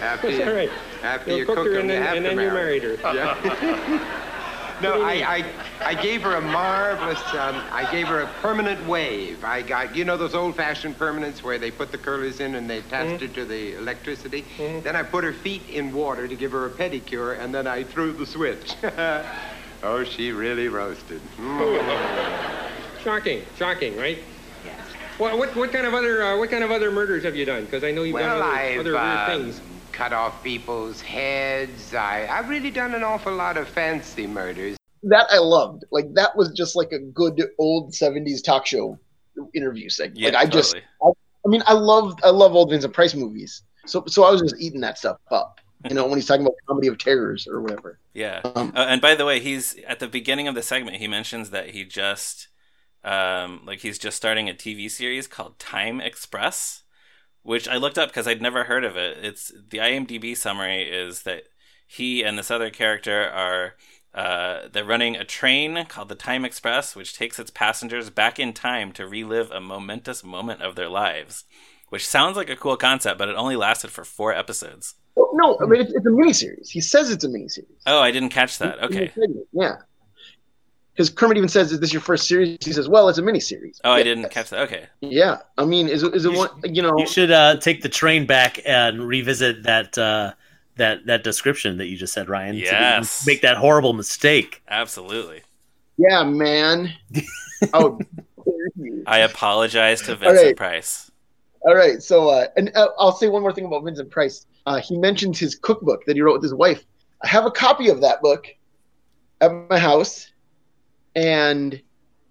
after 0.00 0.30
you, 0.30 0.38
that 0.38 0.52
right? 0.52 0.70
After 1.02 1.30
You 1.30 1.38
you, 1.38 1.46
cooked 1.46 1.58
cook 1.58 1.66
her 1.68 1.78
and 1.78 1.90
then, 1.90 2.02
and 2.16 2.24
then 2.24 2.38
you 2.38 2.50
married 2.50 2.82
her. 2.82 2.96
Yeah. 3.14 4.18
no, 4.82 5.02
I, 5.02 5.12
I, 5.36 5.44
I 5.80 5.94
gave 5.94 6.22
her 6.22 6.34
a 6.34 6.40
marvelous, 6.40 7.20
um, 7.34 7.62
I 7.70 7.88
gave 7.90 8.08
her 8.08 8.20
a 8.20 8.26
permanent 8.40 8.86
wave. 8.86 9.44
I 9.44 9.62
got, 9.62 9.94
you 9.94 10.04
know 10.04 10.16
those 10.16 10.34
old-fashioned 10.34 10.98
permanents 10.98 11.42
where 11.42 11.58
they 11.58 11.70
put 11.70 11.92
the 11.92 11.98
curlers 11.98 12.40
in 12.40 12.56
and 12.56 12.68
they 12.68 12.78
attached 12.78 13.22
her 13.22 13.28
to 13.28 13.44
the 13.44 13.76
electricity? 13.76 14.44
Then 14.58 14.96
I 14.96 15.02
put 15.02 15.24
her 15.24 15.32
feet 15.32 15.68
in 15.68 15.92
water 15.92 16.26
to 16.26 16.36
give 16.36 16.52
her 16.52 16.66
a 16.66 16.70
pedicure, 16.70 17.38
and 17.38 17.54
then 17.54 17.66
I 17.66 17.84
threw 17.84 18.12
the 18.12 18.26
switch. 18.26 18.74
oh, 19.82 20.04
she 20.04 20.32
really 20.32 20.68
roasted. 20.68 21.20
Mm. 21.38 22.70
Shocking, 23.02 23.42
shocking, 23.56 23.96
right? 23.96 24.18
What, 25.18 25.38
what, 25.38 25.54
what 25.54 25.72
kind 25.72 25.86
of 25.86 25.94
other 25.94 26.22
uh, 26.22 26.38
what 26.38 26.50
kind 26.50 26.64
of 26.64 26.70
other 26.70 26.90
murders 26.90 27.22
have 27.24 27.36
you 27.36 27.44
done? 27.44 27.64
Because 27.64 27.84
I 27.84 27.90
know 27.90 28.02
you've 28.02 28.14
Well, 28.14 28.38
done 28.38 28.42
other, 28.42 28.56
I've 28.56 28.80
other 28.80 28.92
weird 28.92 29.04
uh, 29.04 29.26
things. 29.26 29.60
Cut 29.92 30.12
off 30.12 30.42
people's 30.42 31.00
heads. 31.00 31.94
I, 31.94 32.26
I've 32.30 32.48
really 32.48 32.70
done 32.70 32.94
an 32.94 33.02
awful 33.02 33.34
lot 33.34 33.56
of 33.56 33.68
fancy 33.68 34.26
murders. 34.26 34.76
That 35.04 35.26
I 35.30 35.38
loved. 35.38 35.84
Like 35.90 36.12
that 36.14 36.36
was 36.36 36.52
just 36.52 36.76
like 36.76 36.92
a 36.92 36.98
good 36.98 37.42
old 37.58 37.92
'70s 37.92 38.42
talk 38.42 38.66
show 38.66 38.98
interview 39.54 39.88
segment. 39.88 40.20
Yeah, 40.20 40.30
like 40.30 40.48
I 40.48 40.50
just, 40.50 40.72
totally. 41.00 41.16
I 41.44 41.48
mean, 41.48 41.62
I 41.66 41.72
loved, 41.72 42.20
I 42.24 42.30
love 42.30 42.54
old 42.54 42.70
Vincent 42.70 42.94
Price 42.94 43.14
movies. 43.14 43.62
So, 43.86 44.04
so 44.06 44.24
I 44.24 44.30
was 44.30 44.40
just 44.40 44.54
eating 44.60 44.80
that 44.82 44.98
stuff 44.98 45.16
up. 45.30 45.60
You 45.88 45.96
know, 45.96 46.06
when 46.06 46.16
he's 46.16 46.26
talking 46.26 46.42
about 46.42 46.54
comedy 46.68 46.86
of 46.86 46.98
terrors 46.98 47.48
or 47.48 47.60
whatever. 47.60 47.98
Yeah. 48.14 48.40
Um, 48.44 48.72
Uh, 48.76 48.86
and 48.88 49.00
by 49.00 49.16
the 49.16 49.24
way, 49.24 49.40
he's 49.40 49.76
at 49.88 49.98
the 49.98 50.06
beginning 50.06 50.46
of 50.46 50.54
the 50.54 50.62
segment. 50.62 50.98
He 50.98 51.08
mentions 51.08 51.50
that 51.50 51.70
he 51.70 51.84
just, 51.84 52.46
um, 53.02 53.62
like 53.66 53.80
he's 53.80 53.98
just 53.98 54.16
starting 54.16 54.48
a 54.48 54.54
TV 54.54 54.88
series 54.88 55.26
called 55.26 55.58
Time 55.58 56.00
Express, 56.00 56.81
which 57.42 57.68
I 57.68 57.76
looked 57.76 57.98
up 57.98 58.08
because 58.08 58.26
I'd 58.26 58.42
never 58.42 58.64
heard 58.64 58.84
of 58.84 58.96
it. 58.96 59.18
It's 59.22 59.52
the 59.70 59.78
IMDb 59.78 60.36
summary 60.36 60.82
is 60.82 61.22
that 61.22 61.44
he 61.86 62.22
and 62.22 62.38
this 62.38 62.50
other 62.50 62.70
character 62.70 63.28
are. 63.28 63.74
Uh, 64.14 64.68
they're 64.70 64.84
running 64.84 65.16
a 65.16 65.24
train 65.24 65.86
called 65.86 66.10
the 66.10 66.14
Time 66.14 66.44
Express, 66.44 66.94
which 66.94 67.16
takes 67.16 67.38
its 67.38 67.50
passengers 67.50 68.10
back 68.10 68.38
in 68.38 68.52
time 68.52 68.92
to 68.92 69.08
relive 69.08 69.50
a 69.50 69.58
momentous 69.58 70.22
moment 70.22 70.60
of 70.60 70.76
their 70.76 70.90
lives. 70.90 71.44
Which 71.88 72.06
sounds 72.06 72.36
like 72.36 72.50
a 72.50 72.56
cool 72.56 72.76
concept, 72.76 73.18
but 73.18 73.30
it 73.30 73.36
only 73.36 73.56
lasted 73.56 73.90
for 73.90 74.04
four 74.04 74.34
episodes. 74.34 74.96
Well, 75.14 75.30
no, 75.32 75.58
I 75.62 75.66
mean 75.66 75.80
it's, 75.80 75.92
it's 75.94 76.06
a 76.06 76.10
miniseries. 76.10 76.68
He 76.68 76.82
says 76.82 77.10
it's 77.10 77.24
a 77.24 77.28
miniseries. 77.28 77.80
Oh, 77.86 78.00
I 78.00 78.10
didn't 78.10 78.30
catch 78.30 78.58
that. 78.58 78.82
Okay. 78.82 79.10
Yeah. 79.52 79.76
Because 80.94 81.08
Kermit 81.08 81.36
even 81.38 81.48
says, 81.48 81.72
"Is 81.72 81.80
this 81.80 81.92
your 81.92 82.02
first 82.02 82.28
series?" 82.28 82.58
He 82.60 82.72
says, 82.72 82.88
"Well, 82.88 83.08
it's 83.08 83.18
a 83.18 83.22
mini 83.22 83.40
series." 83.40 83.80
Oh, 83.84 83.92
I 83.92 84.02
didn't 84.02 84.28
catch 84.30 84.50
that. 84.50 84.60
Okay. 84.60 84.86
Yeah, 85.00 85.38
I 85.56 85.64
mean, 85.64 85.88
is 85.88 86.02
it 86.02 86.14
is 86.14 86.26
it 86.26 86.32
You 86.32 86.38
one? 86.38 86.50
You 86.64 86.82
know, 86.82 86.98
You 86.98 87.06
should 87.06 87.30
uh, 87.30 87.56
take 87.56 87.82
the 87.82 87.88
train 87.88 88.26
back 88.26 88.60
and 88.66 89.06
revisit 89.06 89.62
that 89.62 89.96
uh, 89.96 90.32
that 90.76 91.06
that 91.06 91.24
description 91.24 91.78
that 91.78 91.86
you 91.86 91.96
just 91.96 92.12
said, 92.12 92.28
Ryan. 92.28 92.56
so 92.56 92.70
that 92.70 92.80
Yes. 92.98 93.26
make 93.26 93.40
that 93.40 93.56
horrible 93.56 93.94
mistake. 93.94 94.62
Absolutely. 94.68 95.42
yeah, 95.96 96.22
man. 96.24 96.92
Oh. 97.72 97.96
I 99.06 99.18
apologize 99.20 100.02
to 100.02 100.16
Vincent 100.16 100.46
right. 100.46 100.56
Price. 100.56 101.12
All 101.60 101.76
right, 101.76 102.02
so 102.02 102.28
uh, 102.28 102.48
and 102.56 102.72
uh, 102.74 102.88
I'll 102.98 103.12
say 103.12 103.28
one 103.28 103.40
more 103.40 103.52
thing 103.52 103.66
about 103.66 103.84
Vincent 103.84 104.10
Price. 104.10 104.46
Uh, 104.66 104.80
he 104.80 104.98
mentioned 104.98 105.36
his 105.36 105.54
cookbook 105.54 106.04
that 106.06 106.16
he 106.16 106.22
wrote 106.22 106.34
with 106.34 106.42
his 106.42 106.54
wife. 106.54 106.84
I 107.22 107.28
have 107.28 107.46
a 107.46 107.52
copy 107.52 107.88
of 107.88 108.00
that 108.00 108.20
book 108.20 108.48
at 109.40 109.52
my 109.70 109.78
house, 109.78 110.31
and 111.14 111.80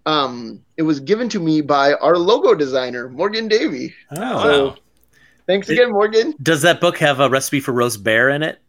um, 0.06 0.60
it 0.76 0.82
was 0.82 1.00
given 1.00 1.28
to 1.30 1.40
me 1.40 1.60
by 1.60 1.94
our 1.94 2.16
logo 2.18 2.54
designer 2.54 3.08
Morgan 3.08 3.48
Davey. 3.48 3.94
Oh, 4.16 4.20
Wow. 4.20 4.76
Thanks 5.46 5.68
again, 5.68 5.90
Morgan. 5.90 6.34
Does 6.40 6.62
that 6.62 6.80
book 6.80 6.98
have 6.98 7.18
a 7.18 7.28
recipe 7.28 7.58
for 7.58 7.72
roast 7.72 8.04
bear 8.04 8.28
in 8.30 8.42
it? 8.44 8.60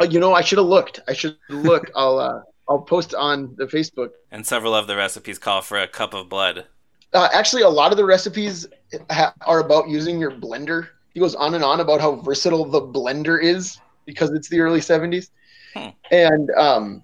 Oh, 0.00 0.04
you 0.04 0.18
know, 0.18 0.32
I 0.32 0.40
should 0.40 0.56
have 0.58 0.66
looked. 0.66 1.00
I 1.06 1.12
should 1.12 1.36
look. 1.50 1.90
I'll 1.94 2.18
uh, 2.18 2.40
I'll 2.68 2.80
post 2.80 3.14
on 3.14 3.54
the 3.56 3.66
Facebook. 3.66 4.10
And 4.30 4.44
several 4.46 4.74
of 4.74 4.86
the 4.86 4.96
recipes 4.96 5.38
call 5.38 5.60
for 5.60 5.78
a 5.78 5.86
cup 5.86 6.14
of 6.14 6.28
blood. 6.30 6.64
Uh, 7.12 7.28
actually, 7.32 7.62
a 7.62 7.68
lot 7.68 7.92
of 7.92 7.98
the 7.98 8.04
recipes 8.04 8.66
ha- 9.10 9.34
are 9.42 9.60
about 9.60 9.88
using 9.88 10.18
your 10.18 10.32
blender. 10.32 10.88
He 11.12 11.20
goes 11.20 11.34
on 11.34 11.54
and 11.54 11.62
on 11.62 11.80
about 11.80 12.00
how 12.00 12.16
versatile 12.16 12.64
the 12.64 12.80
blender 12.80 13.40
is 13.40 13.78
because 14.06 14.30
it's 14.30 14.48
the 14.48 14.60
early 14.60 14.80
'70s, 14.80 15.28
Hmm. 15.74 15.88
and 16.10 16.50
um, 16.52 17.02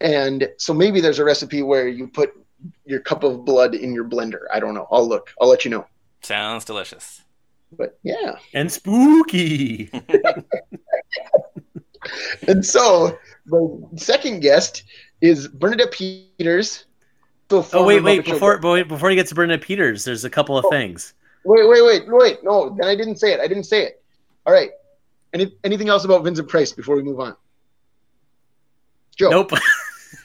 and 0.00 0.48
so 0.58 0.72
maybe 0.74 1.00
there's 1.00 1.18
a 1.18 1.24
recipe 1.24 1.62
where 1.62 1.88
you 1.88 2.06
put 2.08 2.32
your 2.84 3.00
cup 3.00 3.24
of 3.24 3.44
blood 3.44 3.74
in 3.74 3.92
your 3.94 4.04
blender. 4.04 4.42
I 4.52 4.60
don't 4.60 4.74
know. 4.74 4.86
I'll 4.90 5.08
look. 5.08 5.30
I'll 5.40 5.48
let 5.48 5.64
you 5.64 5.70
know. 5.70 5.86
Sounds 6.22 6.64
delicious. 6.64 7.22
But 7.76 7.98
yeah, 8.02 8.34
And 8.52 8.70
spooky. 8.70 9.90
and 12.48 12.64
so 12.64 13.16
the 13.46 13.88
second 13.96 14.40
guest 14.40 14.82
is 15.20 15.48
Bernadette 15.48 15.92
Peters. 15.92 16.86
the 17.48 17.62
oh 17.72 17.84
wait, 17.84 18.02
wait! 18.02 18.22
Muppet 18.22 18.32
Before 18.32 18.58
but 18.58 18.72
wait, 18.72 18.88
before 18.88 19.10
he 19.10 19.16
gets 19.16 19.28
to 19.28 19.34
Bernadette 19.34 19.64
Peters, 19.64 20.04
there's 20.04 20.24
a 20.24 20.30
couple 20.30 20.58
of 20.58 20.64
Oh. 20.66 20.70
things. 20.70 21.14
Wait, 21.44 21.66
wait, 21.68 21.82
wait, 21.84 22.02
wait. 22.08 22.38
No, 22.44 22.76
then 22.78 22.88
I 22.88 22.94
didn't 22.94 23.16
say 23.16 23.32
it. 23.32 23.40
I 23.40 23.46
didn't 23.48 23.64
say 23.64 23.84
it. 23.84 24.02
All 24.46 24.52
right. 24.52 24.70
Any, 25.32 25.56
anything 25.64 25.88
else 25.88 26.04
about 26.04 26.22
Vincent 26.24 26.48
Price 26.48 26.72
before 26.72 26.96
we 26.96 27.02
move 27.02 27.18
on? 27.20 27.34
Joe. 29.16 29.30
Nope. 29.30 29.52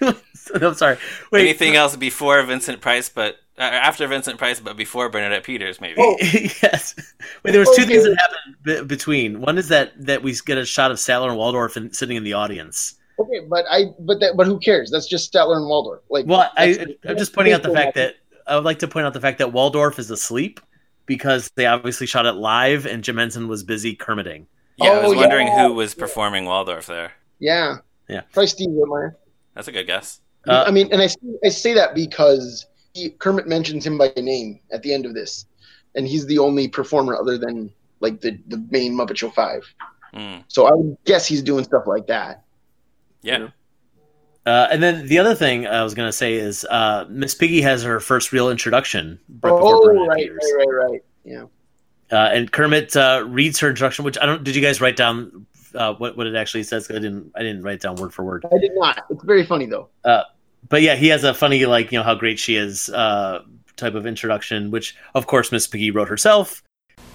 no, 0.01 0.13
I'm 0.55 0.73
sorry. 0.73 0.97
Wait. 1.31 1.41
Anything 1.41 1.75
else 1.75 1.95
before 1.95 2.41
Vincent 2.43 2.81
Price, 2.81 3.09
but 3.09 3.35
uh, 3.57 3.61
after 3.61 4.07
Vincent 4.07 4.37
Price, 4.37 4.59
but 4.59 4.75
before 4.77 5.09
Bernadette 5.09 5.43
Peters, 5.43 5.79
maybe? 5.81 5.95
Oh. 5.99 6.15
yes. 6.21 6.95
Wait, 7.43 7.51
there 7.51 7.59
was 7.59 7.69
two 7.75 7.83
Okay. 7.83 7.93
things 7.93 8.03
that 8.03 8.17
happened 8.19 8.55
be- 8.63 8.83
between. 8.95 9.41
One 9.41 9.57
is 9.57 9.69
that 9.69 9.93
that 10.05 10.21
we 10.23 10.35
get 10.45 10.57
a 10.57 10.65
shot 10.65 10.91
of 10.91 10.97
Statler 10.97 11.29
and 11.29 11.37
Waldorf 11.37 11.77
in, 11.77 11.93
sitting 11.93 12.17
in 12.17 12.23
the 12.23 12.33
audience. 12.33 12.95
Okay, 13.17 13.39
but 13.49 13.63
I 13.71 13.85
but 13.99 14.19
that 14.19 14.35
but 14.35 14.45
who 14.45 14.59
cares? 14.59 14.91
That's 14.91 15.07
just 15.07 15.31
Statler 15.31 15.55
and 15.57 15.67
Waldorf. 15.67 16.01
Like 16.09 16.25
Well, 16.27 16.51
I, 16.57 16.85
I'm 17.07 17.17
just 17.17 17.33
pointing 17.33 17.53
out 17.53 17.63
the 17.63 17.71
fact 17.71 17.95
that 17.95 18.15
I 18.45 18.55
would 18.55 18.65
like 18.65 18.79
to 18.79 18.87
point 18.89 19.05
out 19.05 19.13
the 19.13 19.21
fact 19.21 19.37
that 19.37 19.53
Waldorf 19.53 19.99
is 19.99 20.11
asleep 20.11 20.59
because 21.05 21.49
they 21.55 21.65
obviously 21.65 22.07
shot 22.07 22.25
it 22.25 22.33
live 22.33 22.85
and 22.85 23.03
Jim 23.03 23.17
Henson 23.17 23.47
was 23.47 23.63
busy 23.63 23.95
Kermiting. 23.95 24.47
yeah, 24.77 24.89
I 24.89 24.99
Oh, 24.99 25.09
was 25.09 25.17
wondering 25.17 25.47
yeah. 25.47 25.67
who 25.67 25.73
was 25.75 25.93
performing 25.95 26.43
Waldorf 26.45 26.87
there. 26.87 27.13
yeah, 27.39 27.77
Yeah. 28.09 28.21
probably 28.33 28.47
Steve 28.47 28.69
Whitmire. 28.69 29.15
That's 29.55 29.67
a 29.67 29.71
good 29.71 29.87
guess. 29.87 30.21
Uh, 30.47 30.65
I 30.67 30.71
mean, 30.71 30.89
and 30.91 31.01
I 31.01 31.09
I 31.43 31.49
say 31.49 31.73
that 31.73 31.95
because 31.95 32.67
he, 32.93 33.09
Kermit 33.09 33.47
mentions 33.47 33.85
him 33.85 33.97
by 33.97 34.11
name 34.15 34.59
at 34.71 34.83
the 34.83 34.93
end 34.93 35.05
of 35.05 35.13
this, 35.13 35.45
and 35.95 36.07
he's 36.07 36.25
the 36.27 36.37
only 36.37 36.67
performer 36.67 37.15
other 37.15 37.37
than 37.37 37.73
like 37.99 38.21
the 38.21 38.37
the 38.47 38.63
main 38.69 38.93
Muppet 38.93 39.17
Show 39.17 39.31
Five. 39.31 39.63
Hmm. 40.13 40.37
So 40.47 40.67
I 40.67 40.73
would 40.73 40.97
guess 41.05 41.27
he's 41.27 41.41
doing 41.41 41.63
stuff 41.63 41.87
like 41.87 42.07
that. 42.07 42.43
Yeah. 43.21 43.49
Uh, 44.45 44.67
and 44.69 44.83
then 44.83 45.07
the 45.07 45.17
other 45.17 45.33
thing 45.33 45.65
I 45.65 45.83
was 45.83 45.95
going 45.95 46.07
to 46.07 46.13
say 46.13 46.35
is 46.35 46.65
uh, 46.69 47.05
Miss 47.09 47.33
Piggy 47.33 47.61
has 47.61 47.81
her 47.81 47.99
first 47.99 48.31
real 48.31 48.51
introduction. 48.51 49.19
right 49.41 49.51
Oh, 49.51 50.05
right, 50.05 50.29
right, 50.29 50.29
right, 50.57 50.67
right. 50.67 51.03
Yeah. 51.23 51.45
Uh, 52.11 52.29
and 52.31 52.51
Kermit 52.51 52.95
uh, 52.95 53.23
reads 53.27 53.59
her 53.59 53.69
introduction, 53.69 54.05
which 54.05 54.19
I 54.21 54.27
don't. 54.27 54.43
Did 54.43 54.55
you 54.55 54.61
guys 54.61 54.79
write 54.79 54.95
down 54.95 55.47
uh, 55.75 55.93
what 55.95 56.17
what 56.17 56.27
it 56.27 56.35
actually 56.35 56.63
says? 56.63 56.89
I 56.89 56.93
didn't. 56.95 57.31
I 57.35 57.39
didn't 57.39 57.63
write 57.63 57.75
it 57.75 57.81
down 57.81 57.95
word 57.95 58.13
for 58.13 58.23
word. 58.23 58.45
I 58.53 58.57
did 58.57 58.71
not. 58.75 59.05
It's 59.09 59.23
very 59.23 59.45
funny 59.45 59.65
though. 59.65 59.89
But 60.69 60.81
yeah, 60.81 60.95
he 60.95 61.07
has 61.09 61.23
a 61.23 61.33
funny 61.33 61.65
like 61.65 61.91
you 61.91 61.99
know 61.99 62.03
how 62.03 62.15
great 62.15 62.39
she 62.39 62.55
is 62.55 62.89
uh, 62.89 63.43
type 63.75 63.95
of 63.95 64.05
introduction, 64.05 64.71
which 64.71 64.95
of 65.13 65.27
course 65.27 65.51
Miss 65.51 65.67
Piggy 65.67 65.91
wrote 65.91 66.07
herself. 66.07 66.63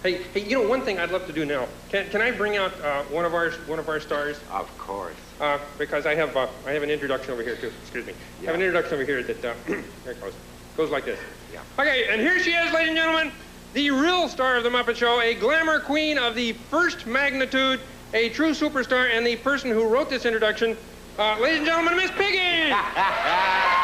Hey, 0.03 0.23
hey, 0.35 0.41
you 0.41 0.63
know 0.63 0.69
one 0.69 0.83
thing 0.83 0.99
I'd 0.99 1.11
love 1.11 1.27
to 1.27 1.33
do 1.33 1.45
now. 1.45 1.67
Can, 1.91 2.09
can 2.09 2.23
I 2.23 2.31
bring 2.31 2.57
out 2.57 2.79
uh, 2.81 3.03
one 3.05 3.25
of 3.25 3.35
our 3.35 3.51
one 3.67 3.79
of 3.79 3.89
our 3.89 4.01
stars? 4.01 4.41
Of 4.51 4.79
course. 4.79 5.17
Uh, 5.41 5.59
because 5.79 6.07
I 6.07 6.15
have 6.15 6.37
uh, 6.37 6.47
I 6.67 6.73
have 6.73 6.83
an 6.83 6.91
introduction 6.91 7.33
over 7.33 7.43
here 7.43 7.57
too. 7.57 7.73
Excuse 7.83 8.07
me. 8.07 8.15
I 8.43 8.47
have 8.47 8.55
an 8.55 8.63
introduction 8.63 8.95
over 8.95 9.05
here 9.05 9.23
that 9.23 9.45
uh, 9.45 9.55
here 9.67 9.83
it 10.07 10.21
goes. 10.21 10.35
Goes 10.77 10.91
like 10.91 11.05
this. 11.05 11.19
Yeah. 11.53 11.63
Okay, 11.79 12.07
and 12.09 12.21
here 12.21 12.39
she 12.39 12.53
is, 12.53 12.73
ladies 12.73 12.91
and 12.91 12.97
gentlemen, 12.97 13.33
the 13.75 13.91
real 13.91 14.29
star 14.29 14.57
of 14.57 14.63
the 14.63 14.71
Muppet 14.71 14.95
Show, 14.95 15.21
a 15.21 15.35
glamour 15.35 15.81
queen 15.81 16.17
of 16.17 16.37
the 16.37 16.53
first 16.53 17.07
magnitude, 17.07 17.81
a 18.13 18.29
true 18.31 18.51
superstar, 18.51 19.11
and 19.11 19.27
the 19.27 19.37
person 19.37 19.71
who 19.71 19.87
wrote 19.87 20.11
this 20.11 20.27
introduction. 20.27 20.77
Uh, 21.19 21.39
ladies 21.39 21.59
and 21.59 21.67
gentlemen, 21.67 21.97
Miss 21.97 22.11
Piggy. 22.13 22.73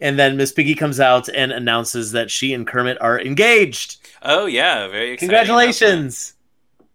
And 0.00 0.18
then 0.18 0.36
Miss 0.36 0.52
Piggy 0.52 0.74
comes 0.74 1.00
out 1.00 1.28
and 1.28 1.50
announces 1.50 2.12
that 2.12 2.30
she 2.30 2.54
and 2.54 2.66
Kermit 2.66 2.98
are 3.00 3.20
engaged. 3.20 4.08
Oh 4.22 4.46
yeah, 4.46 4.86
very 4.88 5.10
exciting. 5.10 5.28
Congratulations! 5.28 6.34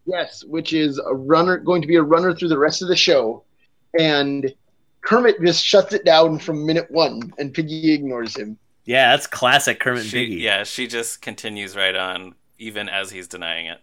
Yes, 0.06 0.44
which 0.46 0.74
is 0.74 1.00
a 1.00 1.14
runner 1.14 1.58
going 1.58 1.82
to 1.82 1.88
be 1.88 1.98
a 1.98 2.02
runner 2.02 2.34
through 2.34 2.48
the 2.50 2.58
rest 2.58 2.82
of 2.82 2.88
the 2.88 2.96
show, 2.96 3.44
and 4.00 4.54
Kermit 5.04 5.42
just 5.42 5.63
shuts 5.63 5.94
it 5.94 6.06
down 6.06 6.39
from 6.39 6.66
minute 6.66 6.89
one, 6.89 7.34
and 7.38 7.54
Piggy 7.54 7.94
ignores 7.94 8.36
him. 8.38 8.58
Yeah, 8.86 9.12
that's 9.12 9.28
classic 9.28 9.80
Kermit 9.80 10.06
She, 10.06 10.26
Piggy. 10.26 10.36
yeah, 10.36 10.63
she 10.63 10.88
just 10.88 11.22
continues 11.22 11.76
right 11.76 11.96
on, 11.96 12.36
even 12.58 12.89
as 12.89 13.12
he's 13.12 13.28
denying 13.28 13.68
it. 13.68 13.80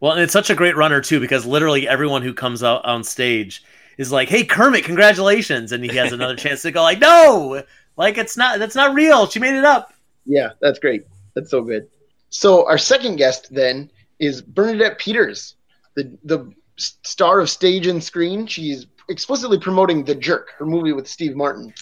Well, 0.00 0.12
and 0.12 0.20
it's 0.22 0.32
such 0.32 0.50
a 0.50 0.54
great 0.54 0.76
runner 0.76 1.00
too 1.00 1.20
because 1.20 1.46
literally 1.46 1.88
everyone 1.88 2.22
who 2.22 2.34
comes 2.34 2.62
out 2.62 2.84
on 2.84 3.04
stage 3.04 3.62
is 3.98 4.10
like, 4.10 4.28
"Hey, 4.28 4.44
Kermit, 4.44 4.84
congratulations!" 4.84 5.72
and 5.72 5.84
he 5.84 5.96
has 5.96 6.12
another 6.14 6.36
chance 6.36 6.62
to 6.62 6.72
go 6.72 6.82
like, 6.82 6.98
"No, 6.98 7.62
like 7.96 8.18
it's 8.18 8.36
not. 8.36 8.58
That's 8.58 8.74
not 8.74 8.94
real. 8.94 9.26
She 9.26 9.38
made 9.38 9.54
it 9.56 9.64
up." 9.64 9.92
Yeah, 10.26 10.50
that's 10.60 10.78
great. 10.78 11.04
That's 11.34 11.50
so 11.50 11.62
good. 11.62 11.88
So 12.30 12.66
our 12.66 12.78
second 12.78 13.16
guest 13.16 13.54
then 13.54 13.90
is 14.18 14.42
Bernadette 14.42 14.98
Peters, 14.98 15.54
the 15.94 16.16
the 16.24 16.52
star 16.76 17.38
of 17.40 17.48
stage 17.50 17.86
and 17.86 18.02
screen. 18.02 18.46
She's 18.46 18.86
explicitly 19.12 19.58
promoting 19.58 20.04
The 20.04 20.14
Jerk, 20.16 20.50
her 20.58 20.66
movie 20.66 20.92
with 20.92 21.06
Steve 21.06 21.36
Martin. 21.36 21.72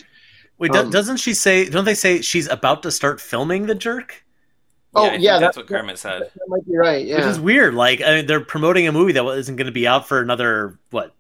Wait, 0.59 0.75
Um, 0.77 0.91
doesn't 0.91 1.17
she 1.17 1.33
say? 1.33 1.71
Don't 1.71 1.87
they 1.87 1.95
say 1.95 2.21
she's 2.21 2.47
about 2.49 2.83
to 2.83 2.91
start 2.91 3.19
filming 3.21 3.65
the 3.67 3.75
jerk? 3.75 4.23
Oh, 4.95 5.07
I 5.07 5.11
think 5.11 5.23
yeah, 5.23 5.39
that's 5.39 5.57
that- 5.57 5.63
what 5.63 5.69
Kermit 5.69 5.97
said. 5.99 6.23
That 6.23 6.49
might 6.49 6.67
be 6.67 6.77
right. 6.77 7.01
Which 7.07 7.09
Yeah, 7.09 7.31
is 7.31 7.41
weird. 7.41 7.75
Like 7.75 8.03
I 8.03 8.17
mean, 8.17 8.27
they're 8.27 8.45
promoting 8.45 8.87
a 8.87 8.93
movie 8.93 9.13
that 9.13 9.25
isn't 9.25 9.57
going 9.57 9.67
to 9.67 9.73
be 9.73 9.87
out 9.87 10.07
for 10.07 10.21
another 10.21 10.79
what 10.91 11.15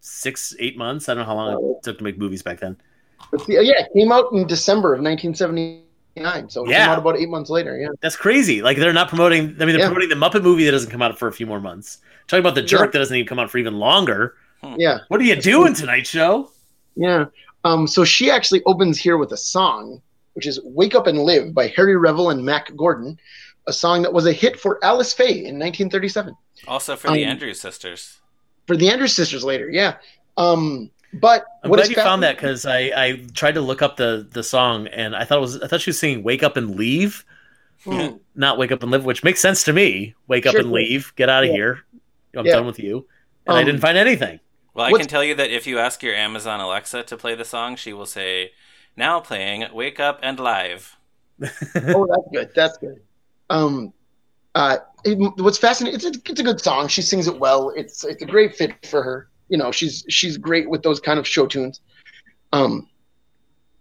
six, 0.00 0.54
eight 0.58 0.76
months. 0.76 1.08
I 1.08 1.14
don't 1.14 1.22
know 1.22 1.26
how 1.26 1.34
long 1.36 1.76
it 1.78 1.82
took 1.84 1.96
to 1.98 2.04
make 2.04 2.18
movies 2.18 2.42
back 2.42 2.60
then. 2.60 2.76
But 3.30 3.46
the- 3.46 3.54
yeah, 3.64 3.84
it 3.84 3.88
came 3.96 4.12
out 4.12 4.26
in 4.32 4.46
December 4.46 4.92
of 4.92 5.00
1979, 5.00 6.50
so 6.50 6.64
it 6.64 6.70
Yeah. 6.70 6.82
came 6.84 6.90
out 6.92 6.98
about 6.98 7.16
eight 7.16 7.28
months 7.28 7.48
later. 7.50 7.78
Yeah, 7.78 7.88
That's 8.02 8.16
crazy. 8.16 8.60
Like 8.62 8.76
they're 8.76 8.92
not 8.92 9.08
promoting. 9.08 9.40
I 9.40 9.46
mean, 9.46 9.56
they're 9.56 9.78
Yeah. 9.78 9.86
promoting 9.86 10.08
the 10.10 10.16
Muppet 10.16 10.42
movie 10.42 10.64
that 10.64 10.72
doesn't 10.72 10.90
come 10.90 11.00
out 11.02 11.18
for 11.18 11.28
a 11.28 11.32
few 11.32 11.46
more 11.46 11.60
months. 11.60 11.98
Talking 12.26 12.40
about 12.40 12.54
the 12.54 12.62
jerk 12.62 12.80
Yeah. 12.80 12.86
that 12.92 12.98
doesn't 12.98 13.16
even 13.16 13.26
come 13.28 13.38
out 13.38 13.50
for 13.50 13.58
even 13.58 13.78
longer. 13.78 14.34
Yeah. 14.78 14.98
What 15.08 15.20
are 15.20 15.24
you 15.24 15.36
doing 15.36 15.74
tonight, 15.74 16.06
show? 16.06 16.50
Yeah. 16.96 17.26
Um, 17.64 17.86
so 17.86 18.04
she 18.04 18.30
actually 18.30 18.62
opens 18.66 18.98
here 18.98 19.16
with 19.16 19.32
a 19.32 19.36
song, 19.36 20.00
which 20.34 20.46
is 20.46 20.60
Wake 20.64 20.94
Up 20.94 21.06
and 21.06 21.18
Live 21.20 21.54
by 21.54 21.68
Harry 21.68 21.96
Revel 21.96 22.30
and 22.30 22.44
Mack 22.44 22.74
Gordon, 22.76 23.18
a 23.66 23.72
song 23.72 24.02
that 24.02 24.12
was 24.12 24.26
a 24.26 24.32
hit 24.32 24.58
for 24.60 24.82
Alice 24.84 25.12
Faye 25.12 25.46
in 25.46 25.58
1937. 25.58 26.34
Also 26.68 26.96
for 26.96 27.08
the 27.10 27.24
Um, 27.24 27.30
Andrews 27.30 27.60
sisters. 27.60 28.18
For 28.66 28.76
the 28.76 28.90
Andrews 28.90 29.14
sisters 29.14 29.44
later, 29.44 29.68
yeah. 29.70 29.96
Um, 30.36 30.90
but 31.14 31.44
I'm 31.62 31.70
what 31.70 31.76
glad 31.76 31.84
is 31.84 31.90
you 31.90 31.96
found 31.96 32.22
that 32.22 32.36
because 32.36 32.66
I, 32.66 32.78
I 32.96 33.24
tried 33.34 33.54
to 33.54 33.60
look 33.60 33.82
up 33.82 33.96
the, 33.96 34.26
the 34.32 34.42
song 34.42 34.86
and 34.88 35.14
I 35.14 35.24
thought 35.24 35.38
it 35.38 35.42
was 35.42 35.62
I 35.62 35.66
thought 35.68 35.80
she 35.80 35.90
was 35.90 35.98
singing 35.98 36.22
"Wake 36.24 36.42
Up 36.42 36.56
and 36.56 36.74
Leave," 36.76 37.24
Hmm. 37.84 38.16
not 38.34 38.58
"Wake 38.58 38.72
Up 38.72 38.82
and 38.82 38.90
Live," 38.90 39.04
which 39.04 39.22
makes 39.22 39.40
sense 39.40 39.62
to 39.64 39.72
me. 39.72 40.14
Wake 40.26 40.44
up 40.46 40.54
and 40.56 40.72
leave, 40.72 41.12
get 41.16 41.28
out 41.28 41.44
of 41.44 41.50
Yeah. 41.50 41.56
here. 41.56 41.84
I'm 42.36 42.44
Yeah. 42.46 42.52
done 42.56 42.66
with 42.66 42.78
you. 42.80 43.06
And 43.46 43.56
I 43.56 43.60
Um, 43.60 43.66
didn't 43.66 43.80
find 43.80 43.96
anything. 43.96 44.40
Well, 44.74 44.86
I 44.86 44.90
What's- 44.90 45.02
can 45.02 45.08
tell 45.08 45.24
you 45.24 45.34
that 45.36 45.50
if 45.50 45.66
you 45.66 45.78
ask 45.78 46.02
your 46.02 46.14
Amazon 46.14 46.60
Alexa 46.60 47.04
to 47.04 47.16
play 47.16 47.34
the 47.34 47.44
song, 47.44 47.76
she 47.76 47.92
will 47.92 48.06
say, 48.06 48.52
"Now 48.96 49.20
playing 49.20 49.66
Wake 49.72 50.00
Up 50.00 50.18
and 50.22 50.38
Live." 50.38 50.96
oh, 51.42 51.46
that's 52.06 52.28
good. 52.32 52.50
That's 52.54 52.78
good. 52.78 53.00
Um, 53.50 53.92
uh, 54.54 54.78
it, 55.04 55.16
what's 55.38 55.58
fascinating? 55.58 55.96
It's 55.96 56.04
a, 56.04 56.30
it's 56.30 56.40
a 56.40 56.44
good 56.44 56.60
song. 56.60 56.88
She 56.88 57.02
sings 57.02 57.26
it 57.28 57.38
well. 57.38 57.70
It's 57.70 58.04
it's 58.04 58.22
a 58.22 58.26
great 58.26 58.56
fit 58.56 58.84
for 58.86 59.02
her. 59.02 59.28
You 59.48 59.58
know, 59.58 59.70
she's 59.70 60.04
she's 60.08 60.36
great 60.36 60.68
with 60.68 60.82
those 60.82 61.00
kind 61.00 61.18
of 61.18 61.26
show 61.26 61.46
tunes. 61.46 61.80
Um, 62.52 62.88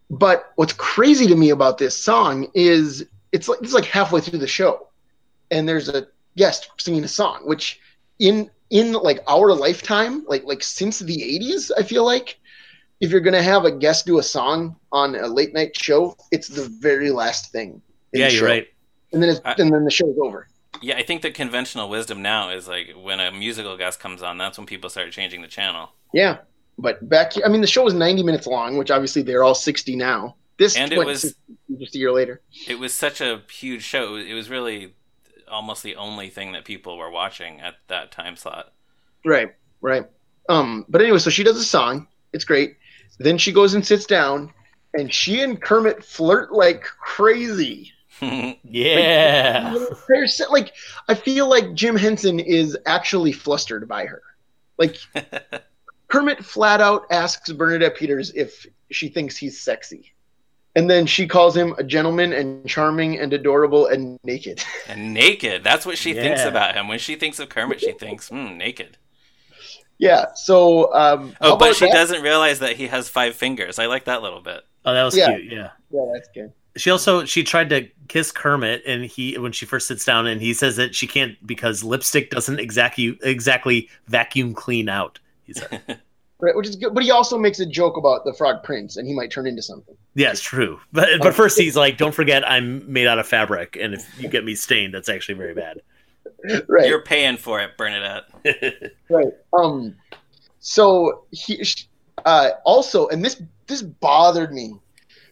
but 0.10 0.52
what's 0.56 0.74
crazy 0.74 1.28
to 1.28 1.36
me 1.36 1.50
about 1.50 1.78
this 1.78 1.98
song 1.98 2.48
is 2.54 3.06
it's 3.32 3.48
like 3.48 3.60
it's 3.62 3.74
like 3.74 3.86
halfway 3.86 4.22
through 4.22 4.40
the 4.40 4.48
show, 4.48 4.90
and 5.50 5.68
there's 5.68 5.90
a 5.90 6.08
guest 6.38 6.70
singing 6.78 7.04
a 7.04 7.08
song, 7.08 7.42
which 7.46 7.80
in 8.20 8.50
in 8.74 8.92
like 8.94 9.20
our 9.28 9.54
lifetime, 9.54 10.26
like 10.28 10.44
like 10.44 10.64
since 10.64 11.00
the 11.00 11.18
'80s, 11.40 11.72
I 11.78 11.84
feel 11.84 12.04
like 12.06 12.40
if 13.00 13.12
you're 13.12 13.22
gonna 13.28 13.42
have 13.54 13.64
a 13.66 13.72
guest 13.72 14.06
do 14.06 14.18
a 14.20 14.24
song 14.24 14.76
on 14.92 15.16
a 15.16 15.28
late 15.28 15.54
night 15.54 15.74
show, 15.78 16.18
it's 16.32 16.48
the 16.48 16.66
very 16.82 17.12
last 17.12 17.52
thing. 17.52 17.82
in 18.14 18.20
yeah, 18.20 18.28
the 18.28 18.34
you're 18.34 18.40
show. 18.42 18.48
right. 18.48 18.68
And 19.14 19.22
then 19.22 19.30
it's, 19.30 19.42
I- 19.46 19.56
and 19.60 19.72
then 19.74 19.86
the 19.86 19.92
show's 19.92 20.18
over. 20.22 20.48
Yeah, 20.82 20.98
I 20.98 21.04
think 21.04 21.22
the 21.22 21.30
conventional 21.32 21.88
wisdom 21.88 22.22
now 22.24 22.50
is 22.50 22.68
like 22.68 22.88
when 23.08 23.20
a 23.20 23.32
musical 23.32 23.78
guest 23.78 24.00
comes 24.00 24.22
on, 24.24 24.38
that's 24.40 24.58
when 24.58 24.66
people 24.68 24.90
start 24.90 25.12
changing 25.12 25.42
the 25.44 25.48
channel. 25.48 25.92
Yeah, 26.14 26.38
But 26.80 27.08
back, 27.08 27.34
I 27.46 27.48
mean, 27.48 27.62
the 27.62 27.68
show 27.68 27.84
was 27.84 27.94
90 27.94 28.24
minutes 28.24 28.48
long, 28.48 28.78
which 28.78 28.90
obviously 28.92 29.22
they're 29.22 29.44
all 29.44 29.54
60 29.56 29.96
now. 29.96 30.36
This 30.58 30.76
And 30.76 30.92
it 30.92 30.98
was- 30.98 31.36
just 31.80 31.96
a 31.96 32.00
year 32.00 32.12
later. 32.12 32.42
It 32.68 32.80
was 32.80 32.92
such 32.94 33.22
a 33.22 33.42
huge 33.52 33.84
show. 33.84 34.16
It 34.16 34.34
was 34.34 34.50
really 34.50 34.94
almost 35.50 35.84
the 35.84 35.96
only 35.96 36.30
thing 36.30 36.52
that 36.54 36.66
people 36.66 36.98
were 36.98 37.10
watching 37.10 37.62
at 37.62 37.76
that 37.88 38.12
time 38.12 38.36
slot. 38.36 38.74
Right, 39.26 39.54
right. 39.82 40.06
Um, 40.50 40.86
but 40.90 41.02
anyway, 41.02 41.20
so 41.20 41.30
she 41.30 41.44
does 41.44 41.58
a 41.58 41.64
song. 41.64 42.08
It's 42.34 42.46
great. 42.46 42.78
Then 43.20 43.38
she 43.38 43.52
goes 43.52 43.74
and 43.74 43.86
sits 43.86 44.06
down, 44.06 44.54
and 44.94 45.14
she 45.14 45.42
and 45.42 45.62
Kermit 45.62 46.04
flirt 46.04 46.52
like 46.52 46.84
crazy. 46.84 47.92
Yeah. 48.64 49.78
They're 50.08 50.28
like, 50.50 50.74
I 51.10 51.14
feel 51.16 51.50
like 51.50 51.74
Jim 51.74 51.98
Henson 51.98 52.40
is 52.40 52.78
actually 52.86 53.34
flustered 53.34 53.88
by 53.88 54.06
her. 54.06 54.22
Like 54.78 54.98
Kermit 56.08 56.46
flat 56.46 56.80
out 56.80 57.06
asks 57.12 57.52
Bernadette 57.52 57.98
Peters 57.98 58.32
if 58.34 58.66
she 58.92 59.10
thinks 59.10 59.36
he's 59.36 59.60
sexy. 59.60 60.14
And 60.76 60.90
then 60.90 61.06
she 61.06 61.28
calls 61.28 61.56
him 61.56 61.76
a 61.78 61.84
gentleman 61.84 62.34
and 62.34 62.68
charming 62.68 63.20
and 63.20 63.32
adorable 63.32 63.86
and 63.88 64.20
naked. 64.24 64.64
and 64.88 65.14
naked. 65.14 65.64
That's 65.64 65.86
what 65.86 65.98
she 65.98 66.14
thinks 66.14 66.44
about 66.44 66.74
him. 66.76 66.88
When 66.88 66.98
she 67.00 67.16
thinks 67.16 67.40
of 67.40 67.50
Kermit, 67.50 67.80
she 67.80 67.92
thinks, 67.92 68.30
hmm, 68.30 68.58
naked. 68.58 68.98
yeah. 70.00 70.34
So, 70.34 70.94
um, 70.94 71.36
Oh, 71.42 71.58
but 71.58 71.76
she 71.76 71.86
that? 71.86 71.94
doesn't 71.94 72.22
realize 72.24 72.60
that 72.60 72.76
he 72.76 72.88
has 72.88 73.08
five 73.08 73.36
fingers. 73.36 73.78
I 73.78 73.86
like 73.86 74.06
that 74.06 74.22
little 74.24 74.42
bit. 74.42 74.62
Oh, 74.86 74.94
that 74.94 75.04
was 75.04 75.16
Yeah. 75.16 75.38
cute. 75.38 75.52
Yeah. 75.52 75.70
Yeah, 75.92 76.06
that's 76.14 76.30
good. 76.34 76.52
She 76.76 76.90
also 76.90 77.24
she 77.24 77.44
tried 77.44 77.70
to 77.70 77.88
kiss 78.08 78.32
Kermit, 78.32 78.82
and 78.88 79.06
he 79.06 79.38
when 79.38 79.52
she 79.52 79.68
first 79.68 79.88
sits 79.88 80.04
down, 80.06 80.26
and 80.26 80.42
he 80.42 80.56
says 80.56 80.76
that 80.78 80.96
she 80.96 81.06
can't 81.06 81.36
because 81.46 81.84
lipstick 81.84 82.32
doesn't 82.32 82.60
exactly 82.60 83.16
exactly 83.22 83.90
vacuum 84.08 84.56
clean 84.56 84.90
out. 84.90 85.20
He 85.44 85.54
said, 85.54 86.02
Right, 86.44 86.54
which 86.58 86.68
is 86.68 86.76
good. 86.76 86.94
But 86.94 87.04
he 87.04 87.12
also 87.12 87.38
makes 87.38 87.62
a 87.62 87.66
joke 87.66 87.96
about 87.96 88.26
the 88.26 88.34
Frog 88.34 88.64
Prince, 88.64 88.98
and 88.98 89.08
he 89.08 89.14
might 89.14 89.32
turn 89.32 89.48
into 89.48 89.62
something. 89.62 89.96
"Yeah, 90.14 90.32
it's 90.32 90.42
true." 90.42 90.78
But 90.92 91.08
but 91.22 91.34
first 91.34 91.58
he's 91.58 91.78
like, 91.78 91.98
"Don't 91.98 92.14
forget, 92.14 92.46
I'm 92.46 92.92
made 92.92 93.08
out 93.08 93.18
of 93.18 93.26
fabric, 93.26 93.78
and 93.80 93.94
if 93.94 94.06
you 94.20 94.28
get 94.28 94.44
me 94.44 94.54
stained, 94.54 94.94
that's 94.94 95.08
actually 95.08 95.36
very 95.36 95.54
bad." 95.54 95.82
Right. 96.68 96.90
You're 96.90 97.02
paying 97.02 97.38
for 97.38 97.62
it, 97.62 97.78
Bernadette. 97.78 98.24
Right. 99.10 99.28
Um. 99.58 99.96
So 100.60 101.24
he 101.32 101.64
uh, 102.26 102.50
also, 102.66 103.08
and 103.08 103.24
this 103.24 103.42
this 103.68 103.82
bothered 103.82 104.52
me. 104.52 104.76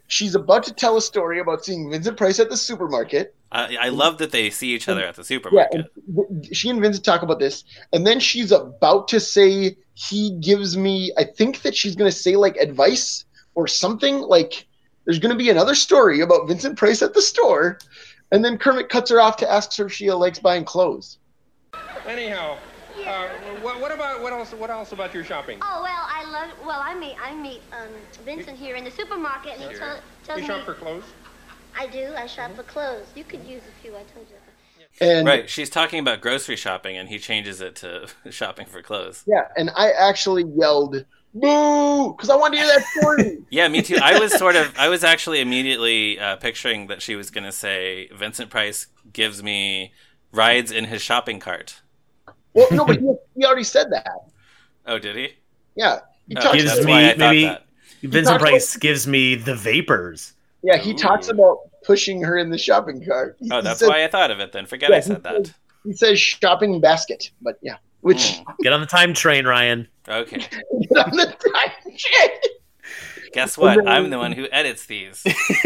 She's 0.07 0.35
about 0.35 0.63
to 0.63 0.73
tell 0.73 0.95
a 0.95 1.01
story 1.01 1.39
about 1.39 1.65
seeing 1.65 1.91
Vincent 1.91 2.15
Price 2.15 2.39
at 2.39 2.49
the 2.49 2.55
supermarket. 2.55 3.35
I, 3.51 3.77
I 3.79 3.89
love 3.89 4.19
that 4.19 4.31
they 4.31 4.49
see 4.49 4.69
each 4.73 4.87
other 4.87 5.03
at 5.03 5.15
the 5.15 5.21
Yeah, 5.21 5.25
supermarket. 5.25 5.85
and 6.15 6.55
she 6.55 6.69
and 6.69 6.79
Vincent 6.79 7.03
talk 7.03 7.21
about 7.21 7.39
this, 7.39 7.65
and 7.91 8.07
then 8.07 8.21
she's 8.21 8.53
about 8.53 9.09
to 9.09 9.19
say 9.19 9.75
he 10.09 10.31
gives 10.41 10.77
me. 10.77 11.11
I 11.17 11.23
think 11.23 11.61
that 11.61 11.75
she's 11.75 11.95
going 11.95 12.09
to 12.09 12.15
say 12.15 12.35
like 12.35 12.55
advice 12.57 13.25
or 13.55 13.67
something. 13.67 14.19
Like 14.21 14.67
there's 15.05 15.19
going 15.19 15.31
to 15.33 15.37
be 15.37 15.49
another 15.49 15.75
story 15.75 16.21
about 16.21 16.47
Vincent 16.47 16.77
Price 16.77 17.01
at 17.01 17.13
the 17.13 17.21
store, 17.21 17.79
and 18.31 18.43
then 18.43 18.57
Kermit 18.57 18.89
cuts 18.89 19.09
her 19.11 19.21
off 19.21 19.37
to 19.37 19.51
ask 19.51 19.75
her 19.77 19.85
if 19.85 19.93
she 19.93 20.11
likes 20.11 20.39
buying 20.39 20.65
clothes. 20.65 21.19
Anyhow, 22.07 22.57
uh, 23.05 23.27
what, 23.61 23.79
what 23.79 23.91
about 23.91 24.21
what 24.21 24.33
else? 24.33 24.51
What 24.53 24.69
else 24.69 24.91
about 24.91 25.13
your 25.13 25.23
shopping? 25.23 25.59
Oh 25.61 25.81
well, 25.83 26.05
I 26.09 26.23
love. 26.31 26.49
Well, 26.65 26.81
I 26.83 26.97
meet 26.97 27.15
I 27.21 27.35
meet 27.35 27.61
um, 27.71 27.89
Vincent 28.25 28.57
here 28.57 28.75
in 28.75 28.83
the 28.83 28.91
supermarket, 28.91 29.53
and 29.53 29.63
he 29.63 29.69
Sure. 29.69 29.79
tell, 29.79 29.99
tells 30.23 30.37
You 30.41 30.47
me 30.47 30.47
shop 30.47 30.65
for 30.65 30.73
clothes. 30.73 31.05
I 31.77 31.87
do. 31.87 32.13
I 32.17 32.25
shop 32.25 32.55
for 32.55 32.63
clothes. 32.63 33.07
You 33.15 33.23
could 33.23 33.43
use 33.45 33.61
a 33.67 33.81
few. 33.81 33.91
I 33.95 34.03
told 34.03 34.27
you. 34.29 34.40
And 35.01 35.27
Right. 35.27 35.49
She's 35.49 35.69
talking 35.69 35.99
about 35.99 36.21
grocery 36.21 36.55
shopping, 36.55 36.95
and 36.97 37.09
he 37.09 37.17
changes 37.19 37.59
it 37.59 37.75
to 37.77 38.07
shopping 38.29 38.67
for 38.67 38.81
clothes. 38.81 39.23
yeah, 39.27 39.47
and 39.57 39.69
I 39.75 39.91
actually 39.91 40.43
yelled 40.55 41.03
boo 41.33 42.13
because 42.13 42.29
I 42.29 42.35
wanted 42.35 42.57
to 42.57 42.63
hear 42.63 42.75
that 42.77 42.85
story. 42.99 43.37
Yeah, 43.49 43.67
me 43.67 43.81
too. 43.81 43.97
I 44.01 44.17
was 44.19 44.37
sort 44.37 44.55
of, 44.55 44.73
I 44.77 44.87
was 44.89 45.03
actually 45.03 45.41
immediately 45.41 46.17
uh, 46.19 46.35
picturing 46.37 46.87
that 46.87 47.01
she 47.01 47.15
was 47.15 47.29
going 47.31 47.43
to 47.43 47.51
say, 47.51 48.07
Vincent 48.15 48.49
Price 48.49 48.87
gives 49.11 49.41
me 49.43 49.91
rides 50.31 50.71
in 50.71 50.85
his 50.85 51.01
shopping 51.01 51.39
cart. 51.39 51.81
well, 52.53 52.67
no, 52.71 52.85
but 52.85 52.99
he, 52.99 53.13
he 53.35 53.45
already 53.45 53.63
said 53.65 53.91
that. 53.91 54.07
Oh, 54.85 54.99
did 54.99 55.15
he? 55.17 55.29
Yeah, 55.75 55.99
he 56.27 56.35
Oh. 56.37 56.53
Gives 56.53 56.85
me- 56.85 56.91
why 56.91 57.05
I 57.05 57.09
thought 57.09 57.17
maybe- 57.19 57.57
Vincent 58.03 58.39
talks 58.39 58.49
Price 58.49 58.77
gives 58.77 59.05
me 59.07 59.35
the 59.35 59.55
vapors. 59.55 60.33
Yeah, 60.63 60.77
he 60.77 60.93
talks 60.93 61.29
about 61.29 61.59
pushing 61.83 62.21
her 62.21 62.37
in 62.37 62.49
the 62.49 62.57
shopping 62.57 63.03
cart. 63.05 63.37
He- 63.39 63.49
Oh, 63.51 63.61
that's 63.61 63.79
says- 63.79 63.89
why 63.89 64.03
I 64.03 64.07
thought 64.07 64.31
of 64.31 64.39
it 64.39 64.51
then. 64.51 64.65
Forget 64.65 64.89
Yeah, 64.89 64.95
I 64.97 64.99
he 64.99 65.05
said 65.05 65.23
that. 65.23 65.53
He 65.83 65.93
says 65.93 66.19
shopping 66.19 66.79
basket, 66.79 67.31
but 67.41 67.57
yeah, 67.61 67.77
which 68.01 68.37
Hmm. 68.37 68.51
Get 68.63 68.73
on 68.73 68.81
the 68.81 68.87
time 68.87 69.13
train, 69.13 69.45
Ryan. 69.45 69.87
Okay. 70.07 70.37
Get 70.39 71.05
on 71.05 71.11
the 71.17 71.25
time 71.53 71.93
shit. 71.95 72.47
Guess 73.33 73.57
what? 73.57 73.87
I'm 73.87 74.09
the 74.09 74.17
one 74.17 74.33
who 74.33 74.45
edits 74.51 74.87
these. 74.87 75.23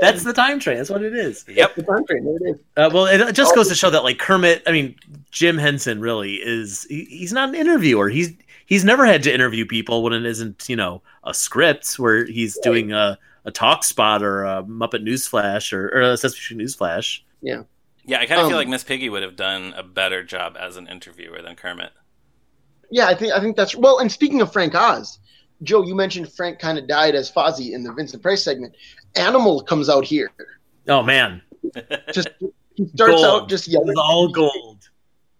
That's 0.00 0.22
the 0.22 0.32
time 0.32 0.60
train. 0.60 0.76
That's 0.76 0.88
what 0.88 1.02
it 1.02 1.14
is. 1.16 1.44
Yep. 1.48 1.74
The 1.74 1.82
time 1.82 2.06
train, 2.06 2.24
there 2.24 2.36
it 2.36 2.54
is. 2.54 2.60
Uh, 2.76 2.90
well, 2.94 3.06
it 3.06 3.32
just 3.34 3.54
goes 3.56 3.68
to 3.68 3.74
show 3.74 3.90
that 3.90 4.04
like 4.04 4.18
Kermit, 4.18 4.62
I 4.66 4.72
mean 4.72 4.94
Jim 5.32 5.58
Henson 5.58 6.00
really 6.00 6.34
is. 6.34 6.84
He, 6.88 7.04
he's 7.06 7.32
not 7.32 7.48
an 7.48 7.54
interviewer. 7.56 8.08
He's 8.08 8.32
he's 8.66 8.84
never 8.84 9.04
had 9.04 9.24
to 9.24 9.34
interview 9.34 9.66
people 9.66 10.04
when 10.04 10.12
it 10.12 10.24
isn't 10.24 10.68
you 10.68 10.76
know 10.76 11.02
a 11.24 11.34
script 11.34 11.94
where 11.98 12.24
he's 12.24 12.56
doing 12.62 12.92
a, 12.92 13.18
a 13.44 13.50
talk 13.50 13.84
spot 13.84 14.22
or 14.22 14.44
a 14.44 14.62
Muppet 14.62 15.02
Newsflash 15.06 15.72
or, 15.72 15.88
or 15.88 16.00
a 16.02 16.16
Sesame 16.16 16.38
Street 16.38 16.58
Newsflash. 16.60 17.20
Yeah, 17.40 17.62
Yeah, 18.04 18.18
I 18.20 18.26
kind 18.26 18.40
of 18.40 18.44
Um, 18.46 18.50
feel 18.50 18.58
like 18.58 18.68
Miss 18.68 18.84
Piggy 18.84 19.08
would 19.08 19.22
have 19.22 19.36
done 19.36 19.74
a 19.76 19.82
better 19.82 20.22
job 20.22 20.56
as 20.58 20.76
an 20.76 20.86
interviewer 20.88 21.42
than 21.42 21.56
Kermit. 21.56 21.90
Yeah, 22.90 23.06
I 23.06 23.14
think 23.14 23.32
I 23.32 23.40
think 23.40 23.56
that's 23.56 23.74
well. 23.74 23.98
And 23.98 24.12
speaking 24.12 24.40
of 24.42 24.52
Frank 24.52 24.74
Oz, 24.74 25.18
Joe, 25.62 25.82
you 25.82 25.94
mentioned 25.94 26.30
Frank 26.32 26.58
kind 26.58 26.78
of 26.78 26.86
died 26.86 27.14
as 27.14 27.30
Fozzie 27.32 27.72
in 27.72 27.82
the 27.82 27.92
Vincent 27.92 28.22
Price 28.22 28.44
segment. 28.44 28.74
Animal 29.16 29.62
comes 29.62 29.88
out 29.88 30.04
here. 30.04 30.30
Oh 30.88 31.02
man, 31.02 31.40
Just 32.12 32.28
he 32.74 32.86
starts 32.94 33.22
Gold. 33.22 33.42
out 33.42 33.48
just 33.48 33.66
yelling. 33.68 33.88
it's 33.90 33.98
all 33.98 34.28
gold. 34.28 34.88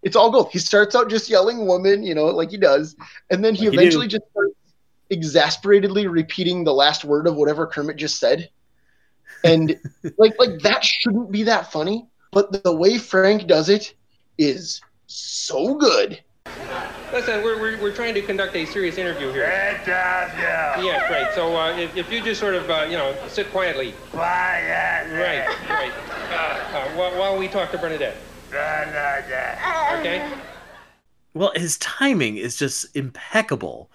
It's 0.02 0.16
all 0.16 0.30
gold. 0.30 0.50
He 0.52 0.58
starts 0.58 0.94
out 0.96 1.08
just 1.10 1.28
yelling 1.30 1.66
"woman," 1.66 2.02
you 2.02 2.14
know, 2.14 2.26
like 2.26 2.50
he 2.50 2.56
does, 2.58 2.96
and 3.30 3.44
then 3.44 3.54
he 3.54 3.66
Like 3.68 3.74
eventually 3.74 4.06
do. 4.08 4.18
just 4.18 4.30
starts 4.32 4.54
exasperatedly 5.12 6.06
repeating 6.06 6.64
the 6.64 6.74
last 6.74 7.04
word 7.04 7.26
of 7.26 7.36
whatever 7.36 7.66
Kermit 7.66 7.96
just 7.96 8.18
said. 8.18 8.50
And 9.44 9.78
like 10.18 10.34
like 10.38 10.60
that 10.60 10.84
shouldn't 10.84 11.30
be 11.30 11.44
that 11.44 11.70
funny, 11.70 12.06
but 12.30 12.64
the 12.64 12.74
way 12.74 12.98
Frank 12.98 13.46
does 13.46 13.68
it 13.68 13.94
is 14.38 14.80
so 15.06 15.74
good. 15.74 16.20
Listen, 17.12 17.42
we're, 17.42 17.60
we're, 17.60 17.80
we're 17.80 17.94
trying 17.94 18.14
to 18.14 18.22
conduct 18.22 18.56
a 18.56 18.64
serious 18.64 18.96
interview 18.96 19.30
here. 19.32 19.44
Yes, 20.82 21.10
right. 21.10 21.34
So 21.34 21.54
uh, 21.54 21.76
if, 21.76 21.94
if 21.94 22.10
you 22.10 22.22
just 22.22 22.40
sort 22.40 22.54
of, 22.54 22.70
uh, 22.70 22.86
you 22.88 22.96
know, 22.96 23.14
sit 23.28 23.50
quietly. 23.50 23.92
Right, 24.14 25.46
right. 25.68 25.92
Uh, 26.30 26.34
uh, 26.34 26.88
while, 26.92 27.18
while 27.18 27.38
we 27.38 27.48
talk 27.48 27.70
to 27.72 27.78
Bernadette. 27.78 28.16
Bernadette. 28.50 29.58
Okay? 29.98 30.26
Well, 31.34 31.52
his 31.54 31.76
timing 31.78 32.38
is 32.38 32.56
just 32.56 32.94
impeccable, 32.96 33.90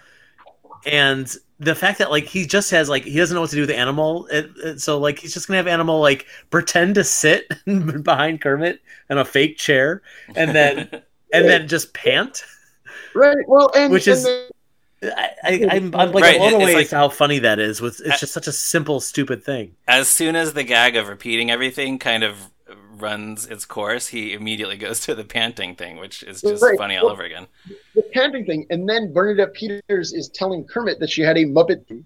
and 0.85 1.33
the 1.59 1.73
fact 1.75 1.97
that 1.99 2.11
like 2.11 2.25
he 2.25 2.45
just 2.45 2.69
has 2.71 2.87
like 2.89 3.03
he 3.03 3.15
doesn't 3.17 3.33
know 3.33 3.41
what 3.41 3.49
to 3.49 3.55
do 3.55 3.61
with 3.63 3.69
the 3.69 3.77
animal, 3.77 4.27
it, 4.27 4.49
it- 4.63 4.81
so 4.81 4.97
like 4.99 5.19
he's 5.19 5.33
just 5.33 5.47
gonna 5.47 5.57
have 5.57 5.67
animal 5.67 5.99
like 5.99 6.25
pretend 6.49 6.95
to 6.95 7.03
sit 7.03 7.51
behind 8.03 8.41
Kermit 8.41 8.79
in 9.09 9.17
a 9.17 9.25
fake 9.25 9.57
chair, 9.57 10.01
and 10.35 10.55
then 10.55 10.89
and 11.33 11.45
then 11.49 11.67
just 11.67 11.93
pant. 11.93 12.43
Right. 13.15 13.37
Well, 13.47 13.71
and 13.75 13.91
Which 13.91 14.07
and 14.07 14.17
is- 14.17 14.23
then- 14.25 14.49
I, 15.03 15.29
I, 15.43 15.67
I'm, 15.73 15.93
I'm 15.95 16.11
like 16.11 16.23
Right, 16.23 16.37
blown 16.39 16.53
away 16.55 16.73
like- 16.73 16.89
how 16.89 17.09
funny 17.09 17.37
that 17.39 17.59
is. 17.59 17.79
With 17.81 18.01
it's 18.03 18.19
just 18.19 18.33
such 18.33 18.47
a 18.47 18.51
simple, 18.51 18.99
stupid 18.99 19.43
thing. 19.43 19.75
as 19.87 20.07
soon 20.07 20.35
as 20.35 20.53
the 20.53 20.63
gag 20.63 20.95
of 20.95 21.07
repeating 21.07 21.51
everything 21.51 21.99
kind 21.99 22.23
of 22.23 22.35
runs 23.01 23.45
its 23.45 23.65
course, 23.65 24.07
he 24.07 24.33
immediately 24.33 24.77
goes 24.77 24.99
to 25.01 25.15
the 25.15 25.23
panting 25.23 25.75
thing, 25.75 25.97
which 25.97 26.23
is 26.23 26.41
just 26.41 26.63
Right. 26.63 26.77
funny 26.77 26.97
all 26.97 27.09
over 27.09 27.23
again. 27.23 27.47
the 27.95 28.03
panting 28.13 28.45
thing, 28.45 28.65
and 28.69 28.87
then 28.87 29.13
Bernadette 29.13 29.53
Peters 29.53 30.13
is 30.13 30.29
telling 30.29 30.63
Kermit 30.65 30.99
that 30.99 31.09
she 31.09 31.21
had 31.21 31.37
a 31.37 31.45
Muppet, 31.45 32.03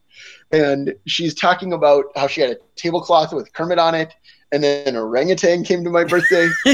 and 0.52 0.96
she's 1.06 1.34
talking 1.34 1.74
about 1.74 2.06
how 2.16 2.28
she 2.28 2.42
had 2.42 2.52
a 2.52 2.58
tablecloth 2.76 3.34
with 3.34 3.52
Kermit 3.54 3.80
on 3.80 3.96
it, 3.96 4.14
and 4.52 4.64
then 4.64 4.88
an 4.88 4.96
orangutan 4.96 5.64
came 5.64 5.84
to 5.84 5.90
my 5.90 6.04
birthday, 6.04 6.48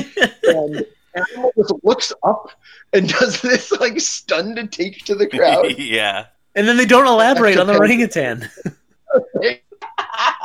and 0.43 0.85
Animal 1.15 1.51
just 1.57 1.73
looks 1.83 2.13
up 2.23 2.51
and 2.93 3.09
does 3.09 3.41
this 3.41 3.71
like 3.73 3.99
stunned 3.99 4.71
take 4.71 5.03
to 5.05 5.15
the 5.15 5.27
crowd. 5.27 5.71
yeah. 5.77 6.27
And 6.55 6.67
then 6.67 6.77
they 6.77 6.85
don't 6.85 7.07
elaborate 7.07 7.57
on 7.57 7.67
the 7.67 7.77
orangutan. 7.77 8.49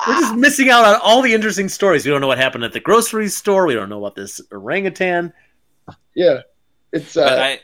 We're 0.06 0.20
just 0.20 0.34
missing 0.34 0.68
out 0.68 0.84
on 0.84 1.00
all 1.02 1.22
the 1.22 1.32
interesting 1.32 1.68
stories. 1.68 2.04
We 2.04 2.10
don't 2.10 2.20
know 2.20 2.26
what 2.26 2.38
happened 2.38 2.64
at 2.64 2.72
the 2.72 2.80
grocery 2.80 3.28
store. 3.28 3.66
We 3.66 3.74
don't 3.74 3.88
know 3.88 3.98
about 3.98 4.16
this 4.16 4.40
orangutan. 4.50 5.32
yeah, 6.14 6.40
it's 6.92 7.14
But 7.14 7.38
uh, 7.38 7.42
I, 7.42 7.60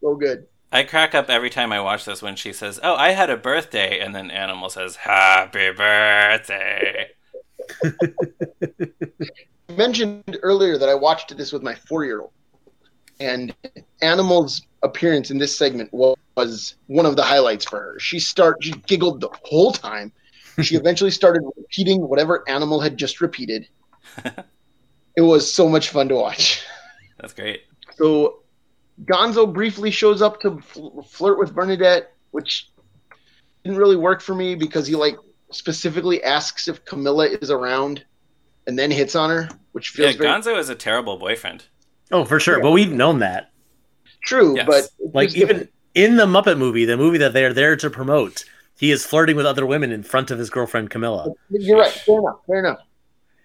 so 0.00 0.16
good. 0.16 0.46
I 0.72 0.82
crack 0.82 1.14
up 1.14 1.30
every 1.30 1.50
time 1.50 1.72
I 1.72 1.80
watch 1.80 2.04
this 2.04 2.22
when 2.22 2.36
she 2.36 2.52
says, 2.52 2.80
"Oh, 2.82 2.94
I 2.94 3.12
had 3.12 3.30
a 3.30 3.36
birthday," 3.36 4.00
and 4.00 4.14
then 4.14 4.30
Animal 4.30 4.68
says, 4.68 4.96
"Happy 4.96 5.70
birthday." 5.70 7.08
I 9.68 9.72
mentioned 9.72 10.38
earlier 10.42 10.78
that 10.78 10.88
I 10.88 10.94
watched 10.94 11.36
this 11.36 11.52
with 11.52 11.62
my 11.62 11.74
four-year-old, 11.74 12.32
and 13.20 13.54
Animal's 14.02 14.62
appearance 14.82 15.30
in 15.30 15.38
this 15.38 15.56
segment 15.56 15.92
was 15.92 16.16
was 16.36 16.74
one 16.86 17.06
of 17.06 17.16
the 17.16 17.22
highlights 17.22 17.64
for 17.64 17.80
her. 17.80 17.98
She 17.98 18.18
start 18.18 18.62
she 18.62 18.72
giggled 18.86 19.20
the 19.20 19.30
whole 19.44 19.72
time. 19.72 20.12
She 20.62 20.76
eventually 20.76 21.10
started 21.10 21.42
repeating 21.56 22.00
whatever 22.08 22.44
animal 22.48 22.80
had 22.80 22.96
just 22.96 23.20
repeated. 23.20 23.68
it 25.16 25.22
was 25.22 25.52
so 25.52 25.68
much 25.68 25.90
fun 25.90 26.08
to 26.08 26.14
watch. 26.14 26.64
That's 27.20 27.32
great. 27.32 27.62
So 27.96 28.40
Gonzo 29.04 29.52
briefly 29.52 29.90
shows 29.90 30.22
up 30.22 30.40
to 30.40 30.58
fl- 30.60 31.00
flirt 31.02 31.38
with 31.38 31.54
Bernadette, 31.54 32.12
which 32.30 32.70
didn't 33.64 33.78
really 33.78 33.96
work 33.96 34.20
for 34.22 34.34
me 34.34 34.54
because 34.54 34.86
he 34.86 34.94
like 34.94 35.16
specifically 35.50 36.22
asks 36.22 36.68
if 36.68 36.84
Camilla 36.84 37.26
is 37.28 37.50
around 37.50 38.04
and 38.66 38.78
then 38.78 38.90
hits 38.90 39.14
on 39.14 39.30
her, 39.30 39.48
which 39.72 39.96
Yeah, 39.98 40.06
feels 40.06 40.16
very 40.16 40.28
Gonzo 40.30 40.58
is 40.58 40.68
a 40.68 40.74
terrible 40.74 41.18
boyfriend. 41.18 41.64
Oh, 42.12 42.24
for 42.24 42.38
sure. 42.40 42.58
Yeah. 42.58 42.62
But 42.62 42.70
we've 42.72 42.92
known 42.92 43.18
that. 43.20 43.50
true. 44.24 44.56
Yes. 44.56 44.66
But 44.66 44.88
Like 45.14 45.28
just 45.30 45.38
even 45.38 45.68
in 45.94 46.16
the 46.16 46.26
Muppet 46.26 46.58
movie, 46.58 46.84
the 46.84 46.96
movie 46.96 47.18
that 47.18 47.32
they're 47.32 47.52
there 47.54 47.76
to 47.76 47.88
promote, 47.90 48.44
he 48.78 48.90
is 48.90 49.04
flirting 49.06 49.36
with 49.36 49.46
other 49.46 49.64
women 49.66 49.90
in 49.92 50.02
front 50.02 50.30
of 50.30 50.38
his 50.38 50.50
girlfriend 50.50 50.90
Camilla. 50.90 51.32
You're 51.50 51.78
right. 51.78 51.90
Fair 51.90 52.18
enough. 52.18 52.36
Fair 52.46 52.58
enough. 52.58 52.78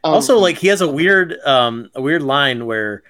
Um, 0.04 0.14
also, 0.16 0.38
like 0.38 0.58
he 0.58 0.68
has 0.68 0.82
a 0.82 0.88
weird, 0.92 1.40
um, 1.46 1.90
a 1.96 2.02
weird 2.02 2.24
line 2.24 2.66
where 2.66 3.04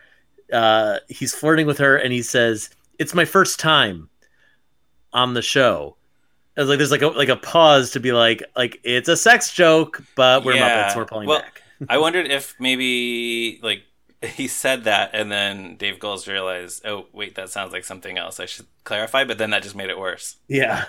uh, 0.52 0.98
he's 1.08 1.34
flirting 1.34 1.66
with 1.68 1.78
her, 1.78 1.96
and 1.98 2.12
he 2.14 2.22
says, 2.22 2.70
"It's 3.00 3.14
my 3.14 3.26
first 3.26 3.60
time 3.60 4.10
on 5.14 5.34
the 5.34 5.42
show." 5.42 5.96
It's 6.58 6.68
like 6.68 6.78
there's 6.80 6.92
like 6.92 7.02
a 7.02 7.08
like 7.08 7.30
a 7.30 7.38
pause 7.38 7.92
to 7.92 8.00
be 8.02 8.12
like 8.12 8.44
like 8.58 8.80
it's 8.84 9.08
a 9.08 9.16
sex 9.16 9.54
joke, 9.54 10.04
but 10.16 10.44
we're 10.44 10.56
Yeah. 10.56 10.90
Muppets, 10.90 10.96
we're 10.98 11.06
pulling 11.06 11.28
Well, 11.30 11.40
back. 11.40 11.62
I 11.88 11.98
wondered 11.98 12.28
if 12.30 12.56
maybe 12.60 13.60
like 13.64 13.84
he 14.22 14.48
said 14.50 14.84
that 14.84 15.12
and 15.14 15.32
then 15.32 15.78
Dave 15.78 15.98
Goelz 16.00 16.28
realized, 16.28 16.86
oh 16.86 17.08
wait, 17.14 17.36
that 17.36 17.50
sounds 17.50 17.72
like 17.72 17.86
something 17.86 18.18
else. 18.18 18.40
I 18.42 18.46
should 18.48 18.68
clarify, 18.84 19.24
but 19.24 19.38
then 19.38 19.52
that 19.52 19.64
just 19.64 19.76
made 19.78 19.90
it 19.90 19.98
worse. 19.98 20.36
Yeah. 20.50 20.86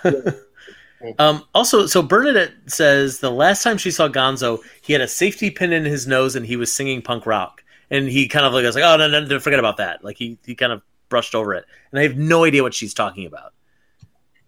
Um, 1.18 1.44
also, 1.54 1.86
so 1.86 2.02
Bernadette 2.02 2.52
says 2.66 3.18
the 3.18 3.30
last 3.30 3.62
time 3.62 3.78
she 3.78 3.90
saw 3.90 4.08
Gonzo, 4.08 4.60
he 4.82 4.92
had 4.92 5.02
a 5.02 5.08
safety 5.08 5.50
pin 5.50 5.72
in 5.72 5.84
his 5.84 6.06
nose 6.06 6.36
and 6.36 6.46
he 6.46 6.56
was 6.56 6.72
singing 6.72 7.02
punk 7.02 7.26
rock. 7.26 7.62
And 7.90 8.08
he 8.08 8.26
kind 8.28 8.46
of 8.46 8.54
like 8.54 8.64
was 8.64 8.74
like, 8.74 8.84
oh 8.84 8.96
no, 8.96 9.08
no, 9.08 9.20
no, 9.20 9.38
forget 9.38 9.58
about 9.58 9.76
that. 9.76 10.02
Like 10.02 10.16
he 10.16 10.38
he 10.46 10.54
kind 10.54 10.72
of 10.72 10.80
brushed 11.10 11.34
over 11.34 11.52
it, 11.52 11.66
and 11.90 12.00
I 12.00 12.04
have 12.04 12.16
no 12.16 12.44
idea 12.44 12.62
what 12.62 12.72
she's 12.72 12.94
talking 12.94 13.26
about. 13.26 13.52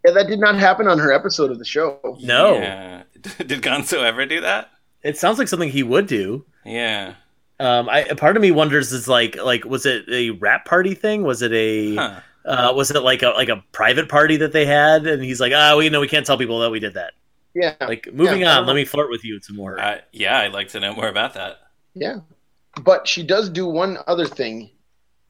yeah, 0.02 0.12
that 0.12 0.28
did 0.28 0.40
not 0.40 0.55
happen 0.55 0.88
on 0.88 0.98
her 0.98 1.12
episode 1.12 1.50
of 1.50 1.59
the 1.59 1.64
show. 1.64 1.98
No, 2.22 2.55
Yeah. 2.55 3.02
Did 3.38 3.62
Gonzo 3.62 4.02
ever 4.02 4.24
do 4.26 4.40
that? 4.40 4.70
it 5.02 5.18
sounds 5.18 5.38
like 5.38 5.48
something 5.48 5.68
he 5.68 5.82
would 5.82 6.07
do. 6.07 6.44
Yeah. 6.64 7.14
Um, 7.61 7.88
I 7.88 8.05
part 8.05 8.36
of 8.36 8.42
me 8.42 8.50
wonders 8.50 8.92
is 8.92 9.07
like 9.07 9.36
like 9.36 9.64
was 9.64 9.86
it 9.86 10.07
a 10.11 10.30
wrap 10.30 10.64
party 10.64 10.94
thing? 10.94 11.22
Was 11.22 11.42
it 11.42 11.52
a 11.52 11.94
Huh. 11.96 12.20
Uh, 12.45 12.72
was 12.74 12.90
it 12.90 13.01
like 13.03 13.22
a 13.22 13.30
like 13.30 13.49
a 13.49 13.64
private 13.72 14.09
party 14.09 14.36
that 14.38 14.53
they 14.53 14.66
had? 14.66 15.07
And 15.07 15.22
he's 15.22 15.40
like, 15.40 15.53
ah, 15.55 15.76
we 15.76 15.88
know 15.88 16.01
we 16.01 16.09
can't 16.09 16.26
tell 16.26 16.38
people 16.38 16.61
that 16.61 16.70
we 16.70 16.80
did 16.80 16.95
that. 16.95 17.12
Yeah. 17.55 17.74
Like 17.80 18.12
moving 18.12 18.40
Yeah, 18.40 18.59
on, 18.59 18.66
let 18.66 18.74
me 18.74 18.84
flirt 18.84 19.11
with 19.11 19.24
you 19.24 19.40
some 19.40 19.57
more. 19.57 19.78
Uh, 19.78 19.99
yeah, 20.12 20.38
I'd 20.40 20.53
like 20.53 20.68
to 20.68 20.80
know 20.80 20.95
more 20.95 21.09
about 21.09 21.34
that. 21.34 21.59
Yeah. 21.95 22.16
But 22.82 23.07
she 23.07 23.22
does 23.22 23.49
do 23.49 23.66
one 23.66 23.99
other 24.09 24.26
thing 24.26 24.70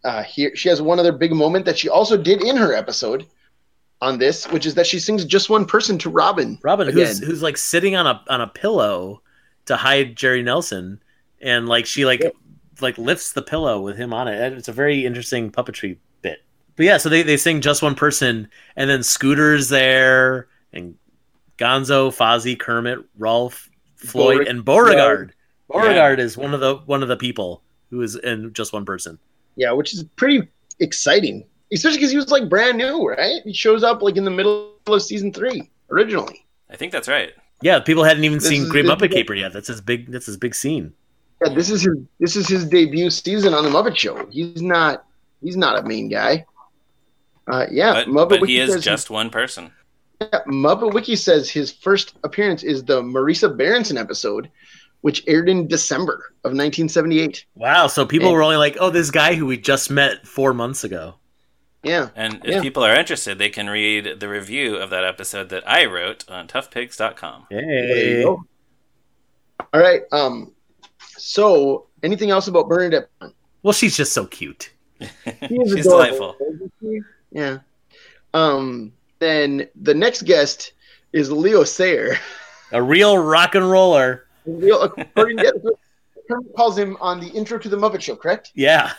uh, 0.05 0.23
here. 0.23 0.57
She 0.57 0.69
has 0.71 0.81
one 0.81 0.99
other 0.99 1.13
big 1.13 1.33
moment 1.33 1.67
that 1.67 1.79
she 1.79 1.89
also 1.91 2.17
did 2.17 2.43
in 2.43 2.57
her 2.57 2.73
episode 2.75 3.27
on 4.01 4.19
this, 4.19 4.51
which 4.51 4.65
is 4.67 4.75
that 4.75 4.87
she 4.87 4.99
sings 4.99 5.25
just 5.25 5.51
one 5.51 5.67
person 5.67 5.99
to 5.99 6.11
Robin. 6.11 6.59
Robin, 6.63 6.89
who's 6.89 7.19
again. 7.19 7.29
who's 7.29 7.43
like 7.43 7.57
sitting 7.59 7.95
on 7.97 8.07
a 8.07 8.23
on 8.29 8.41
a 8.41 8.47
pillow 8.47 9.21
to 9.67 9.77
hide 9.77 10.17
Jerry 10.17 10.43
Nelson, 10.43 11.03
and 11.41 11.69
like 11.69 11.85
she 11.87 12.05
like 12.07 12.21
Yeah. 12.23 12.31
like 12.81 12.97
lifts 12.99 13.33
the 13.33 13.43
pillow 13.43 13.81
with 13.83 13.97
him 13.97 14.13
on 14.15 14.29
it. 14.29 14.53
It's 14.55 14.69
a 14.69 14.73
very 14.73 15.05
interesting 15.05 15.51
puppetry 15.53 15.99
bit. 16.14 16.14
But 16.77 16.87
yeah, 16.87 16.97
so 16.97 17.09
they 17.09 17.23
they 17.23 17.37
sing 17.37 17.61
just 17.61 17.83
one 17.83 17.95
person, 17.95 18.49
and 18.77 18.91
then 18.91 19.03
Scooter's 19.03 19.69
there, 19.69 20.49
and 20.73 20.97
Gonzo, 21.59 22.09
Fozzie, 22.15 22.59
Kermit, 22.59 22.99
Rolf, 23.17 23.71
Floyd, 23.97 24.39
Beauregard. 24.39 24.49
and 24.49 24.65
Beauregard. 24.65 25.35
Beauregard 25.71 26.21
is 26.21 26.37
one 26.37 26.53
of 26.55 26.61
the 26.61 26.77
one 26.87 27.03
of 27.03 27.09
the 27.09 27.17
people 27.17 27.63
who 27.91 28.03
is 28.03 28.17
in 28.17 28.53
just 28.53 28.73
one 28.73 28.85
person. 28.85 29.19
Yeah, 29.57 29.71
which 29.73 29.95
is 29.95 30.03
pretty 30.17 30.49
exciting, 30.81 31.45
especially 31.73 31.99
because 31.99 32.11
he 32.11 32.17
was 32.17 32.31
like 32.31 32.49
brand 32.49 32.77
new, 32.77 33.07
right? 33.09 33.41
He 33.45 33.53
shows 33.53 33.85
up 33.85 34.03
like 34.03 34.17
in 34.17 34.25
the 34.25 34.31
middle 34.31 34.73
of 34.87 35.03
season 35.03 35.33
three 35.33 35.71
originally. 35.91 36.45
I 36.71 36.77
think 36.77 36.91
that's 36.91 37.09
right. 37.09 37.33
Yeah, 37.63 37.79
people 37.79 38.03
hadn't 38.03 38.25
even 38.25 38.39
This 38.39 38.49
seen 38.49 38.63
is- 38.65 38.69
Great 38.71 38.85
Muppet 38.85 39.13
Caper 39.13 39.35
yet. 39.35 39.53
That's 39.53 39.69
his 39.69 39.81
big. 39.81 40.11
That's 40.11 40.27
his 40.27 40.37
big 40.37 40.55
scene. 40.57 40.93
Yeah, 41.45 41.55
this 41.55 41.71
is 41.71 41.83
his 41.83 41.97
this 42.19 42.35
is 42.37 42.49
his 42.49 42.65
debut 42.65 43.11
season 43.11 43.55
on 43.55 43.63
the 43.65 43.71
Muppet 43.71 43.97
Show. 43.97 44.27
He's 44.31 44.61
not 44.61 45.05
he's 45.41 45.57
not 45.57 45.79
a 45.79 45.83
main 45.87 46.09
guy. 46.09 46.45
Uh, 47.47 47.67
yeah, 47.71 47.93
But, 47.93 48.09
Muppet 48.09 48.29
but 48.31 48.41
Wiki 48.43 48.55
he 48.55 48.61
is 48.61 48.73
says- 48.73 48.85
just 48.85 49.11
one 49.11 49.31
person. 49.31 49.71
Yeah, 50.21 50.41
Muppet 50.47 50.95
Wiki 50.95 51.17
says 51.17 51.51
his 51.51 51.73
first 51.73 52.15
appearance 52.25 52.63
is 52.63 52.85
the 52.85 53.03
Marisa 53.03 53.55
Berenson 53.55 53.99
episode, 53.99 54.49
which 55.03 55.23
aired 55.27 55.49
in 55.49 55.67
December 55.69 56.33
of 56.45 56.53
1978. 56.53 57.45
Wow, 57.57 57.89
so 57.89 58.07
people 58.07 58.29
And- 58.29 58.35
were 58.37 58.43
only 58.43 58.57
like, 58.57 58.77
"Oh, 58.81 58.91
this 58.91 59.11
guy 59.11 59.35
who 59.35 59.45
we 59.45 59.59
just 59.59 59.91
met 59.91 60.27
four 60.27 60.55
months 60.55 60.85
ago." 60.85 61.17
Yeah, 61.83 62.09
And 62.17 62.37
if 62.45 62.51
Yeah. 62.55 62.61
people 62.63 62.83
are 62.83 62.95
interested, 62.95 63.37
they 63.39 63.51
can 63.51 63.69
read 63.69 64.19
the 64.19 64.27
review 64.29 64.77
of 64.77 64.89
that 64.89 65.05
episode 65.05 65.51
that 65.51 65.69
I 65.69 65.85
wrote 65.85 66.25
on 66.31 66.49
toughpigs.com. 66.49 67.49
Hey. 67.51 68.25
All 68.25 68.39
right. 69.75 70.03
Um. 70.11 70.53
So, 71.19 71.87
anything 72.03 72.31
else 72.31 72.49
about 72.49 72.69
Bernadette? 72.69 73.09
well, 73.63 73.73
she's 73.75 73.97
just 73.97 74.13
so 74.15 74.25
cute. 74.27 74.71
She 75.01 75.57
is 75.57 75.73
She's 75.75 75.87
adorable, 75.87 76.37
delightful. 76.39 77.01
Isn't 77.35 77.57
she? 77.57 77.59
Yeah. 77.59 77.59
Um. 78.33 78.93
Then 79.19 79.69
the 79.81 79.95
next 79.95 80.23
guest 80.23 80.73
is 81.13 81.31
Leo 81.31 81.65
Sayer. 81.65 82.17
A 82.73 82.83
real 82.83 83.19
rock 83.19 83.55
and 83.55 83.71
roller. 83.71 84.27
Leo, 84.47 84.81
according 84.81 85.39
to 85.39 85.77
Kermit 86.29 86.57
calls 86.57 86.77
him 86.77 86.97
on 87.01 87.21
the 87.21 87.29
intro 87.29 87.59
to 87.59 87.69
the 87.69 87.77
Muppet 87.77 88.01
Show, 88.01 88.17
correct? 88.17 88.53
Yeah. 88.55 88.93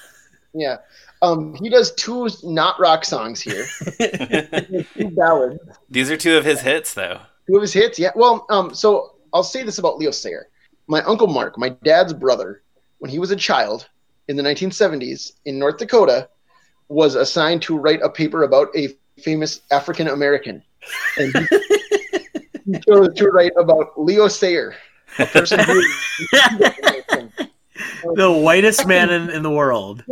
Yeah. 0.53 0.77
Um. 1.21 1.55
He 1.55 1.69
does 1.69 1.93
two 1.95 2.29
not 2.43 2.79
rock 2.79 3.05
songs 3.05 3.41
here. 3.41 3.65
two 4.95 5.09
ballads. 5.11 5.59
These 5.89 6.11
are 6.11 6.17
two 6.17 6.37
of 6.37 6.45
his 6.45 6.61
hits, 6.61 6.93
though. 6.93 7.19
Two 7.47 7.57
of 7.57 7.61
his 7.61 7.73
hits, 7.73 7.99
yeah. 7.99 8.11
Well, 8.15 8.45
um, 8.49 8.73
so 8.73 9.15
I'll 9.33 9.43
say 9.43 9.63
this 9.63 9.77
about 9.77 9.97
Leo 9.97 10.11
Sayer. 10.11 10.47
My 10.87 11.01
uncle 11.03 11.27
Mark, 11.27 11.57
my 11.57 11.69
dad's 11.69 12.13
brother, 12.13 12.63
when 12.99 13.11
he 13.11 13.19
was 13.19 13.31
a 13.31 13.35
child 13.35 13.87
in 14.27 14.35
the 14.35 14.43
1970s 14.43 15.33
in 15.45 15.59
North 15.59 15.77
Dakota, 15.77 16.29
was 16.87 17.15
assigned 17.15 17.61
to 17.63 17.77
write 17.77 18.01
a 18.01 18.09
paper 18.09 18.43
about 18.43 18.67
a 18.75 18.89
famous 19.19 19.61
African 19.71 20.07
American, 20.07 20.63
and 21.17 21.33
he, 21.35 21.57
he 22.65 22.79
chose 22.87 23.13
to 23.15 23.27
write 23.29 23.53
about 23.57 23.99
Leo 23.99 24.27
Sayer, 24.27 24.75
a 25.19 25.25
person 25.25 25.59
who. 25.59 25.81
the 28.15 28.31
whitest 28.31 28.87
man 28.87 29.09
in, 29.09 29.29
in 29.29 29.43
the 29.43 29.49
world, 29.49 30.03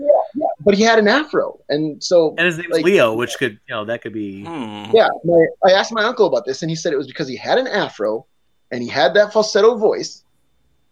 but 0.62 0.74
he 0.74 0.84
had 0.84 1.00
an 1.00 1.08
afro, 1.08 1.60
and 1.70 2.04
so 2.04 2.34
and 2.38 2.46
his 2.48 2.58
name's 2.58 2.72
Like- 2.72 2.86
Leo, 2.86 3.14
which 3.14 3.38
could 3.38 3.54
you 3.68 3.76
know 3.76 3.86
that 3.86 4.02
could 4.02 4.14
be. 4.14 4.44
Hmm. 4.44 4.86
Yeah, 4.94 5.10
my, 5.24 5.46
I 5.66 5.72
asked 5.72 5.92
my 5.92 6.04
uncle 6.04 6.26
about 6.26 6.46
this, 6.46 6.62
and 6.62 6.70
he 6.70 6.76
said 6.76 6.94
it 6.94 6.98
was 6.98 7.08
because 7.08 7.28
he 7.28 7.36
had 7.36 7.58
an 7.58 7.68
afro, 7.68 8.26
and 8.72 8.82
he 8.82 8.90
had 8.90 9.14
that 9.14 9.32
falsetto 9.32 9.78
voice, 9.78 10.24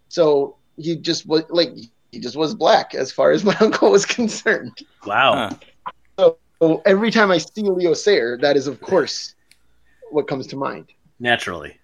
so 0.10 0.56
he 0.78 0.96
just 0.96 1.26
was 1.26 1.44
like 1.50 1.72
he 2.12 2.20
just 2.20 2.36
was 2.36 2.54
black 2.54 2.94
as 2.94 3.12
far 3.12 3.32
as 3.32 3.44
my 3.44 3.56
uncle 3.62 3.92
was 3.92 4.06
concerned. 4.06 4.78
Wow. 5.06 5.50
Huh. 5.50 5.56
So 6.62 6.82
every 6.86 7.09
time 7.09 7.32
I 7.32 7.39
see 7.39 7.64
Leo 7.64 7.93
Sayer, 7.93 8.38
that 8.38 8.55
is 8.55 8.68
of 8.68 8.80
course 8.82 9.34
what 10.12 10.28
comes 10.28 10.45
to 10.47 10.55
mind. 10.55 10.89
Naturally. 11.20 11.78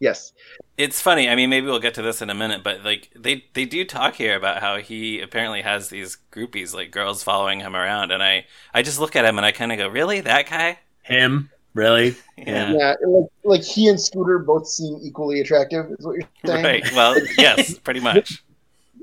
Yes, 0.00 0.32
It's 0.76 1.00
funny. 1.00 1.28
I 1.28 1.34
mean, 1.34 1.50
maybe 1.50 1.66
we'll 1.66 1.80
get 1.80 1.94
to 1.94 2.02
this 2.02 2.22
in 2.22 2.30
a 2.30 2.34
minute, 2.34 2.62
but 2.62 2.84
like 2.84 3.10
they 3.16 3.44
they 3.54 3.64
do 3.64 3.84
talk 3.84 4.14
here 4.14 4.36
about 4.36 4.60
how 4.60 4.76
he 4.76 5.20
apparently 5.20 5.62
has 5.62 5.88
these 5.88 6.18
groupies, 6.30 6.72
like 6.72 6.92
girls 6.92 7.24
following 7.24 7.58
him 7.60 7.74
around, 7.74 8.12
and 8.12 8.22
I 8.22 8.46
I 8.72 8.82
just 8.82 9.00
look 9.00 9.16
at 9.16 9.24
him 9.24 9.38
and 9.38 9.44
I 9.44 9.50
kind 9.50 9.72
of 9.72 9.78
go, 9.78 9.88
really, 9.88 10.20
that 10.20 10.48
guy? 10.48 10.78
Him, 11.02 11.50
really? 11.74 12.14
Yeah. 12.36 12.72
yeah, 12.72 12.94
like, 13.04 13.30
like 13.42 13.62
he 13.62 13.88
and 13.88 14.00
Scooter 14.00 14.38
both 14.38 14.68
seem 14.68 15.00
equally 15.02 15.40
attractive. 15.40 15.86
Is 15.98 16.06
what 16.06 16.14
you're 16.14 16.28
saying? 16.46 16.64
Right. 16.64 16.92
Well, 16.92 17.16
yes, 17.38 17.76
pretty 17.78 17.98
much. 17.98 18.44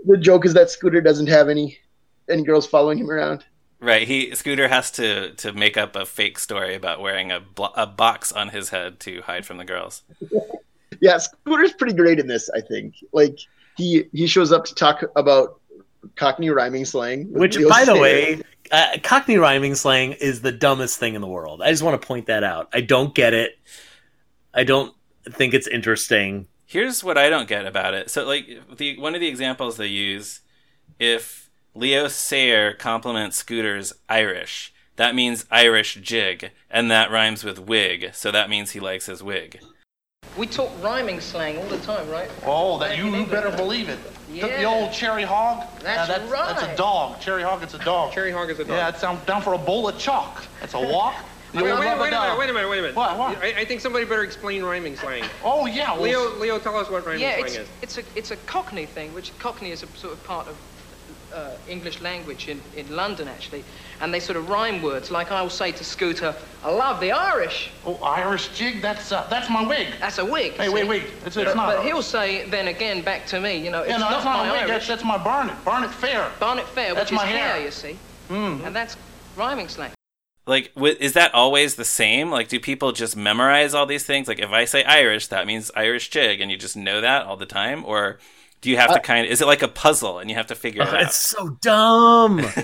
The 0.05 0.15
joke 0.17 0.45
is 0.45 0.53
that 0.53 0.69
Scooter 0.69 1.01
doesn't 1.01 1.27
have 1.27 1.49
any 1.49 1.77
any 2.29 2.43
girls 2.43 2.65
following 2.65 2.97
him 2.97 3.11
around. 3.11 3.43
Right. 3.79 4.07
He 4.07 4.33
Scooter 4.35 4.67
has 4.67 4.91
to 4.91 5.31
to 5.35 5.53
make 5.53 5.77
up 5.77 5.95
a 5.95 6.05
fake 6.05 6.39
story 6.39 6.75
about 6.75 7.01
wearing 7.01 7.31
a 7.31 7.39
blo- 7.39 7.73
a 7.75 7.85
box 7.85 8.31
on 8.31 8.49
his 8.49 8.69
head 8.69 8.99
to 9.01 9.21
hide 9.23 9.45
from 9.45 9.57
the 9.57 9.65
girls. 9.65 10.03
Yeah, 11.01 11.17
Scooter's 11.17 11.73
pretty 11.73 11.93
great 11.93 12.19
in 12.19 12.27
this. 12.27 12.49
I 12.55 12.61
think. 12.61 12.95
Like 13.11 13.37
he 13.75 14.05
he 14.13 14.27
shows 14.27 14.53
up 14.53 14.63
to 14.65 14.73
talk 14.73 15.03
about 15.17 15.59
Cockney 16.15 16.49
rhyming 16.49 16.85
slang, 16.85 17.31
Which, 17.33 17.57
Leo 17.57 17.69
by 17.69 17.85
the 17.85 17.97
way, 17.97 18.41
uh, 18.71 18.97
Cockney 19.03 19.37
rhyming 19.37 19.75
slang 19.75 20.13
is 20.13 20.41
the 20.41 20.51
dumbest 20.51 20.97
thing 20.97 21.15
in 21.15 21.21
the 21.21 21.27
world. 21.27 21.61
I 21.61 21.71
just 21.71 21.83
want 21.83 21.99
to 21.99 22.07
point 22.07 22.27
that 22.27 22.43
out. 22.43 22.69
I 22.73 22.81
don't 22.81 23.13
get 23.13 23.33
it. 23.33 23.57
I 24.53 24.63
don't 24.63 24.93
think 25.29 25.53
it's 25.53 25.67
interesting. 25.67 26.47
Here's 26.65 27.03
what 27.03 27.17
I 27.17 27.29
don't 27.29 27.47
get 27.47 27.65
about 27.65 27.93
it. 27.93 28.09
So, 28.09 28.25
like, 28.25 28.47
the 28.77 28.97
one 28.97 29.15
of 29.15 29.21
the 29.21 29.27
examples 29.27 29.77
they 29.77 29.87
use, 29.87 30.41
if 30.99 31.44
Leo 31.77 32.07
Sayer 32.07 32.71
compliments 32.71 33.35
Scooter's 33.35 33.91
Irish, 34.07 34.73
that 34.95 35.13
means 35.13 35.45
Irish 35.51 35.95
jig, 35.95 36.51
and 36.71 36.89
that 36.89 37.11
rhymes 37.11 37.43
with 37.43 37.59
wig, 37.59 38.11
so 38.13 38.31
that 38.31 38.49
means 38.49 38.71
he 38.71 38.79
likes 38.79 39.07
his 39.07 39.21
wig. 39.21 39.59
We 40.37 40.47
talk 40.47 40.71
rhyming 40.81 41.19
slang 41.19 41.57
all 41.57 41.65
the 41.67 41.77
time, 41.79 42.09
right? 42.09 42.29
Oh, 42.45 42.79
that 42.79 42.97
you, 42.97 43.13
you 43.13 43.25
better 43.25 43.51
believe 43.51 43.89
it. 43.89 43.99
The- 44.29 44.39
The, 44.39 44.63
old 44.63 44.93
cherry 44.93 45.23
hog. 45.23 45.67
That's 45.81 46.07
that's, 46.07 46.31
That's 46.31 46.63
a 46.63 46.75
dog. 46.77 47.19
Cherry 47.19 47.43
hog, 47.43 47.61
it's 47.61 47.73
a 47.73 47.79
dog. 47.79 48.13
Cherry 48.13 48.31
hog 48.31 48.49
is 48.49 48.59
a 48.59 48.63
dog. 48.63 48.77
Yeah, 48.77 48.87
it's 48.89 49.01
down, 49.01 49.19
down 49.25 49.41
for 49.41 49.53
a 49.53 49.57
bowl 49.57 49.89
of 49.89 49.97
chalk. 49.99 50.45
That's 50.61 50.75
a 50.75 50.79
walk. 50.79 51.15
The 51.51 51.57
Wait, 51.63 51.71
old 51.71 51.79
wait, 51.81 51.85
rubber 51.87 52.01
wait 52.03 52.13
a 52.13 52.19
minute, 52.21 52.37
wait 52.39 52.49
a 52.49 52.53
minute, 52.53 52.69
wait 52.69 52.79
a 52.79 52.81
minute. 52.83 52.95
What, 52.95 53.17
what? 53.17 53.37
I, 53.43 53.47
I 53.59 53.65
think 53.65 53.81
somebody 53.81 54.05
better 54.05 54.23
explain 54.23 54.63
rhyming 54.63 54.95
slang. 54.95 55.25
Oh, 55.43 55.65
yeah. 55.65 55.91
Well, 55.93 56.01
Leo, 56.03 56.35
Leo, 56.39 56.59
tell 56.59 56.77
us 56.77 56.89
what 56.89 57.05
rhyming 57.05 57.21
Yeah, 57.21 57.35
slang 57.35 57.45
it's, 57.45 57.57
is. 57.57 57.67
it's, 57.81 57.97
a, 57.97 58.03
it's 58.15 58.31
a 58.31 58.37
Cockney 58.47 58.85
thing, 58.85 59.13
which 59.13 59.37
Cockney 59.39 59.71
is 59.71 59.83
a 59.83 59.87
sort 59.87 60.13
of 60.13 60.23
part 60.23 60.47
of 60.47 60.57
uh, 61.35 61.51
English 61.67 62.01
language 62.01 62.47
in, 62.47 62.61
in 62.75 62.95
London, 62.95 63.27
actually. 63.27 63.63
And 64.01 64.13
they 64.13 64.19
sort 64.19 64.37
of 64.37 64.49
rhyme 64.49 64.81
words, 64.81 65.11
like 65.11 65.31
I 65.31 65.41
will 65.41 65.49
say 65.49 65.71
to 65.73 65.83
Scooter, 65.83 66.33
I 66.63 66.71
love 66.71 66.99
the 66.99 67.11
Irish. 67.11 67.69
Oh, 67.85 67.95
Irish 68.03 68.47
jig, 68.57 68.81
that's 68.81 69.11
uh, 69.11 69.27
that's 69.29 69.49
my 69.49 69.65
wig. 69.65 69.87
That's 69.99 70.17
a 70.17 70.25
wig. 70.25 70.53
Hey, 70.53 70.67
see? 70.67 70.73
wait, 70.73 70.87
wait. 70.87 71.03
It's, 71.25 71.35
it's 71.37 71.45
But, 71.45 71.55
not. 71.55 71.75
but 71.77 71.85
he'll 71.85 72.01
say 72.01 72.49
then 72.49 72.67
again 72.69 73.01
back 73.03 73.25
to 73.27 73.39
me, 73.39 73.57
you 73.63 73.69
know, 73.71 73.81
it's 73.81 73.89
yeah, 73.89 73.97
no, 73.97 74.05
not, 74.05 74.11
that's 74.11 74.25
not 74.25 74.37
my 74.37 74.47
a 74.47 74.51
wig. 74.51 74.59
That's, 74.61 74.71
Irish. 74.71 74.87
that's 74.87 75.03
my 75.03 75.17
Barnet. 75.17 75.65
Barnet 75.65 75.91
Fair. 75.91 76.31
Barnet 76.39 76.67
Fair, 76.67 76.93
That's 76.95 77.11
which 77.11 77.19
is 77.19 77.23
my 77.23 77.29
hair. 77.29 77.53
hair, 77.53 77.65
you 77.65 77.71
see. 77.71 77.97
Mm. 78.29 78.65
And 78.65 78.75
that's 78.75 78.97
rhyming 79.37 79.67
slang. 79.67 79.91
Like, 80.47 80.71
is 80.99 81.13
that 81.13 81.33
always 81.33 81.75
the 81.75 81.85
same? 81.85 82.29
Like, 82.29 82.49
do 82.49 82.59
people 82.59 82.91
just 82.91 83.17
memorize 83.17 83.73
all 83.73 83.87
these 83.87 84.03
things? 84.05 84.27
Like, 84.27 84.37
if 84.39 84.51
I 84.51 84.65
say 84.65 84.83
Irish, 84.83 85.27
that 85.27 85.47
means 85.47 85.71
Irish 85.75 86.09
jig, 86.11 86.39
and 86.39 86.51
you 86.51 86.57
just 86.57 86.77
know 86.77 87.01
that 87.01 87.25
all 87.25 87.35
the 87.35 87.47
time? 87.47 87.83
Or 87.83 88.19
do 88.61 88.69
you 88.69 88.77
have 88.77 88.93
to 88.93 88.99
kind 88.99 89.25
of, 89.25 89.31
is 89.31 89.41
it 89.41 89.45
like 89.47 89.61
a 89.61 89.67
puzzle 89.67 90.19
and 90.19 90.29
you 90.29 90.35
have 90.35 90.47
to 90.47 90.55
figure 90.55 90.81
it 90.81 90.87
Oh, 90.87 90.95
out? 90.95 91.01
it's 91.03 91.15
so 91.17 91.49
dumb. 91.61 92.39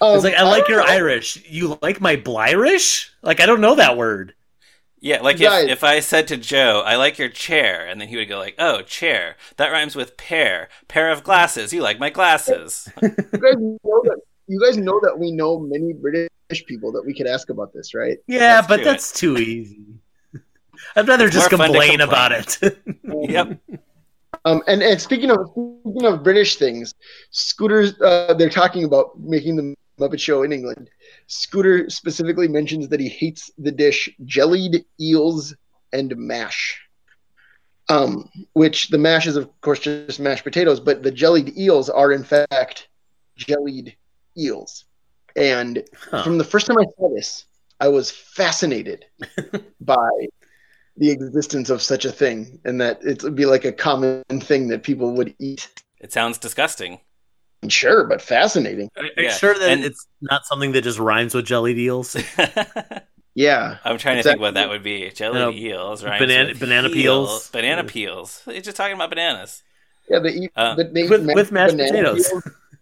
Um, 0.00 0.14
It's 0.14 0.22
like 0.24 0.34
I 0.34 0.42
like 0.44 0.66
don't 0.66 0.76
your 0.76 0.86
know. 0.86 0.92
Irish. 0.92 1.44
You 1.50 1.76
like 1.82 2.00
my 2.00 2.14
Blyrish? 2.14 3.10
Like 3.22 3.40
I 3.40 3.46
don't 3.46 3.60
know 3.60 3.74
that 3.74 3.96
word. 3.96 4.34
Yeah, 5.00 5.22
like 5.22 5.40
if, 5.40 5.50
if 5.68 5.82
I 5.84 6.00
said 6.00 6.28
to 6.28 6.36
Joe, 6.36 6.82
I 6.84 6.96
like 6.96 7.18
your 7.18 7.28
chair, 7.28 7.86
and 7.86 8.00
then 8.00 8.08
he 8.08 8.16
would 8.16 8.28
go 8.28 8.38
like, 8.38 8.54
oh, 8.58 8.82
chair. 8.82 9.36
That 9.56 9.70
rhymes 9.70 9.94
with 9.96 10.16
pair. 10.16 10.68
Pair 10.88 11.10
of 11.10 11.22
glasses. 11.24 11.72
You 11.72 11.82
like 11.82 11.98
my 12.00 12.10
glasses. 12.10 12.88
You 13.02 13.08
guys 13.10 13.56
know 13.58 13.78
that. 14.04 14.20
You 14.48 14.60
guys 14.60 14.76
know 14.76 14.98
that 15.02 15.16
we 15.18 15.30
know 15.32 15.58
many 15.60 15.92
British 15.92 16.28
people 16.66 16.90
that 16.92 17.04
we 17.04 17.12
could 17.14 17.26
ask 17.26 17.50
about 17.50 17.72
this, 17.72 17.92
right? 17.94 18.18
Yeah, 18.26 18.56
Let's 18.56 18.66
but 18.68 18.76
do 18.78 18.84
that's 18.84 19.12
too 19.12 19.36
easy. 19.36 19.82
I'd 20.96 21.08
rather 21.08 21.26
It's 21.26 21.34
just 21.34 21.50
more 21.52 21.58
fun 21.58 21.72
to 21.72 21.78
complain 21.78 21.98
complain. 21.98 22.00
about 22.00 22.32
it. 22.32 22.58
yep. 23.30 23.58
Um, 24.44 24.62
and, 24.66 24.82
and 24.82 25.00
speaking 25.00 25.30
of 25.30 25.50
speaking 25.50 26.04
of 26.04 26.22
British 26.22 26.56
things, 26.56 26.94
Scooter's 27.30 28.00
uh, 28.00 28.34
they're 28.38 28.48
talking 28.50 28.84
about 28.84 29.18
making 29.18 29.56
the 29.56 29.74
Muppet 29.98 30.20
Show 30.20 30.42
in 30.44 30.52
England. 30.52 30.88
Scooter 31.26 31.90
specifically 31.90 32.46
mentions 32.48 32.88
that 32.88 33.00
he 33.00 33.08
hates 33.08 33.50
the 33.58 33.72
dish 33.72 34.08
jellied 34.24 34.84
eels 35.00 35.54
and 35.92 36.16
mash. 36.16 36.80
Um, 37.90 38.28
which 38.52 38.88
the 38.88 38.98
mash 38.98 39.26
is 39.26 39.36
of 39.36 39.48
course 39.62 39.80
just 39.80 40.20
mashed 40.20 40.44
potatoes, 40.44 40.78
but 40.78 41.02
the 41.02 41.10
jellied 41.10 41.56
eels 41.56 41.88
are 41.88 42.12
in 42.12 42.22
fact 42.22 42.88
jellied 43.36 43.96
eels. 44.36 44.84
And 45.36 45.82
Huh. 46.10 46.22
from 46.22 46.36
the 46.38 46.44
first 46.44 46.66
time 46.66 46.76
I 46.78 46.84
saw 46.98 47.08
this, 47.14 47.46
I 47.80 47.88
was 47.88 48.10
fascinated 48.10 49.06
by 49.80 49.96
the 50.98 51.10
existence 51.10 51.70
of 51.70 51.80
such 51.80 52.04
a 52.04 52.12
thing 52.12 52.60
and 52.64 52.80
that 52.80 52.98
it 53.02 53.22
would 53.22 53.34
be 53.36 53.46
like 53.46 53.64
a 53.64 53.72
common 53.72 54.22
thing 54.40 54.68
that 54.68 54.82
people 54.82 55.12
would 55.14 55.34
eat. 55.38 55.68
It 56.00 56.12
sounds 56.12 56.38
disgusting. 56.38 56.98
Sure, 57.68 58.04
but 58.06 58.20
fascinating. 58.22 58.88
Are 58.96 59.04
you 59.04 59.10
Yeah, 59.16 59.30
sure 59.32 59.54
that 59.54 59.68
and- 59.70 59.84
it's 59.84 60.06
not 60.20 60.44
something 60.46 60.72
that 60.72 60.82
just 60.82 60.98
rhymes 60.98 61.34
with 61.34 61.46
jelly 61.46 61.74
deals? 61.74 62.16
Yeah. 63.34 63.76
I'm 63.84 63.98
trying 63.98 64.16
to 64.16 64.24
think 64.24 64.40
what 64.40 64.54
that 64.54 64.68
would 64.68 64.82
be. 64.82 65.10
Jelly 65.10 65.38
No, 65.38 65.52
eels, 65.52 66.02
rhymes 66.02 66.18
banana- 66.18 66.48
with 66.48 66.58
banana 66.58 66.88
peel- 66.88 67.26
peels. 67.26 67.50
Banana 67.50 67.84
peels. 67.84 68.42
You're 68.46 68.60
just 68.60 68.76
talking 68.76 68.94
about 68.96 69.10
bananas. 69.10 69.62
Yeah, 70.10 70.18
they 70.18 70.30
eat 70.30 70.50
Uh, 70.56 70.74
they 70.74 71.02
eat 71.02 71.10
with- 71.10 71.22
ma- 71.24 71.34
with 71.34 71.52
mashed 71.52 71.76
banana 71.76 71.92
potatoes. 72.14 72.32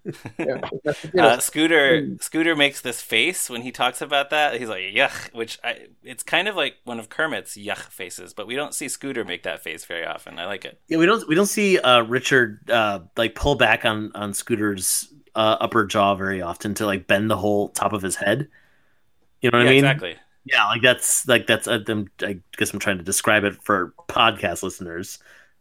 Peels. 0.06 0.18
yeah, 0.38 0.60
Uh. 1.18 1.38
Scooter 1.38 2.02
Mm. 2.02 2.22
Scooter 2.22 2.56
makes 2.56 2.80
this 2.80 3.00
face 3.00 3.48
when 3.50 3.62
he 3.62 3.72
talks 3.72 4.00
about 4.00 4.30
that. 4.30 4.58
He's 4.58 4.68
like 4.68 4.82
yuck, 4.84 5.32
which 5.34 5.58
I 5.64 5.88
it's 6.02 6.22
kind 6.22 6.48
of 6.48 6.56
like 6.56 6.76
one 6.84 6.98
of 6.98 7.08
Kermit's 7.08 7.56
yuck 7.56 7.90
faces, 7.90 8.34
but 8.34 8.46
we 8.46 8.54
don't 8.56 8.74
see 8.74 8.88
Scooter 8.88 9.24
make 9.24 9.42
that 9.44 9.62
face 9.62 9.84
very 9.84 10.04
often. 10.06 10.38
I 10.38 10.46
like 10.46 10.64
it. 10.64 10.80
Yeah, 10.88 10.98
we 10.98 11.06
don't 11.06 11.26
we 11.28 11.34
don't 11.34 11.46
see 11.46 11.78
uh, 11.78 12.02
Richard 12.02 12.68
uh, 12.70 13.00
like 13.16 13.34
pull 13.34 13.54
back 13.54 13.84
on 13.84 14.12
on 14.14 14.34
Scooter's 14.34 15.08
uh, 15.34 15.56
upper 15.60 15.84
jaw 15.86 16.14
very 16.14 16.42
often 16.42 16.74
to 16.74 16.86
like 16.86 17.06
bend 17.06 17.30
the 17.30 17.36
whole 17.36 17.68
top 17.70 17.92
of 17.92 18.02
his 18.02 18.16
head. 18.16 18.48
You 19.40 19.50
know 19.50 19.58
what 19.58 19.64
yeah, 19.64 19.70
I 19.70 19.74
mean? 19.74 19.84
exactly. 19.84 20.16
Yeah, 20.44 20.66
like 20.66 20.82
that's 20.82 21.26
like 21.26 21.46
that's 21.46 21.66
uh, 21.66 21.80
I'm, 21.88 22.08
I 22.22 22.40
guess 22.56 22.72
I'm 22.72 22.78
trying 22.80 22.98
to 22.98 23.04
describe 23.04 23.44
it 23.44 23.62
for 23.64 23.94
podcast 24.08 24.62
listeners. 24.62 25.18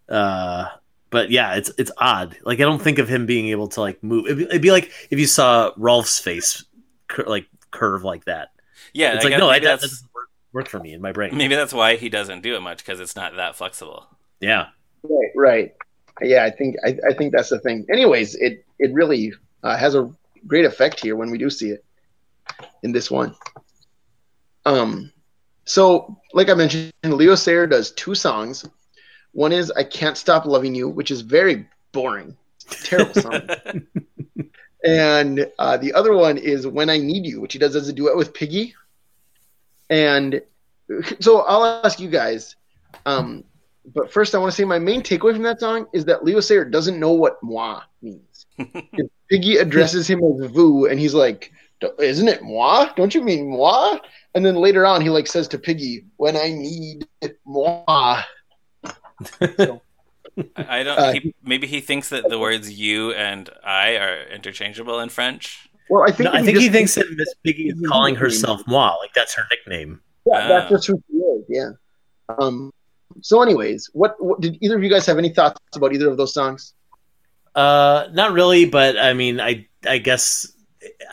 Uh, 0.07 0.67
but 1.15 1.31
yeah, 1.31 1.55
it's 1.55 1.71
it's 1.77 1.91
odd. 1.97 2.35
Like 2.43 2.59
I 2.59 2.63
don't 2.63 2.81
think 2.81 2.99
of 2.99 3.07
him 3.07 3.25
being 3.25 3.47
able 3.47 3.69
to 3.69 3.79
like 3.79 4.03
move. 4.03 4.25
It'd 4.25 4.37
be, 4.37 4.43
it'd 4.43 4.61
be 4.61 4.71
like 4.71 4.91
if 5.09 5.17
you 5.17 5.25
saw 5.25 5.71
Rolf's 5.77 6.19
face 6.19 6.65
cur- 7.07 7.23
like 7.25 7.47
curve 7.71 8.03
like 8.03 8.25
that. 8.25 8.49
Yeah, 8.93 9.13
it's 9.13 9.23
I 9.23 9.29
like 9.29 9.31
guess 9.31 9.39
no, 9.39 9.47
that, 9.47 9.53
maybe 9.53 9.65
that 9.67 9.79
that's 9.79 9.91
doesn't 9.91 10.09
work, 10.13 10.29
work 10.51 10.67
for 10.67 10.77
me 10.79 10.91
in 10.91 11.01
my 11.01 11.13
brain. 11.13 11.37
maybe 11.37 11.55
that's 11.55 11.73
why 11.73 11.95
he 11.95 12.09
doesn't 12.09 12.41
do 12.41 12.53
it 12.57 12.59
much 12.59 12.79
because 12.79 12.99
it's 12.99 13.15
not 13.15 13.37
that 13.37 13.55
flexible. 13.55 14.05
Yeah, 14.41 14.67
Right, 15.03 15.31
right. 15.37 15.75
Yeah, 16.21 16.43
I 16.43 16.49
think 16.49 16.75
I, 16.85 16.97
I 17.09 17.13
think 17.13 17.31
that's 17.33 17.49
the 17.49 17.59
thing. 17.59 17.85
Anyways, 17.89 18.35
it 18.35 18.65
it 18.77 18.93
really 18.93 19.31
uh, 19.63 19.77
has 19.77 19.95
a 19.95 20.11
great 20.47 20.65
effect 20.65 20.99
here 20.99 21.15
when 21.15 21.31
we 21.31 21.37
do 21.37 21.49
see 21.49 21.69
it 21.69 21.85
in 22.83 22.91
this 22.91 23.09
one. 23.09 23.33
Um, 24.65 25.13
so 25.63 26.17
like 26.33 26.49
I 26.49 26.53
mentioned, 26.55 26.91
Leo 27.05 27.35
Sayer 27.35 27.67
does 27.67 27.91
two 27.91 28.15
songs. 28.15 28.65
One 29.35 29.51
is 29.51 29.69
"I 29.71 29.83
Can't 29.83 30.17
Stop 30.17 30.45
Loving 30.45 30.73
You," 30.73 30.87
which 30.87 31.11
is 31.11 31.19
very 31.19 31.67
boring, 31.91 32.37
terrible 32.85 33.21
song, 33.21 33.41
and 34.85 35.51
uh, 35.59 35.75
the 35.75 35.91
other 35.91 36.13
one 36.13 36.37
is 36.37 36.65
"When 36.65 36.89
I 36.89 36.97
Need 36.97 37.25
You," 37.25 37.41
which 37.41 37.51
he 37.51 37.59
does 37.59 37.75
as 37.75 37.89
a 37.89 37.93
duet 37.93 38.15
with 38.15 38.33
Piggy. 38.33 38.73
And 39.89 40.41
so 41.19 41.41
I'll 41.41 41.65
ask 41.83 41.99
you 41.99 42.09
guys. 42.09 42.55
Um, 43.05 43.43
but 43.93 44.09
first, 44.09 44.33
I 44.33 44.37
want 44.37 44.53
to 44.53 44.55
say 44.55 44.63
my 44.63 44.79
main 44.79 45.01
takeaway 45.01 45.33
from 45.33 45.43
that 45.43 45.59
song 45.59 45.87
is 45.91 46.05
that 46.05 46.23
Leo 46.23 46.39
Sayer 46.39 46.63
doesn't 46.63 46.97
know 46.97 47.11
what 47.11 47.43
moi 47.43 47.81
means. 48.01 48.45
Piggy 49.29 49.57
addresses 49.57 50.09
him 50.09 50.23
as 50.23 50.49
vous, 50.49 50.85
and 50.85 50.97
he's 50.97 51.13
like, 51.13 51.51
"D- 51.81 51.89
"Isn't 51.99 52.29
it 52.29 52.41
moi? 52.41 52.89
Don't 52.95 53.13
you 53.13 53.21
mean 53.21 53.49
moi?" 53.49 53.99
And 54.33 54.45
then 54.45 54.55
later 54.55 54.85
on, 54.85 55.01
he 55.01 55.09
like 55.09 55.27
says 55.27 55.49
to 55.49 55.59
Piggy, 55.59 56.05
"When 56.15 56.37
I 56.37 56.51
need 56.51 57.05
moi." 57.45 58.23
So, 59.57 59.81
I 60.57 60.79
I 60.79 60.83
don't. 60.83 60.99
Uh, 60.99 61.11
he, 61.13 61.33
maybe 61.43 61.67
he 61.67 61.79
thinks 61.81 62.09
that 62.09 62.27
the 62.29 62.37
words 62.39 62.71
"you" 62.71 63.13
and 63.13 63.49
"I" 63.63 63.95
are 63.97 64.23
interchangeable 64.33 64.99
in 64.99 65.09
French. 65.09 65.69
well, 65.89 66.03
I 66.03 66.11
think 66.11 66.25
no, 66.25 66.31
I 66.31 66.39
if 66.39 66.45
think 66.45 66.57
he 66.57 66.69
thinks 66.69 66.95
that 66.95 67.05
Miss 67.15 67.33
Piggy 67.43 67.69
is 67.69 67.81
calling 67.87 68.15
herself 68.15 68.61
Moi, 68.67 68.93
like 69.01 69.13
that's 69.13 69.33
her 69.35 69.43
nickname. 69.49 70.01
Yeah, 70.25 70.47
that's 70.47 70.65
Ah. 70.65 70.69
just 70.69 70.87
who 70.87 71.01
she 71.09 71.17
is. 71.17 71.43
Yeah. 71.47 71.69
Um. 72.39 72.71
So, 73.21 73.41
anyways, 73.41 73.89
what, 73.93 74.21
what 74.21 74.41
did 74.41 74.57
either 74.61 74.75
of 74.75 74.83
you 74.83 74.89
guys 74.89 75.05
have 75.05 75.17
any 75.17 75.29
thoughts 75.29 75.57
about 75.73 75.93
either 75.93 76.09
of 76.09 76.17
those 76.17 76.33
songs? 76.33 76.73
Uh, 77.53 78.07
not 78.11 78.33
really, 78.33 78.65
but 78.65 78.97
I 78.97 79.13
mean, 79.13 79.39
I 79.39 79.67
I 79.87 79.99
guess 79.99 80.51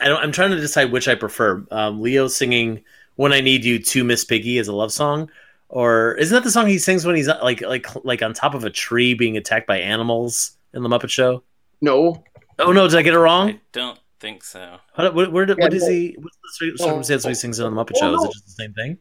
I 0.01 0.09
don't. 0.09 0.21
I'm 0.21 0.33
trying 0.33 0.51
to 0.51 0.59
decide 0.59 0.91
which 0.91 1.07
I 1.07 1.15
prefer. 1.15 1.65
Um, 1.71 2.01
Leo 2.01 2.27
singing 2.27 2.83
"When 3.15 3.31
I 3.31 3.39
Need 3.39 3.63
You" 3.63 3.79
to 3.79 4.03
Miss 4.03 4.25
Piggy 4.25 4.57
as 4.57 4.67
a 4.67 4.73
love 4.75 4.91
song, 4.91 5.29
or 5.75 6.13
isn't 6.15 6.33
that 6.35 6.43
the 6.43 6.51
song 6.51 6.67
he 6.67 6.77
sings 6.77 7.03
when 7.05 7.15
he's 7.15 7.27
uh, 7.27 7.39
like 7.41 7.61
like 7.61 7.87
like 8.05 8.21
on 8.21 8.33
top 8.33 8.53
of 8.53 8.63
a 8.63 8.69
tree 8.69 9.15
being 9.15 9.37
attacked 9.37 9.65
by 9.65 9.79
animals 9.79 10.55
in 10.73 10.83
the 10.83 10.89
Muppet 10.89 11.09
Show? 11.09 11.41
No. 11.81 12.23
Oh 12.59 12.71
no, 12.71 12.87
did 12.87 12.97
I 12.97 13.01
get 13.01 13.15
it 13.15 13.19
wrong? 13.19 13.49
I 13.49 13.59
don't 13.71 13.99
think 14.19 14.43
so. 14.43 14.77
How, 14.95 15.09
where, 15.11 15.29
where, 15.31 15.47
Yeah, 15.47 15.55
what 15.57 15.73
is 15.73 15.87
he? 15.87 16.15
What's 16.19 16.37
the 16.37 16.49
cir- 16.53 16.73
oh. 16.79 16.85
circumstance 16.87 17.23
when 17.25 17.31
he 17.31 17.35
sings 17.35 17.59
it 17.59 17.65
on 17.65 17.73
the 17.75 17.83
Muppet 17.83 17.93
Oh, 17.95 17.99
Show? 17.99 18.15
Is 18.15 18.23
it 18.25 18.33
just 18.33 18.45
the 18.45 18.51
same 18.51 18.73
thing? 18.73 18.97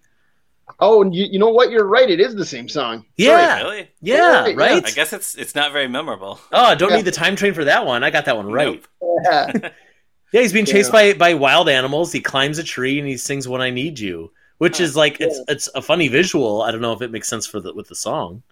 Oh, 0.80 1.02
and 1.02 1.14
you, 1.14 1.26
you 1.30 1.38
know 1.38 1.50
what? 1.50 1.70
You're 1.70 1.84
right. 1.86 2.08
It 2.08 2.18
is 2.20 2.34
the 2.34 2.46
same 2.46 2.68
song. 2.68 3.04
Yeah, 3.18 3.58
Really? 3.58 3.90
yeah, 4.00 4.40
Right, 4.40 4.56
right. 4.56 4.86
I 4.86 4.90
guess 4.92 5.12
it's 5.12 5.34
it's 5.34 5.54
not 5.54 5.72
very 5.72 5.88
memorable. 5.88 6.40
Oh, 6.52 6.64
I 6.64 6.74
don't 6.74 6.90
Yeah. 6.90 6.96
need 6.96 7.04
the 7.04 7.10
time 7.12 7.36
train 7.36 7.52
for 7.52 7.64
that 7.64 7.84
one. 7.84 8.02
I 8.02 8.10
got 8.10 8.24
that 8.24 8.36
one 8.36 8.50
right. 8.50 8.82
Nope. 9.00 9.20
Yeah. 9.24 9.70
Yeah, 10.32 10.40
he's 10.40 10.52
being 10.54 10.64
chased 10.64 10.88
Yeah. 10.88 11.12
by 11.12 11.18
by 11.18 11.34
wild 11.34 11.68
animals. 11.68 12.10
He 12.12 12.20
climbs 12.20 12.58
a 12.58 12.64
tree 12.64 12.98
and 12.98 13.06
he 13.06 13.18
sings 13.18 13.46
"When 13.46 13.60
I 13.60 13.68
Need 13.70 13.98
You," 13.98 14.32
which 14.62 14.78
is 14.80 14.94
like 15.02 15.20
it's 15.20 15.38
it's 15.48 15.66
a 15.74 15.82
funny 15.82 16.08
visual. 16.08 16.62
I 16.62 16.70
don't 16.70 16.80
know 16.86 16.92
if 16.92 17.02
it 17.02 17.10
makes 17.10 17.28
sense 17.28 17.46
for 17.52 17.58
the 17.60 17.72
with 17.74 17.88
the 17.88 17.94
song. 18.08 18.42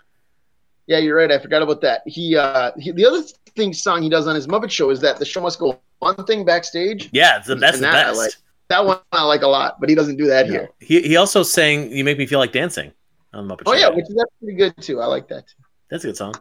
Yeah, 0.87 0.99
you're 0.99 1.17
right. 1.17 1.31
I 1.31 1.39
forgot 1.39 1.63
about 1.63 1.81
that. 1.83 2.03
He, 2.07 2.37
uh, 2.37 2.73
he 2.77 2.91
the 2.91 3.07
other 3.07 3.23
thing 3.57 3.73
song 3.73 4.03
he 4.03 4.09
does 4.09 4.27
on 4.27 4.35
his 4.35 4.47
Muppet 4.49 4.71
Show 4.71 4.91
is 4.91 5.01
that 5.03 5.19
the 5.21 5.25
show 5.25 5.41
must 5.41 5.59
go 5.61 5.79
on 6.03 6.17
thing 6.27 6.45
backstage. 6.45 7.09
Yeah, 7.13 7.39
it's 7.39 7.47
the, 7.47 7.55
that's 7.55 7.77
And 7.77 7.85
the 7.85 7.91
that 7.93 8.07
I 8.07 8.11
best. 8.11 8.19
like. 8.19 8.33
That 8.71 8.85
one 8.87 8.99
I 9.13 9.23
like 9.25 9.43
a 9.43 9.49
lot, 9.49 9.79
but 9.81 9.89
he 9.89 9.95
doesn't 9.95 10.17
do 10.17 10.27
that 10.27 10.47
here. 10.47 10.71
He 10.81 11.01
he 11.03 11.17
also 11.17 11.43
sang 11.43 11.91
"You 11.93 12.03
Make 12.05 12.19
Me 12.19 12.27
Feel 12.27 12.39
Like 12.41 12.53
Dancing" 12.53 12.93
on 13.33 13.47
the 13.47 13.55
Muppet 13.55 13.63
Oh 13.67 13.73
Show. 13.75 13.79
yeah, 13.81 13.89
which 13.91 14.07
is 14.11 14.25
pretty 14.41 14.57
good 14.63 14.75
too. 14.81 15.01
I 15.01 15.07
like 15.07 15.27
that. 15.29 15.45
that's 15.91 16.05
a 16.05 16.09
good 16.09 16.17
song. 16.17 16.35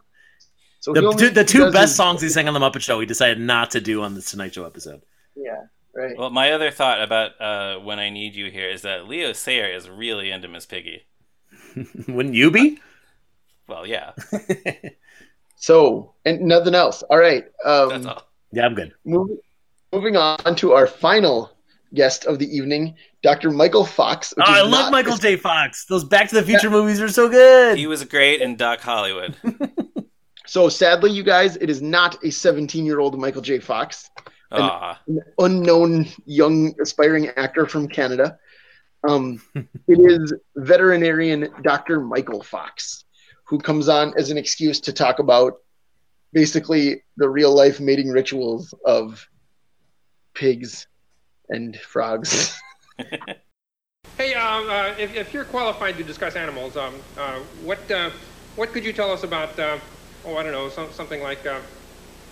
So 0.80 0.92
The, 0.94 1.04
only 1.04 1.16
two, 1.16 1.30
the 1.30 1.44
two 1.44 1.70
best 1.70 1.90
his- 1.90 1.96
songs 1.96 2.20
he 2.22 2.28
sang 2.28 2.48
on 2.48 2.54
the 2.54 2.60
Muppet 2.60 2.80
Show, 2.80 2.98
he 3.00 3.06
decided 3.06 3.38
not 3.38 3.70
to 3.72 3.80
do 3.80 4.02
on 4.02 4.14
the 4.14 4.22
Tonight 4.22 4.54
Show 4.54 4.64
episode. 4.64 5.02
Yeah, 5.36 5.62
right. 5.94 6.16
Well, 6.16 6.30
my 6.30 6.52
other 6.52 6.70
thought 6.70 7.02
about 7.02 7.40
uh, 7.40 7.78
when 7.80 7.98
I 7.98 8.10
need 8.10 8.34
you 8.34 8.50
here 8.50 8.68
is 8.68 8.82
that 8.82 9.06
Leo 9.08 9.32
Sayer 9.32 9.66
is 9.66 9.88
really 9.88 10.30
into 10.30 10.48
Miss 10.48 10.66
Piggy. 10.66 11.04
Wouldn't 12.08 12.34
you 12.34 12.50
be? 12.50 12.78
Well, 13.68 13.86
yeah, 13.86 14.12
So, 15.56 16.14
and 16.24 16.40
nothing 16.40 16.74
else. 16.74 17.02
All 17.04 17.18
right. 17.18 17.44
Um, 17.64 17.88
that's 17.90 18.06
all. 18.06 18.22
Yeah, 18.50 18.64
I'm 18.66 18.74
good. 18.74 18.92
Moving, 19.04 19.38
moving 19.92 20.16
on 20.16 20.56
to 20.56 20.72
our 20.72 20.86
final 20.86 21.52
guest 21.94 22.24
of 22.24 22.38
the 22.38 22.46
evening, 22.56 22.96
Dr. 23.22 23.50
Michael 23.50 23.84
Fox. 23.84 24.32
Oh, 24.38 24.42
I 24.44 24.62
love 24.62 24.70
not- 24.70 24.92
Michael 24.92 25.16
J. 25.16 25.36
Fox. 25.36 25.84
Those 25.84 26.04
Back 26.04 26.30
to 26.30 26.34
the 26.36 26.42
Future 26.42 26.70
movies 26.70 27.00
are 27.00 27.08
so 27.08 27.28
good. 27.28 27.76
He 27.76 27.86
was 27.86 28.02
great 28.04 28.40
in 28.40 28.56
Doc 28.56 28.80
Hollywood. 28.80 29.36
So 30.46 30.68
sadly, 30.68 31.12
you 31.12 31.22
guys, 31.22 31.54
it 31.58 31.70
is 31.70 31.80
not 31.80 32.16
a 32.24 32.30
17 32.32 32.84
year 32.84 32.98
old 32.98 33.16
Michael 33.16 33.40
J. 33.40 33.60
Fox, 33.60 34.10
Aw, 34.52 35.00
an 35.06 35.20
unknown 35.38 36.06
young 36.26 36.74
aspiring 36.80 37.28
actor 37.28 37.66
from 37.66 37.88
Canada. 37.88 38.38
Um, 39.08 39.40
it 39.54 39.98
is 39.98 40.34
veterinarian 40.56 41.48
Dr. 41.62 42.00
Michael 42.00 42.42
Fox, 42.42 43.04
who 43.44 43.58
comes 43.58 43.88
on 43.88 44.12
as 44.18 44.30
an 44.30 44.38
excuse 44.38 44.80
to 44.80 44.92
talk 44.92 45.18
about 45.18 45.54
basically 46.32 47.02
the 47.16 47.28
real 47.28 47.54
life 47.54 47.80
mating 47.80 48.10
rituals 48.10 48.74
of 48.84 49.28
pigs 50.34 50.86
and 51.48 51.76
frogs. 51.76 52.58
Hey, 54.16 54.34
um, 54.34 54.68
uh, 54.68 54.94
if, 54.98 55.14
if 55.14 55.32
you're 55.32 55.46
qualified 55.46 55.96
to 55.96 56.04
discuss 56.04 56.36
animals, 56.36 56.76
um, 56.76 56.94
uh, 57.16 57.38
what 57.64 57.90
uh, 57.90 58.10
what 58.54 58.70
could 58.70 58.84
you 58.84 58.92
tell 58.92 59.10
us 59.10 59.22
about? 59.22 59.58
Uh, 59.58 59.78
oh, 60.26 60.36
I 60.36 60.42
don't 60.42 60.52
know, 60.52 60.68
some, 60.68 60.92
something 60.92 61.22
like. 61.22 61.46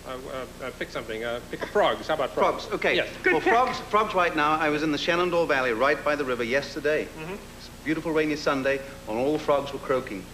Uh, 0.07 0.11
uh, 0.11 0.65
uh, 0.65 0.71
pick 0.79 0.89
something. 0.89 1.23
Uh, 1.23 1.39
pick 1.51 1.63
frogs. 1.67 2.07
How 2.07 2.15
about 2.15 2.31
frogs? 2.31 2.65
Frogs, 2.65 2.75
okay. 2.75 2.95
Yes. 2.95 3.09
Good 3.21 3.33
Well, 3.33 3.41
frogs, 3.41 3.79
frogs 3.89 4.15
right 4.15 4.35
now, 4.35 4.53
I 4.53 4.69
was 4.69 4.81
in 4.83 4.91
the 4.91 4.97
Shenandoah 4.97 5.45
Valley 5.45 5.73
right 5.73 6.03
by 6.03 6.15
the 6.15 6.25
river 6.25 6.43
yesterday. 6.43 7.05
Mm-hmm. 7.05 7.33
It's 7.33 7.67
a 7.67 7.85
beautiful 7.85 8.11
rainy 8.11 8.35
Sunday, 8.35 8.79
and 9.07 9.17
all 9.17 9.33
the 9.33 9.39
frogs 9.39 9.73
were 9.73 9.79
croaking. 9.79 10.25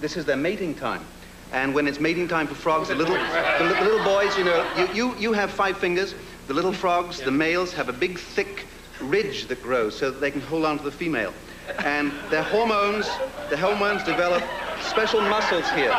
This 0.00 0.16
is 0.16 0.24
their 0.24 0.36
mating 0.36 0.74
time. 0.74 1.04
And 1.52 1.72
when 1.74 1.86
it's 1.86 2.00
mating 2.00 2.28
time 2.28 2.46
for 2.46 2.54
frogs, 2.54 2.88
the 2.88 2.94
little, 2.94 3.14
the, 3.14 3.74
the 3.78 3.84
little 3.84 4.04
boys, 4.04 4.36
you 4.36 4.44
know, 4.44 4.68
you, 4.76 4.88
you, 4.92 5.16
you 5.16 5.32
have 5.32 5.50
five 5.50 5.78
fingers. 5.78 6.14
The 6.48 6.54
little 6.54 6.72
frogs, 6.72 7.20
the 7.20 7.30
males, 7.30 7.72
have 7.72 7.88
a 7.88 7.92
big, 7.92 8.18
thick 8.18 8.66
ridge 9.00 9.46
that 9.46 9.62
grows 9.62 9.96
so 9.96 10.10
that 10.10 10.20
they 10.20 10.30
can 10.30 10.40
hold 10.42 10.64
on 10.64 10.78
to 10.78 10.84
the 10.84 10.90
female. 10.90 11.32
And 11.78 12.12
their 12.30 12.42
hormones, 12.42 13.06
the 13.50 13.56
hormones 13.56 14.02
develop 14.04 14.42
special 14.80 15.20
muscles 15.20 15.68
here. 15.70 15.92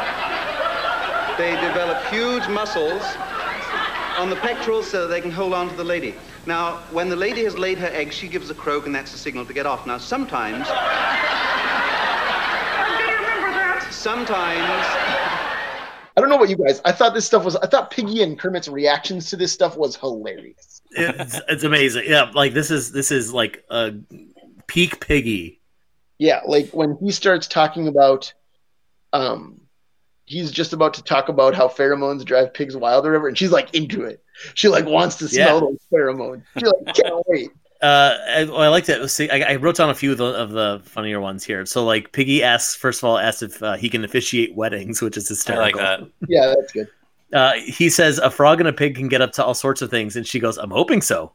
They 1.37 1.51
develop 1.51 2.03
huge 2.05 2.47
muscles 2.47 3.03
on 4.17 4.29
the 4.29 4.35
pectorals 4.37 4.89
so 4.89 5.01
that 5.01 5.07
they 5.07 5.21
can 5.21 5.31
hold 5.31 5.53
on 5.53 5.69
to 5.69 5.75
the 5.75 5.83
lady. 5.83 6.15
Now, 6.47 6.77
when 6.91 7.09
the 7.09 7.15
lady 7.15 7.43
has 7.43 7.57
laid 7.57 7.77
her 7.77 7.87
egg, 7.87 8.11
she 8.11 8.27
gives 8.27 8.49
a 8.49 8.55
croak, 8.55 8.85
and 8.85 8.95
that's 8.95 9.11
the 9.11 9.17
signal 9.17 9.45
to 9.45 9.53
get 9.53 9.65
off. 9.65 9.85
Now, 9.85 9.97
sometimes. 9.97 10.67
Sometimes. 13.93 14.85
I 16.17 16.19
don't 16.19 16.29
know 16.29 16.37
what 16.37 16.49
you 16.49 16.57
guys. 16.57 16.81
I 16.85 16.91
thought 16.91 17.13
this 17.13 17.25
stuff 17.25 17.45
was. 17.45 17.55
I 17.57 17.67
thought 17.67 17.91
Piggy 17.91 18.23
and 18.23 18.39
Kermit's 18.39 18.67
reactions 18.67 19.29
to 19.29 19.35
this 19.35 19.51
stuff 19.51 19.77
was 19.77 19.95
hilarious. 19.95 20.81
It's, 20.91 21.39
it's 21.47 21.63
amazing. 21.63 22.05
Yeah, 22.07 22.31
like 22.33 22.53
this 22.53 22.71
is 22.71 22.91
this 22.91 23.11
is 23.11 23.31
like 23.33 23.63
a 23.69 23.93
peak 24.65 24.99
piggy. 24.99 25.61
Yeah, 26.17 26.41
like 26.47 26.69
when 26.71 26.97
he 26.99 27.11
starts 27.11 27.45
talking 27.47 27.87
about, 27.87 28.33
um, 29.13 29.61
he's 30.27 30.51
just 30.51 30.71
about 30.73 30.93
to 30.93 31.03
talk 31.03 31.29
about 31.29 31.55
how 31.55 31.67
pheromones 31.67 32.23
drive 32.23 32.53
pigs 32.53 32.77
wild 32.77 33.05
or 33.05 33.09
whatever, 33.09 33.27
and 33.27 33.37
she's 33.37 33.51
like 33.51 33.73
into 33.73 34.03
it. 34.03 34.23
She 34.53 34.67
like 34.67 34.85
wants 34.85 35.15
to 35.15 35.27
smell 35.27 35.55
Yeah. 35.55 35.59
those 35.61 35.79
pheromones. 35.91 36.43
She 36.59 36.65
like 36.65 36.95
can't 36.95 37.23
wait. 37.27 37.49
Uh, 37.81 38.17
I, 38.29 38.43
well, 38.45 38.61
I 38.61 38.67
like 38.69 38.85
to 38.85 39.07
see. 39.07 39.29
I, 39.29 39.53
I 39.53 39.55
wrote 39.57 39.75
down 39.77 39.89
a 39.89 39.95
few 39.95 40.11
of 40.11 40.17
the, 40.17 40.25
of 40.25 40.51
the 40.51 40.81
funnier 40.85 41.19
ones 41.19 41.43
here. 41.43 41.63
So, 41.65 41.85
like, 41.85 42.11
Piggy 42.11 42.41
asks 42.43 42.75
first 42.75 42.99
of 43.01 43.03
all 43.07 43.17
asks 43.19 43.41
if 43.43 43.61
uh, 43.61 43.75
he 43.75 43.87
can 43.89 44.03
officiate 44.03 44.55
weddings, 44.55 45.01
which 45.01 45.15
is 45.17 45.29
I 45.47 45.55
like 45.55 45.75
hysterical. 45.75 45.79
that. 45.81 46.11
Yeah, 46.27 46.47
that's 46.55 46.71
good. 46.71 46.87
Uh, 47.33 47.53
he 47.65 47.89
says 47.89 48.17
a 48.19 48.31
frog 48.31 48.59
and 48.59 48.67
a 48.69 48.73
pig 48.73 48.95
can 48.95 49.09
get 49.09 49.21
up 49.21 49.31
to 49.33 49.43
all 49.45 49.53
sorts 49.53 49.81
of 49.83 49.91
things, 49.91 50.15
and 50.15 50.25
she 50.25 50.39
goes, 50.39 50.57
"I'm 50.57 50.71
hoping 50.71 51.01
so." 51.01 51.33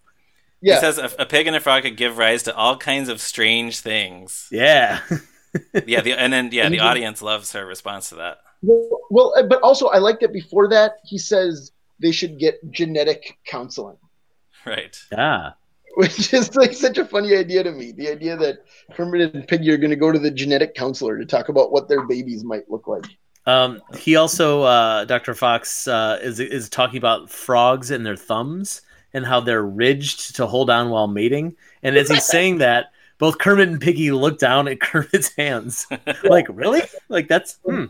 Yeah, 0.61 0.77
He 0.77 0.81
says 0.81 0.99
a, 0.99 1.11
a 1.21 1.27
pig 1.27 1.47
and 1.47 1.55
a 1.55 1.61
frog 1.61 1.83
could 1.85 1.97
give 1.97 2.19
rise 2.19 2.43
to 2.45 2.55
all 2.57 2.77
kinds 2.77 3.09
of 3.09 3.21
strange 3.21 3.79
things. 3.81 4.49
Yeah, 4.51 5.01
Yeah, 5.87 6.01
the, 6.01 6.15
and 6.15 6.33
then 6.33 6.49
yeah, 6.53 6.69
the 6.69 6.81
audience 6.81 7.21
loves 7.23 7.53
her 7.53 7.65
response 7.67 8.09
to 8.09 8.15
that. 8.17 8.39
Well, 8.63 9.01
well, 9.11 9.35
uh, 9.37 9.43
but 9.43 9.61
also 9.63 9.89
I 9.89 9.99
like 9.99 10.21
that 10.21 10.33
before 10.33 10.69
that 10.69 10.99
he 11.05 11.19
says 11.19 11.73
they 12.01 12.13
should 12.13 12.39
get 12.39 12.59
genetic 12.71 13.39
counseling, 13.45 13.97
Right. 14.65 14.97
yeah. 15.11 15.53
which 15.95 16.33
is 16.33 16.55
like 16.57 16.73
such 16.73 16.99
a 16.99 17.05
funny 17.05 17.37
idea 17.37 17.63
to 17.63 17.73
me. 17.73 17.93
The 17.93 18.09
idea 18.09 18.37
that 18.37 18.65
Kermit 18.93 19.35
and 19.35 19.47
Piggy 19.47 19.71
are 19.71 19.77
going 19.77 19.91
to 19.91 19.97
go 19.97 20.11
to 20.11 20.19
the 20.19 20.31
genetic 20.31 20.75
counselor 20.75 21.19
to 21.19 21.27
talk 21.27 21.49
about 21.49 21.71
what 21.73 21.89
their 21.89 22.07
babies 22.07 22.45
might 22.45 22.71
look 22.71 22.89
like. 22.89 23.05
Um, 23.45 23.83
he 23.99 24.17
also, 24.17 24.63
uh, 24.63 25.05
Dr. 25.05 25.35
Fox, 25.35 25.89
uh, 25.89 26.19
is 26.23 26.39
is 26.39 26.69
talking 26.69 26.99
about 26.99 27.29
frogs 27.29 27.91
and 27.91 28.07
their 28.07 28.17
thumbs 28.17 28.83
and 29.13 29.27
how 29.27 29.41
they're 29.41 29.65
ridged 29.65 30.37
to 30.37 30.47
hold 30.47 30.71
on 30.71 30.91
while 30.91 31.09
mating. 31.09 31.57
And 31.83 31.97
as 31.97 32.09
he's 32.09 32.25
saying 32.27 32.59
that, 32.59 32.93
both 33.19 33.39
Kermit 33.39 33.69
and 33.69 33.81
Piggy 33.81 34.11
look 34.13 34.39
down 34.39 34.69
at 34.69 34.81
Kermit's 34.81 35.35
hands, 35.37 35.87
like, 36.25 36.47
"Really? 36.49 36.83
Like 37.09 37.29
that's 37.29 37.59
hmm. 37.65 37.87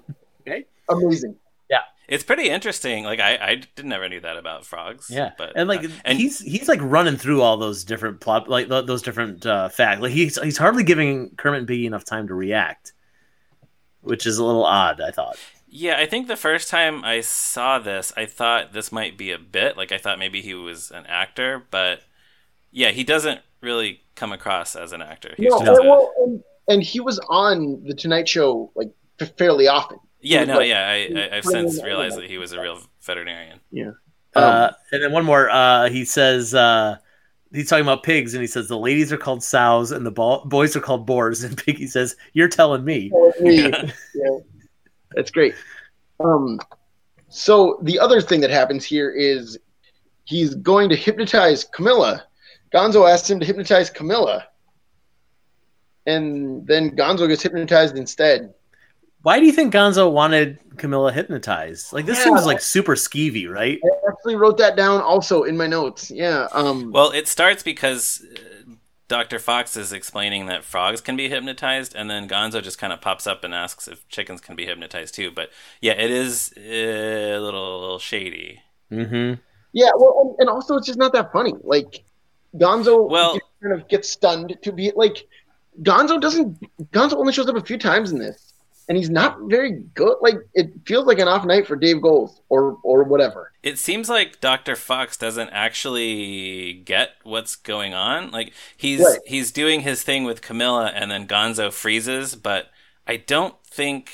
Amazing. 0.88 1.36
Yeah. 1.70 1.80
It's 2.08 2.24
pretty 2.24 2.48
interesting. 2.50 3.04
Like 3.04 3.20
I, 3.20 3.36
I 3.36 3.54
didn't 3.74 3.88
never 3.88 4.08
knew 4.08 4.20
that 4.20 4.36
about 4.36 4.66
frogs. 4.66 5.08
yeah." 5.10 5.30
but 5.38 5.52
and 5.56 5.68
like 5.68 5.84
uh, 5.84 5.88
and 6.04 6.18
he's 6.18 6.40
he's 6.40 6.68
like 6.68 6.80
running 6.82 7.16
through 7.16 7.40
all 7.40 7.56
those 7.56 7.84
different 7.84 8.20
plot, 8.20 8.48
like 8.48 8.68
those 8.68 9.02
different 9.02 9.46
uh, 9.46 9.68
facts. 9.68 10.00
Like 10.02 10.12
he's 10.12 10.40
he's 10.42 10.58
hardly 10.58 10.82
giving 10.84 11.30
Kermit 11.36 11.60
and 11.60 11.68
Piggy 11.68 11.86
enough 11.86 12.04
time 12.04 12.26
to 12.28 12.34
react, 12.34 12.92
which 14.02 14.26
is 14.26 14.38
a 14.38 14.44
little 14.44 14.64
odd. 14.64 15.00
I 15.00 15.10
thought. 15.10 15.38
yeah, 15.68 15.96
I 15.96 16.06
think 16.06 16.26
the 16.28 16.36
first 16.36 16.68
time 16.68 17.02
I 17.04 17.20
saw 17.22 17.78
this, 17.78 18.12
I 18.16 18.26
thought 18.26 18.72
this 18.72 18.92
might 18.92 19.16
be 19.16 19.30
a 19.30 19.38
bit. 19.38 19.76
Like 19.76 19.92
I 19.92 19.98
thought 19.98 20.18
maybe 20.18 20.42
he 20.42 20.54
was 20.54 20.90
an 20.90 21.06
actor, 21.06 21.64
but 21.70 22.00
yeah, 22.70 22.90
he 22.90 23.04
doesn't 23.04 23.40
really 23.62 24.00
come 24.16 24.32
across 24.32 24.76
as 24.76 24.92
an 24.92 25.00
actor. 25.00 25.34
He's 25.38 25.50
No, 25.50 25.60
just 25.64 25.80
a- 25.80 25.88
well, 25.88 26.12
and, 26.18 26.42
and 26.68 26.82
he 26.82 27.00
was 27.00 27.18
on 27.30 27.82
the 27.84 27.94
Tonight 27.94 28.28
Show 28.28 28.70
like 28.74 28.90
fairly 29.38 29.68
often. 29.68 29.98
Yeah, 30.22 30.44
no, 30.44 30.56
like- 30.58 30.68
yeah, 30.68 30.88
I, 30.88 31.20
I, 31.20 31.36
I've 31.36 31.44
since 31.44 31.82
realized 31.82 32.16
that 32.16 32.28
he 32.30 32.38
was 32.38 32.52
a 32.52 32.60
real 32.60 32.80
veterinarian. 33.02 33.60
Yeah. 33.70 33.90
Uh, 34.34 34.70
and 34.92 35.02
then 35.02 35.12
one 35.12 35.24
more. 35.24 35.50
Uh, 35.50 35.90
he 35.90 36.04
says 36.06 36.54
uh, 36.54 36.96
he's 37.52 37.68
talking 37.68 37.84
about 37.84 38.02
pigs, 38.02 38.32
and 38.32 38.40
he 38.40 38.46
says 38.46 38.66
the 38.68 38.78
ladies 38.78 39.12
are 39.12 39.18
called 39.18 39.42
sows 39.42 39.92
and 39.92 40.06
the 40.06 40.10
bo- 40.10 40.44
boys 40.46 40.74
are 40.74 40.80
called 40.80 41.04
boars. 41.06 41.44
And 41.44 41.56
Piggy 41.56 41.86
says, 41.86 42.16
"You're 42.32 42.48
telling 42.48 42.84
me." 42.84 43.10
yeah. 43.42 43.90
That's 45.14 45.30
great. 45.30 45.54
Um, 46.20 46.58
so 47.28 47.78
the 47.82 47.98
other 47.98 48.20
thing 48.22 48.40
that 48.40 48.50
happens 48.50 48.84
here 48.84 49.10
is 49.10 49.58
he's 50.24 50.54
going 50.54 50.88
to 50.88 50.96
hypnotize 50.96 51.64
Camilla. 51.64 52.24
Gonzo 52.72 53.10
asks 53.10 53.28
him 53.28 53.38
to 53.40 53.44
hypnotize 53.44 53.90
Camilla, 53.90 54.46
and 56.06 56.66
then 56.66 56.96
Gonzo 56.96 57.28
gets 57.28 57.42
hypnotized 57.42 57.96
instead. 57.98 58.54
Why 59.22 59.38
do 59.38 59.46
you 59.46 59.52
think 59.52 59.72
Gonzo 59.72 60.10
wanted 60.10 60.58
Camilla 60.78 61.12
hypnotized? 61.12 61.92
Like 61.92 62.06
this 62.06 62.18
Yeah. 62.18 62.24
seems 62.24 62.44
like 62.46 62.60
super 62.60 62.94
skeevy, 62.94 63.48
right? 63.48 63.78
I 63.84 64.08
actually 64.10 64.36
wrote 64.36 64.58
that 64.58 64.76
down 64.76 65.00
also 65.00 65.44
in 65.44 65.56
my 65.56 65.66
notes. 65.66 66.10
Yeah. 66.10 66.48
Um, 66.52 66.90
Well, 66.92 67.10
it 67.10 67.28
starts 67.28 67.62
because 67.62 68.24
uh, 68.34 68.72
Dr. 69.08 69.38
Fox 69.38 69.76
is 69.76 69.92
explaining 69.92 70.46
that 70.46 70.64
frogs 70.64 71.00
can 71.00 71.16
be 71.16 71.28
hypnotized, 71.28 71.94
and 71.94 72.10
then 72.10 72.28
Gonzo 72.28 72.62
just 72.62 72.78
kind 72.78 72.92
of 72.92 73.00
pops 73.00 73.26
up 73.26 73.44
and 73.44 73.54
asks 73.54 73.86
if 73.86 74.08
chickens 74.08 74.40
can 74.40 74.56
be 74.56 74.64
hypnotized 74.66 75.14
too. 75.14 75.30
But 75.30 75.50
yeah, 75.80 75.92
it 75.92 76.10
is 76.10 76.52
uh, 76.56 76.60
a 76.62 77.38
little, 77.38 77.80
little 77.80 77.98
shady. 77.98 78.60
Mm-hmm. 78.90 79.40
yeah. 79.72 79.90
Well, 79.96 80.34
and, 80.38 80.40
and 80.40 80.48
also 80.50 80.76
it's 80.76 80.86
just 80.86 80.98
not 80.98 81.12
that 81.12 81.32
funny. 81.32 81.54
Like 81.62 82.02
Gonzo 82.56 83.08
Well- 83.08 83.38
kind 83.62 83.74
of 83.74 83.86
gets 83.88 84.08
stunned 84.10 84.56
to 84.62 84.72
be 84.72 84.90
like 84.96 85.26
Gonzo 85.82 86.20
doesn't. 86.20 86.58
Gonzo 86.90 87.14
only 87.14 87.32
shows 87.32 87.48
up 87.48 87.56
a 87.56 87.60
few 87.62 87.78
times 87.78 88.10
in 88.12 88.18
this. 88.18 88.51
And 88.88 88.98
he's 88.98 89.10
not 89.10 89.38
very 89.42 89.82
good. 89.94 90.16
Like 90.20 90.36
it 90.54 90.70
feels 90.86 91.06
like 91.06 91.18
an 91.18 91.28
off 91.28 91.44
night 91.44 91.66
for 91.66 91.76
Dave 91.76 92.02
Goelz 92.02 92.40
or 92.48 92.78
or 92.82 93.04
whatever. 93.04 93.52
It 93.62 93.78
seems 93.78 94.08
like 94.08 94.40
Dr. 94.40 94.74
Fox 94.76 95.16
doesn't 95.16 95.50
actually 95.50 96.74
get 96.84 97.10
what's 97.22 97.56
going 97.56 97.94
on. 97.94 98.30
Like 98.30 98.52
he's 98.76 99.00
Right. 99.00 99.18
he's 99.26 99.52
doing 99.52 99.80
his 99.80 100.02
thing 100.02 100.24
with 100.24 100.42
Camilla 100.42 100.90
and 100.94 101.10
then 101.10 101.26
Gonzo 101.28 101.72
freezes, 101.72 102.34
but 102.34 102.70
I 103.06 103.16
don't 103.16 103.54
think 103.64 104.10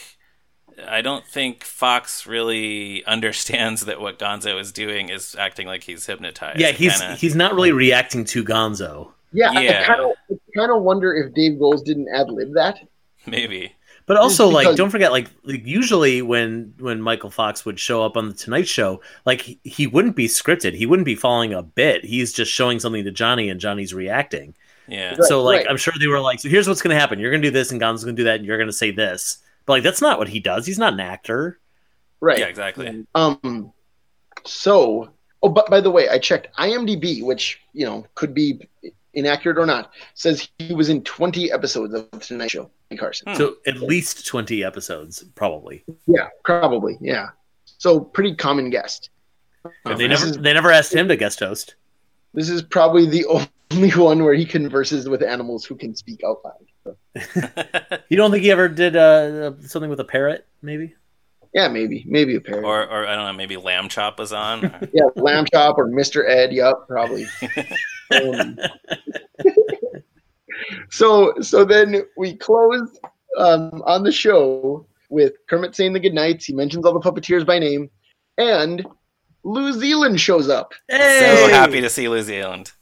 I 0.86 1.00
don't 1.00 1.26
think 1.26 1.64
Fox 1.64 2.26
really 2.26 3.04
understands 3.06 3.86
that 3.86 4.00
what 4.00 4.18
Gonzo 4.18 4.60
is 4.60 4.70
doing 4.70 5.08
is 5.08 5.34
acting 5.36 5.66
like 5.66 5.84
he's 5.84 6.06
hypnotized. 6.06 6.60
Yeah, 6.60 6.72
he's 6.72 6.98
Kinda- 7.00 7.16
he's 7.16 7.34
not 7.34 7.54
really 7.54 7.72
reacting 7.72 8.24
to 8.26 8.44
Gonzo. 8.44 9.12
Yeah, 9.32 9.52
Yeah. 9.60 9.80
I 9.82 9.84
kind 9.86 10.00
of 10.02 10.38
kind 10.56 10.70
of 10.70 10.82
wonder 10.82 11.14
if 11.14 11.34
Dave 11.34 11.58
Goelz 11.58 11.82
didn't 11.82 12.08
ad 12.14 12.30
lib 12.30 12.52
that. 12.54 12.78
maybe. 13.26 13.74
But 14.09 14.16
also, 14.16 14.44
Just 14.50 14.54
like, 14.54 14.76
don't 14.76 14.88
forget, 14.88 15.12
like, 15.12 15.30
like, 15.44 15.66
usually 15.66 16.22
when 16.22 16.72
when 16.78 17.02
Michael 17.02 17.28
Fox 17.28 17.66
would 17.66 17.78
show 17.78 18.02
up 18.02 18.16
on 18.16 18.28
the 18.28 18.34
Tonight 18.34 18.66
Show, 18.66 19.02
like, 19.26 19.42
he, 19.42 19.61
he 19.64 19.86
wouldn't 19.86 20.16
be 20.16 20.26
scripted. 20.26 20.72
He 20.72 20.86
wouldn't 20.86 21.04
be 21.04 21.14
following 21.14 21.52
a 21.52 21.62
bit. 21.62 22.06
He's 22.06 22.32
just 22.32 22.50
showing 22.50 22.80
something 22.80 23.04
to 23.04 23.11
Johnny, 23.11 23.50
and 23.50 23.61
Johnny's 23.61 23.92
reacting. 23.92 24.54
Yeah. 24.88 25.11
Right, 25.11 25.24
so, 25.24 25.42
like, 25.42 25.59
right. 25.59 25.66
I'm 25.68 25.76
sure 25.76 25.92
they 26.00 26.06
were 26.06 26.20
like, 26.20 26.40
"So 26.40 26.48
here's 26.48 26.66
what's 26.66 26.80
going 26.80 26.94
to 26.94 26.98
happen. 26.98 27.18
You're 27.18 27.30
going 27.30 27.42
to 27.42 27.48
do 27.48 27.52
this, 27.52 27.70
and 27.70 27.78
Gonzo's 27.78 28.04
going 28.04 28.16
to 28.16 28.20
do 28.20 28.24
that, 28.24 28.36
and 28.36 28.46
you're 28.46 28.56
going 28.56 28.68
to 28.68 28.72
say 28.72 28.90
this." 28.90 29.38
But 29.66 29.74
like, 29.74 29.82
that's 29.82 30.00
not 30.00 30.18
what 30.18 30.28
he 30.28 30.40
does. 30.40 30.64
He's 30.64 30.78
not 30.78 30.94
an 30.94 31.00
actor. 31.00 31.59
right. 32.20 32.38
Yeah, 32.38 32.46
exactly. 32.46 33.04
Um, 33.14 33.74
so, 34.46 35.11
oh, 35.42 35.50
but 35.50 35.68
by 35.68 35.82
the 35.82 35.90
way, 35.90 36.09
I 36.09 36.18
checked 36.18 36.48
IMDb, 36.56 37.22
which 37.22 37.61
you 37.74 37.84
know 37.84 38.06
could 38.14 38.32
be 38.32 38.66
inaccurate 39.18 39.58
or 39.58 39.66
not. 39.66 39.92
Says 40.14 40.48
he 40.58 40.74
was 40.74 40.88
in 40.88 41.02
20 41.02 41.52
episodes 41.52 41.94
of 41.94 42.10
the 42.10 42.18
Tonight 42.18 42.50
Show. 42.50 42.70
Johnny 42.90 42.98
Carson. 42.98 43.32
Hmm. 43.32 43.36
So 43.38 43.56
at 43.66 43.76
least 43.78 44.26
20 44.26 44.64
episodes, 44.64 45.24
probably. 45.34 45.84
Yeah, 46.06 46.28
probably. 46.44 46.96
Yeah. 47.00 47.28
So 47.64 48.00
pretty 48.00 48.34
common 48.34 48.70
guest. 48.70 49.10
And 49.84 49.98
they 49.98 50.08
never 50.08 50.26
is- 50.26 50.38
they 50.38 50.52
never 50.52 50.70
asked 50.70 50.94
him 50.94 51.08
to 51.08 51.16
guest 51.16 51.40
host. 51.40 51.74
This 52.34 52.48
is 52.48 52.62
probably 52.62 53.06
the 53.06 53.26
only 53.70 53.90
one 53.90 54.22
where 54.24 54.34
he 54.34 54.44
converses 54.44 55.08
with 55.08 55.22
animals 55.22 55.64
who 55.64 55.74
can 55.74 55.94
speak 55.94 56.20
out 56.24 56.38
loud. 56.44 56.54
So, 56.84 57.98
You 58.08 58.16
don't 58.16 58.30
think 58.30 58.44
he 58.44 58.50
ever 58.50 58.68
did 58.68 58.96
uh, 58.96 59.60
something 59.62 59.90
with 59.90 60.00
a 60.00 60.04
parrot? 60.04 60.46
Maybe. 60.62 60.94
Yeah, 61.55 61.68
maybe, 61.68 62.05
maybe 62.07 62.36
a 62.36 62.40
pair. 62.40 62.64
or, 62.64 62.82
or 62.82 63.07
I 63.07 63.14
don't 63.14 63.24
know, 63.24 63.32
maybe 63.32 63.57
Lamb 63.57 63.88
Chop 63.88 64.18
was 64.18 64.32
on. 64.32 64.62
yeah, 64.92 65.05
Lamb 65.16 65.46
Chop 65.53 65.78
or 65.78 65.88
Mr. 65.88 66.28
Ed. 66.28 66.53
Yup, 66.53 66.86
probably. 66.88 67.26
Um, 68.11 68.59
so, 70.90 71.34
so 71.42 71.62
then 71.62 72.03
we 72.16 72.34
close 72.36 72.99
um, 73.36 73.82
on 73.84 74.03
the 74.03 74.11
show 74.11 74.86
with 75.11 75.34
Kermit 75.46 75.76
saying 75.76 75.92
the 75.92 76.01
goodnights. 76.01 76.46
He 76.46 76.55
mentions 76.55 76.86
all 76.86 76.99
the 76.99 77.01
puppeteers 77.01 77.44
by 77.44 77.59
name, 77.59 77.90
and 78.38 78.86
Lew 79.44 79.72
Zealand 79.72 80.20
shows 80.20 80.49
up. 80.49 80.72
so 80.90 80.96
happy 81.51 81.82
to 81.82 81.90
see 81.90 82.09
Lew 82.09 82.22
Zealand. 82.22 82.72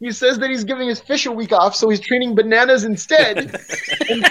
He 0.00 0.12
says 0.12 0.38
that 0.38 0.50
he's 0.50 0.64
giving 0.64 0.88
his 0.88 1.00
fish 1.00 1.26
a 1.26 1.32
week 1.32 1.52
off, 1.52 1.74
so 1.74 1.88
he's 1.88 2.00
training 2.00 2.34
bananas 2.34 2.84
instead, 2.84 3.38
And 4.10 4.30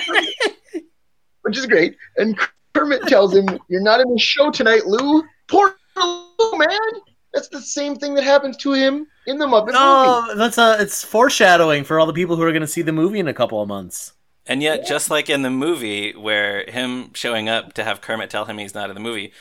which 1.42 1.58
is 1.58 1.66
great. 1.66 1.98
And 2.18 2.38
Kermit 2.76 3.04
tells 3.08 3.36
him, 3.36 3.48
"You're 3.68 3.82
not 3.82 4.02
in 4.02 4.12
the 4.12 4.20
show 4.20 4.52
tonight, 4.52 4.86
Lew. 4.86 5.24
Poor 5.48 5.76
Lew, 5.96 6.58
man. 6.58 7.02
That's 7.34 7.48
the 7.50 7.62
same 7.62 7.96
thing 7.96 8.14
that 8.16 8.24
happens 8.24 8.58
to 8.58 8.74
him 8.74 9.08
in 9.26 9.38
the 9.38 9.46
Muppet 9.46 9.68
movie." 9.68 9.74
No, 9.74 10.36
that's 10.36 10.58
uh 10.58 10.78
it's 10.80 11.04
foreshadowing 11.04 11.84
for 11.84 12.00
all 12.00 12.06
the 12.06 12.14
people 12.14 12.36
who 12.36 12.44
are 12.44 12.52
going 12.52 12.62
to 12.62 12.68
see 12.68 12.82
the 12.82 12.92
movie 12.92 13.20
in 13.20 13.28
a 13.28 13.34
couple 13.34 13.62
of 13.62 13.68
months. 13.68 14.14
And 14.48 14.62
yet, 14.62 14.86
just 14.86 15.10
like 15.10 15.30
in 15.30 15.42
the 15.42 15.50
movie, 15.50 16.16
where 16.16 16.66
him 16.70 17.12
showing 17.14 17.50
up 17.50 17.74
to 17.74 17.84
have 17.84 18.02
Kermit 18.02 18.30
tell 18.30 18.46
him 18.46 18.60
he's 18.60 18.76
not 18.76 18.90
in 18.90 18.94
the 18.94 19.02
movie 19.02 19.34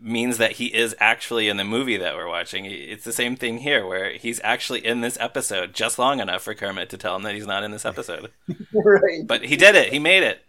means 0.00 0.38
that 0.38 0.52
he 0.52 0.66
is 0.66 0.94
actually 1.00 1.48
in 1.48 1.56
the 1.56 1.64
movie 1.64 1.96
that 1.96 2.14
we're 2.14 2.28
watching. 2.28 2.64
It's 2.66 3.04
the 3.04 3.12
same 3.12 3.36
thing 3.36 3.58
here, 3.58 3.86
where 3.86 4.12
he's 4.12 4.40
actually 4.44 4.84
in 4.84 5.00
this 5.00 5.18
episode 5.20 5.74
just 5.74 5.98
long 5.98 6.20
enough 6.20 6.42
for 6.42 6.54
Kermit 6.54 6.90
to 6.90 6.96
tell 6.96 7.16
him 7.16 7.22
that 7.22 7.34
he's 7.34 7.46
not 7.46 7.64
in 7.64 7.70
this 7.70 7.84
episode. 7.84 8.30
right. 8.72 9.26
But 9.26 9.44
he 9.44 9.56
did 9.56 9.74
it. 9.74 9.92
He 9.92 9.98
made 9.98 10.22
it. 10.22 10.40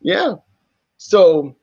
Yeah. 0.00 0.34
So 0.96 1.56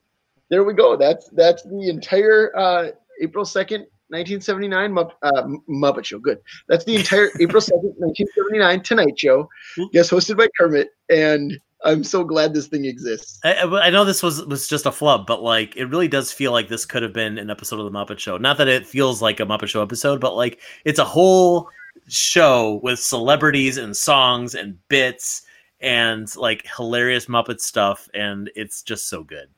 there 0.50 0.64
we 0.64 0.74
go. 0.74 0.96
That's 0.96 1.30
that's 1.30 1.64
the 1.64 1.90
entire 1.90 2.56
uh, 2.58 2.88
April 3.22 3.46
second, 3.46 3.88
nineteen 4.10 4.42
seventy 4.42 4.68
nine 4.68 4.94
Mupp- 4.94 5.14
uh, 5.22 5.44
Muppet 5.70 6.06
Show. 6.06 6.20
Good. 6.20 6.40
That's 6.68 6.86
the 6.86 6.96
entire 6.96 7.30
April 7.40 7.62
second, 7.62 7.94
nineteen 8.00 8.28
seventy 8.36 8.60
nine 8.60 8.82
Tonight 8.82 9.20
Show. 9.20 9.50
Guest 9.92 10.12
hosted 10.12 10.38
by 10.38 10.48
Kermit, 10.58 10.90
and 11.10 11.60
I'm 11.84 12.04
so 12.04 12.24
glad 12.24 12.54
this 12.54 12.68
thing 12.68 12.86
exists. 12.86 13.40
I, 13.44 13.54
I 13.54 13.88
I 13.88 13.90
know 13.90 14.06
this 14.06 14.24
was 14.24 14.44
was 14.46 14.68
just 14.68 14.86
a 14.86 14.92
flub, 14.92 15.28
but 15.28 15.44
like 15.44 15.76
it 15.76 15.86
really 15.86 16.08
does 16.08 16.32
feel 16.32 16.52
like 16.52 16.70
this 16.70 16.86
could 16.86 17.04
have 17.04 17.14
been 17.14 17.38
an 17.38 17.50
episode 17.50 17.80
of 17.80 17.92
the 17.92 17.98
Muppet 17.98 18.20
Show. 18.20 18.38
Not 18.38 18.58
that 18.58 18.68
it 18.68 18.88
feels 18.88 19.22
like 19.22 19.40
a 19.40 19.46
Muppet 19.46 19.68
Show 19.68 19.82
episode, 19.82 20.20
but 20.20 20.36
like 20.36 20.62
it's 20.86 21.00
a 21.00 21.06
whole 21.06 21.70
show 22.08 22.80
with 22.84 23.00
celebrities 23.00 23.78
and 23.78 23.96
songs 23.96 24.56
and 24.56 24.78
bits 24.88 25.44
and 25.82 26.34
like 26.36 26.66
hilarious 26.76 27.28
Muppet 27.28 27.60
stuff, 27.60 28.10
and 28.14 28.50
it's 28.56 28.82
just 28.82 29.10
so 29.10 29.24
good. 29.24 29.50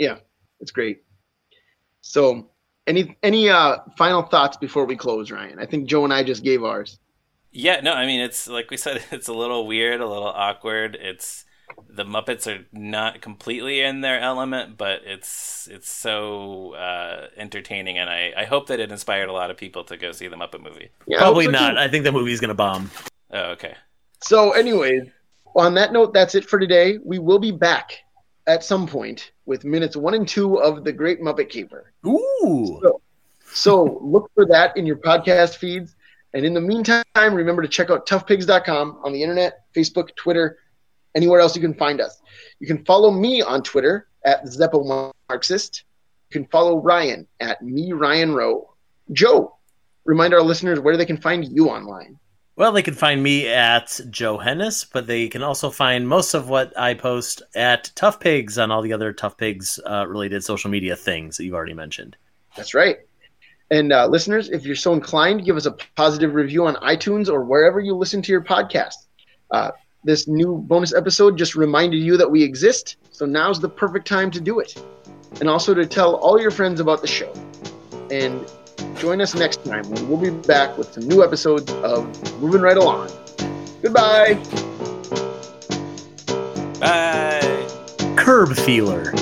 Yeah, 0.00 0.16
it's 0.60 0.70
great. 0.70 1.02
So 2.00 2.48
any 2.86 3.18
any 3.22 3.50
uh, 3.50 3.80
final 3.98 4.22
thoughts 4.22 4.56
before 4.56 4.86
we 4.86 4.96
close, 4.96 5.30
Ryan? 5.30 5.58
I 5.58 5.66
think 5.66 5.86
Joe 5.86 6.04
and 6.04 6.12
I 6.12 6.24
just 6.24 6.42
gave 6.42 6.64
ours. 6.64 6.98
Yeah, 7.52 7.80
no, 7.82 7.92
I 7.92 8.06
mean 8.06 8.20
it's 8.22 8.48
like 8.48 8.70
we 8.70 8.78
said, 8.78 9.04
it's 9.10 9.28
a 9.28 9.34
little 9.34 9.66
weird, 9.66 10.00
a 10.00 10.06
little 10.08 10.26
awkward. 10.26 10.96
It's 10.98 11.44
the 11.86 12.04
Muppets 12.04 12.46
are 12.46 12.64
not 12.72 13.20
completely 13.20 13.82
in 13.82 14.00
their 14.00 14.18
element, 14.18 14.78
but 14.78 15.02
it's 15.04 15.68
it's 15.70 15.90
so 15.90 16.72
uh, 16.76 17.26
entertaining, 17.36 17.98
and 17.98 18.08
I, 18.08 18.32
I 18.34 18.44
hope 18.46 18.68
that 18.68 18.80
it 18.80 18.90
inspired 18.90 19.28
a 19.28 19.34
lot 19.34 19.50
of 19.50 19.58
people 19.58 19.84
to 19.84 19.98
go 19.98 20.12
see 20.12 20.28
the 20.28 20.36
Muppet 20.36 20.62
movie. 20.62 20.88
Yeah, 21.06 21.18
Probably 21.18 21.44
hope 21.44 21.54
so, 21.54 21.60
not. 21.60 21.70
too. 21.72 21.78
I 21.78 21.88
think 21.88 22.04
the 22.04 22.12
movie's 22.12 22.40
gonna 22.40 22.54
bomb. 22.54 22.90
Oh, 23.32 23.50
okay. 23.50 23.74
So, 24.22 24.52
anyways, 24.52 25.08
on 25.54 25.74
that 25.74 25.92
note, 25.92 26.14
that's 26.14 26.34
it 26.34 26.48
for 26.48 26.58
today. 26.58 26.98
We 27.04 27.18
will 27.18 27.38
be 27.38 27.52
back 27.52 27.98
at 28.46 28.64
some 28.64 28.86
point 28.86 29.32
with 29.50 29.64
minutes 29.64 29.96
one 29.96 30.14
and 30.14 30.28
two 30.28 30.60
of 30.60 30.84
The 30.84 30.92
Great 30.92 31.20
Muppet 31.20 31.50
Caper. 31.50 31.92
Ooh. 32.06 32.80
So, 33.52 33.98
look 34.00 34.30
for 34.32 34.46
that 34.46 34.76
in 34.76 34.86
your 34.86 34.94
podcast 34.94 35.56
feeds. 35.56 35.96
And 36.34 36.46
in 36.46 36.54
the 36.54 36.60
meantime, 36.60 37.02
remember 37.16 37.60
to 37.60 37.66
check 37.66 37.90
out 37.90 38.06
toughpigs.com 38.06 39.00
on 39.02 39.12
the 39.12 39.20
internet, 39.20 39.64
Facebook, 39.74 40.14
Twitter, 40.14 40.58
anywhere 41.16 41.40
else 41.40 41.56
you 41.56 41.60
can 41.60 41.74
find 41.74 42.00
us. 42.00 42.22
You 42.60 42.68
can 42.68 42.84
follow 42.84 43.10
me 43.10 43.42
on 43.42 43.64
Twitter 43.64 44.06
at 44.24 44.44
Zeppo 44.44 45.12
Marxist. 45.28 45.82
You 46.30 46.40
can 46.42 46.48
follow 46.52 46.80
Ryan 46.80 47.26
at 47.40 47.60
me 47.60 47.92
Ryan 47.92 48.32
Roe. 48.32 48.72
Joe, 49.10 49.56
remind 50.04 50.32
our 50.32 50.42
listeners 50.42 50.78
where 50.78 50.96
they 50.96 51.06
can 51.06 51.20
find 51.20 51.44
you 51.44 51.70
online. 51.70 52.20
Well, 52.60 52.72
they 52.72 52.82
can 52.82 52.92
find 52.92 53.22
me 53.22 53.48
at 53.48 53.98
Joe 54.10 54.36
Hennes, 54.36 54.84
but 54.84 55.06
they 55.06 55.28
can 55.28 55.42
also 55.42 55.70
find 55.70 56.06
most 56.06 56.34
of 56.34 56.50
what 56.50 56.78
I 56.78 56.92
post 56.92 57.40
at 57.54 57.90
ToughPigs 57.96 58.62
on 58.62 58.70
all 58.70 58.82
the 58.82 58.92
other 58.92 59.14
ToughPigs 59.14 59.78
uh, 59.90 60.06
related 60.06 60.44
social 60.44 60.68
media 60.68 60.94
things 60.94 61.38
that 61.38 61.46
you've 61.46 61.54
already 61.54 61.72
mentioned. 61.72 62.18
That's 62.58 62.74
right. 62.74 62.98
And 63.70 63.94
uh, 63.94 64.08
listeners, 64.08 64.50
if 64.50 64.66
you're 64.66 64.76
so 64.76 64.92
inclined, 64.92 65.46
give 65.46 65.56
us 65.56 65.64
a 65.64 65.70
positive 65.96 66.34
review 66.34 66.66
on 66.66 66.74
iTunes 66.74 67.30
or 67.30 67.44
wherever 67.44 67.80
you 67.80 67.94
listen 67.96 68.20
to 68.20 68.30
your 68.30 68.42
podcast. 68.42 69.06
Uh, 69.50 69.70
this 70.04 70.28
new 70.28 70.58
bonus 70.58 70.92
episode 70.92 71.38
just 71.38 71.54
reminded 71.54 71.96
you 71.96 72.18
that 72.18 72.30
we 72.30 72.42
exist, 72.42 72.96
so 73.10 73.24
now's 73.24 73.58
the 73.58 73.70
perfect 73.70 74.06
time 74.06 74.30
to 74.32 74.38
do 74.38 74.60
it. 74.60 74.84
And 75.40 75.48
also 75.48 75.72
to 75.72 75.86
tell 75.86 76.16
all 76.16 76.38
your 76.38 76.50
friends 76.50 76.78
about 76.78 77.00
the 77.00 77.06
show. 77.06 77.32
And 78.10 78.44
join 78.96 79.20
us 79.20 79.34
next 79.34 79.64
time 79.64 79.88
when 79.90 80.08
we'll 80.08 80.18
be 80.18 80.30
back 80.30 80.76
with 80.76 80.92
some 80.92 81.08
new 81.08 81.22
episodes 81.22 81.70
of 81.72 82.04
Moving 82.40 82.60
Right 82.60 82.76
Along. 82.76 83.10
Goodbye. 83.82 84.34
Bye. 86.80 87.66
Curb 88.16 88.56
Feeler. 88.56 89.12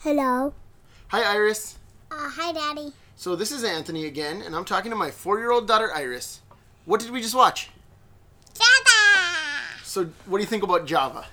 Hello. 0.00 0.52
Hi, 1.08 1.22
Iris. 1.34 1.78
Uh, 2.10 2.28
hi, 2.30 2.52
Daddy. 2.52 2.92
So 3.16 3.36
this 3.36 3.52
is 3.52 3.64
Anthony 3.64 4.06
again, 4.06 4.42
and 4.42 4.56
I'm 4.56 4.64
talking 4.64 4.90
to 4.90 4.96
my 4.96 5.10
four-year-old 5.10 5.68
daughter, 5.68 5.92
Iris. 5.94 6.40
What 6.84 7.00
did 7.00 7.10
we 7.10 7.20
just 7.20 7.34
watch? 7.34 7.70
Java! 8.60 9.82
So 9.82 10.04
what 10.26 10.38
do 10.38 10.42
you 10.42 10.48
think 10.48 10.62
about 10.62 10.86
Java? 10.86 11.24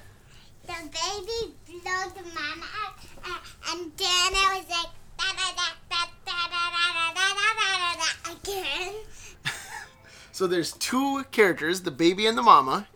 The 0.65 0.73
baby 0.73 1.53
blew 1.65 1.82
the 1.82 2.23
mama 2.34 2.65
out, 2.84 2.97
uh, 3.23 3.71
and 3.71 3.91
then 3.95 4.07
I 4.07 4.59
was 4.59 4.69
like, 4.69 4.91
da 5.17 5.28
da 5.34 5.47
da 5.55 5.67
da 5.89 6.01
da 6.25 6.38
da 6.51 6.63
da 6.73 6.88
da 7.13 7.28
da 7.36 7.69
da 7.84 7.91
da 8.01 8.07
again. 8.34 8.93
So 10.32 10.45
there's 10.45 10.73
two 10.73 11.23
characters, 11.32 11.82
the 11.82 11.91
baby 11.91 12.28
and 12.28 12.38
the 12.38 12.43
mama. 12.43 12.88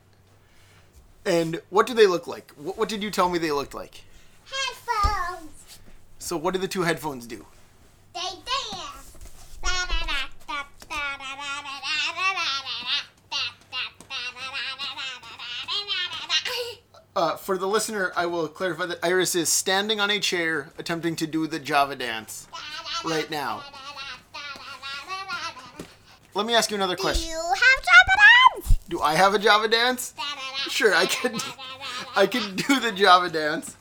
And 1.26 1.62
what 1.70 1.88
do 1.88 1.94
they 1.94 2.08
look 2.08 2.28
like? 2.28 2.52
What, 2.56 2.78
what 2.78 2.90
did 2.90 3.02
you 3.02 3.10
tell 3.12 3.30
me 3.30 3.40
they 3.40 3.52
looked 3.52 3.74
like? 3.74 4.04
Headphones! 4.46 5.80
So 6.20 6.38
what 6.38 6.54
do 6.54 6.60
the 6.60 6.68
two 6.68 6.84
headphones 6.84 7.26
do? 7.26 7.46
They 8.14 8.20
dance! 8.20 8.61
Uh, 17.14 17.36
for 17.36 17.58
the 17.58 17.68
listener, 17.68 18.14
I 18.16 18.26
will 18.26 18.48
clarify 18.48 18.86
that 18.86 19.00
Iris 19.04 19.36
is 19.36 19.50
standing 19.50 20.00
on 20.00 20.10
a 20.10 20.20
chair 20.20 20.70
attempting 20.78 21.16
to 21.18 21.28
do 21.28 21.46
the 21.46 21.60
Java 21.60 21.96
dance 21.96 22.48
right 23.04 23.30
now. 23.30 23.64
Let 26.34 26.46
me 26.46 26.56
ask 26.56 26.72
you 26.72 26.76
another 26.78 26.96
question. 26.96 27.28
Do 27.28 27.32
you 27.34 27.38
have 27.44 27.84
Java 27.84 28.64
dance? 28.64 28.78
Do 28.88 29.02
I 29.02 29.16
have 29.16 29.34
a 29.34 29.40
Java 29.40 29.68
dance? 29.68 30.14
Sure, 30.70 30.96
I 30.96 31.06
can. 31.06 31.38
I 32.16 32.28
can 32.28 32.56
do 32.56 32.80
the 32.80 32.92
Java 32.94 33.30
dance. 33.30 33.76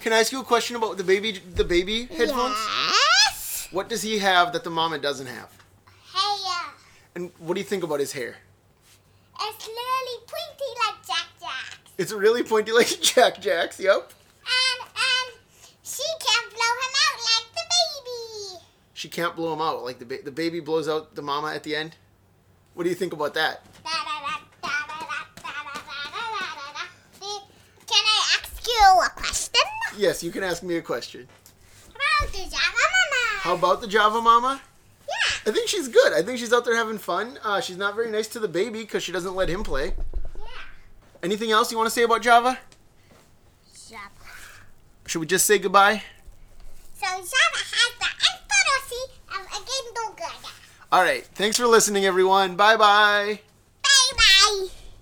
Can 0.00 0.12
I 0.12 0.20
ask 0.20 0.30
you 0.32 0.40
a 0.40 0.44
question 0.44 0.76
about 0.76 0.96
the 0.96 1.04
baby? 1.04 1.32
The 1.54 1.64
baby 1.64 2.06
headphones. 2.06 2.54
Yes? 3.28 3.68
What 3.72 3.88
does 3.88 4.02
he 4.02 4.18
have 4.18 4.52
that 4.52 4.62
the 4.62 4.70
mama 4.70 4.98
doesn't 4.98 5.26
have? 5.26 5.50
Uh, 6.14 6.64
And 7.16 7.30
what 7.38 7.54
do 7.54 7.60
you 7.60 7.66
think 7.66 7.82
about 7.82 7.98
his 8.00 8.12
hair? 8.12 8.36
it's 9.44 9.66
literally 9.66 9.91
pointy 10.52 10.78
like 10.86 11.06
Jack 11.06 11.26
Jack. 11.40 11.78
It's 11.98 12.12
really 12.12 12.42
pointy 12.42 12.72
like 12.72 13.00
Jack 13.00 13.40
Jack's. 13.40 13.78
Yep. 13.80 14.12
And, 14.44 14.88
and 14.90 15.38
she 15.84 16.02
can't 16.18 16.50
blow 16.50 16.58
him 16.58 16.94
out 17.04 17.18
like 17.22 17.54
the 17.54 17.62
baby. 17.70 18.64
She 18.92 19.08
can't 19.08 19.36
blow 19.36 19.52
him 19.52 19.60
out 19.60 19.84
like 19.84 19.98
the 20.00 20.04
ba- 20.04 20.22
the 20.24 20.32
baby 20.32 20.58
blows 20.58 20.88
out 20.88 21.14
the 21.14 21.22
mama 21.22 21.52
at 21.54 21.62
the 21.62 21.76
end. 21.76 21.96
What 22.74 22.82
do 22.84 22.88
you 22.90 22.96
think 22.96 23.12
about 23.12 23.34
that? 23.34 23.64
Can 27.86 28.04
I 28.04 28.38
ask 28.40 28.66
you 28.66 29.00
a 29.04 29.10
question? 29.10 29.60
Yes, 29.96 30.22
you 30.24 30.30
can 30.32 30.42
ask 30.42 30.62
me 30.62 30.76
a 30.76 30.82
question. 30.82 31.28
How 31.94 32.24
about 32.24 32.32
the 32.32 32.38
Java 32.50 32.60
Mama. 32.92 33.40
How 33.40 33.54
about 33.54 33.80
the 33.80 33.86
Java 33.86 34.22
mama? 34.22 34.60
Yeah. 35.06 35.50
I 35.50 35.54
think 35.54 35.68
she's 35.68 35.88
good. 35.88 36.12
I 36.12 36.22
think 36.22 36.38
she's 36.38 36.52
out 36.52 36.64
there 36.64 36.76
having 36.76 36.98
fun. 36.98 37.38
Uh, 37.44 37.60
she's 37.60 37.76
not 37.76 37.94
very 37.94 38.10
nice 38.10 38.28
to 38.28 38.38
the 38.38 38.48
baby 38.48 38.80
because 38.80 39.02
she 39.02 39.12
doesn't 39.12 39.34
let 39.34 39.48
him 39.48 39.62
play. 39.62 39.94
Anything 41.22 41.52
else 41.52 41.70
you 41.70 41.78
want 41.78 41.86
to 41.86 41.94
say 41.94 42.02
about 42.02 42.22
Java? 42.22 42.58
Java. 43.88 44.02
Should 45.06 45.20
we 45.20 45.26
just 45.26 45.46
say 45.46 45.58
goodbye? 45.58 46.02
So 46.94 47.06
Java 47.06 47.28
has 47.28 47.92
the 48.00 48.08
Emperor 48.32 49.38
of 49.38 49.46
a 49.46 49.58
Game 49.58 49.94
Dog. 49.94 50.20
All 50.90 51.02
right. 51.02 51.24
Thanks 51.34 51.56
for 51.56 51.66
listening, 51.66 52.04
everyone. 52.04 52.56
Bye 52.56 52.76
bye. 52.76 53.40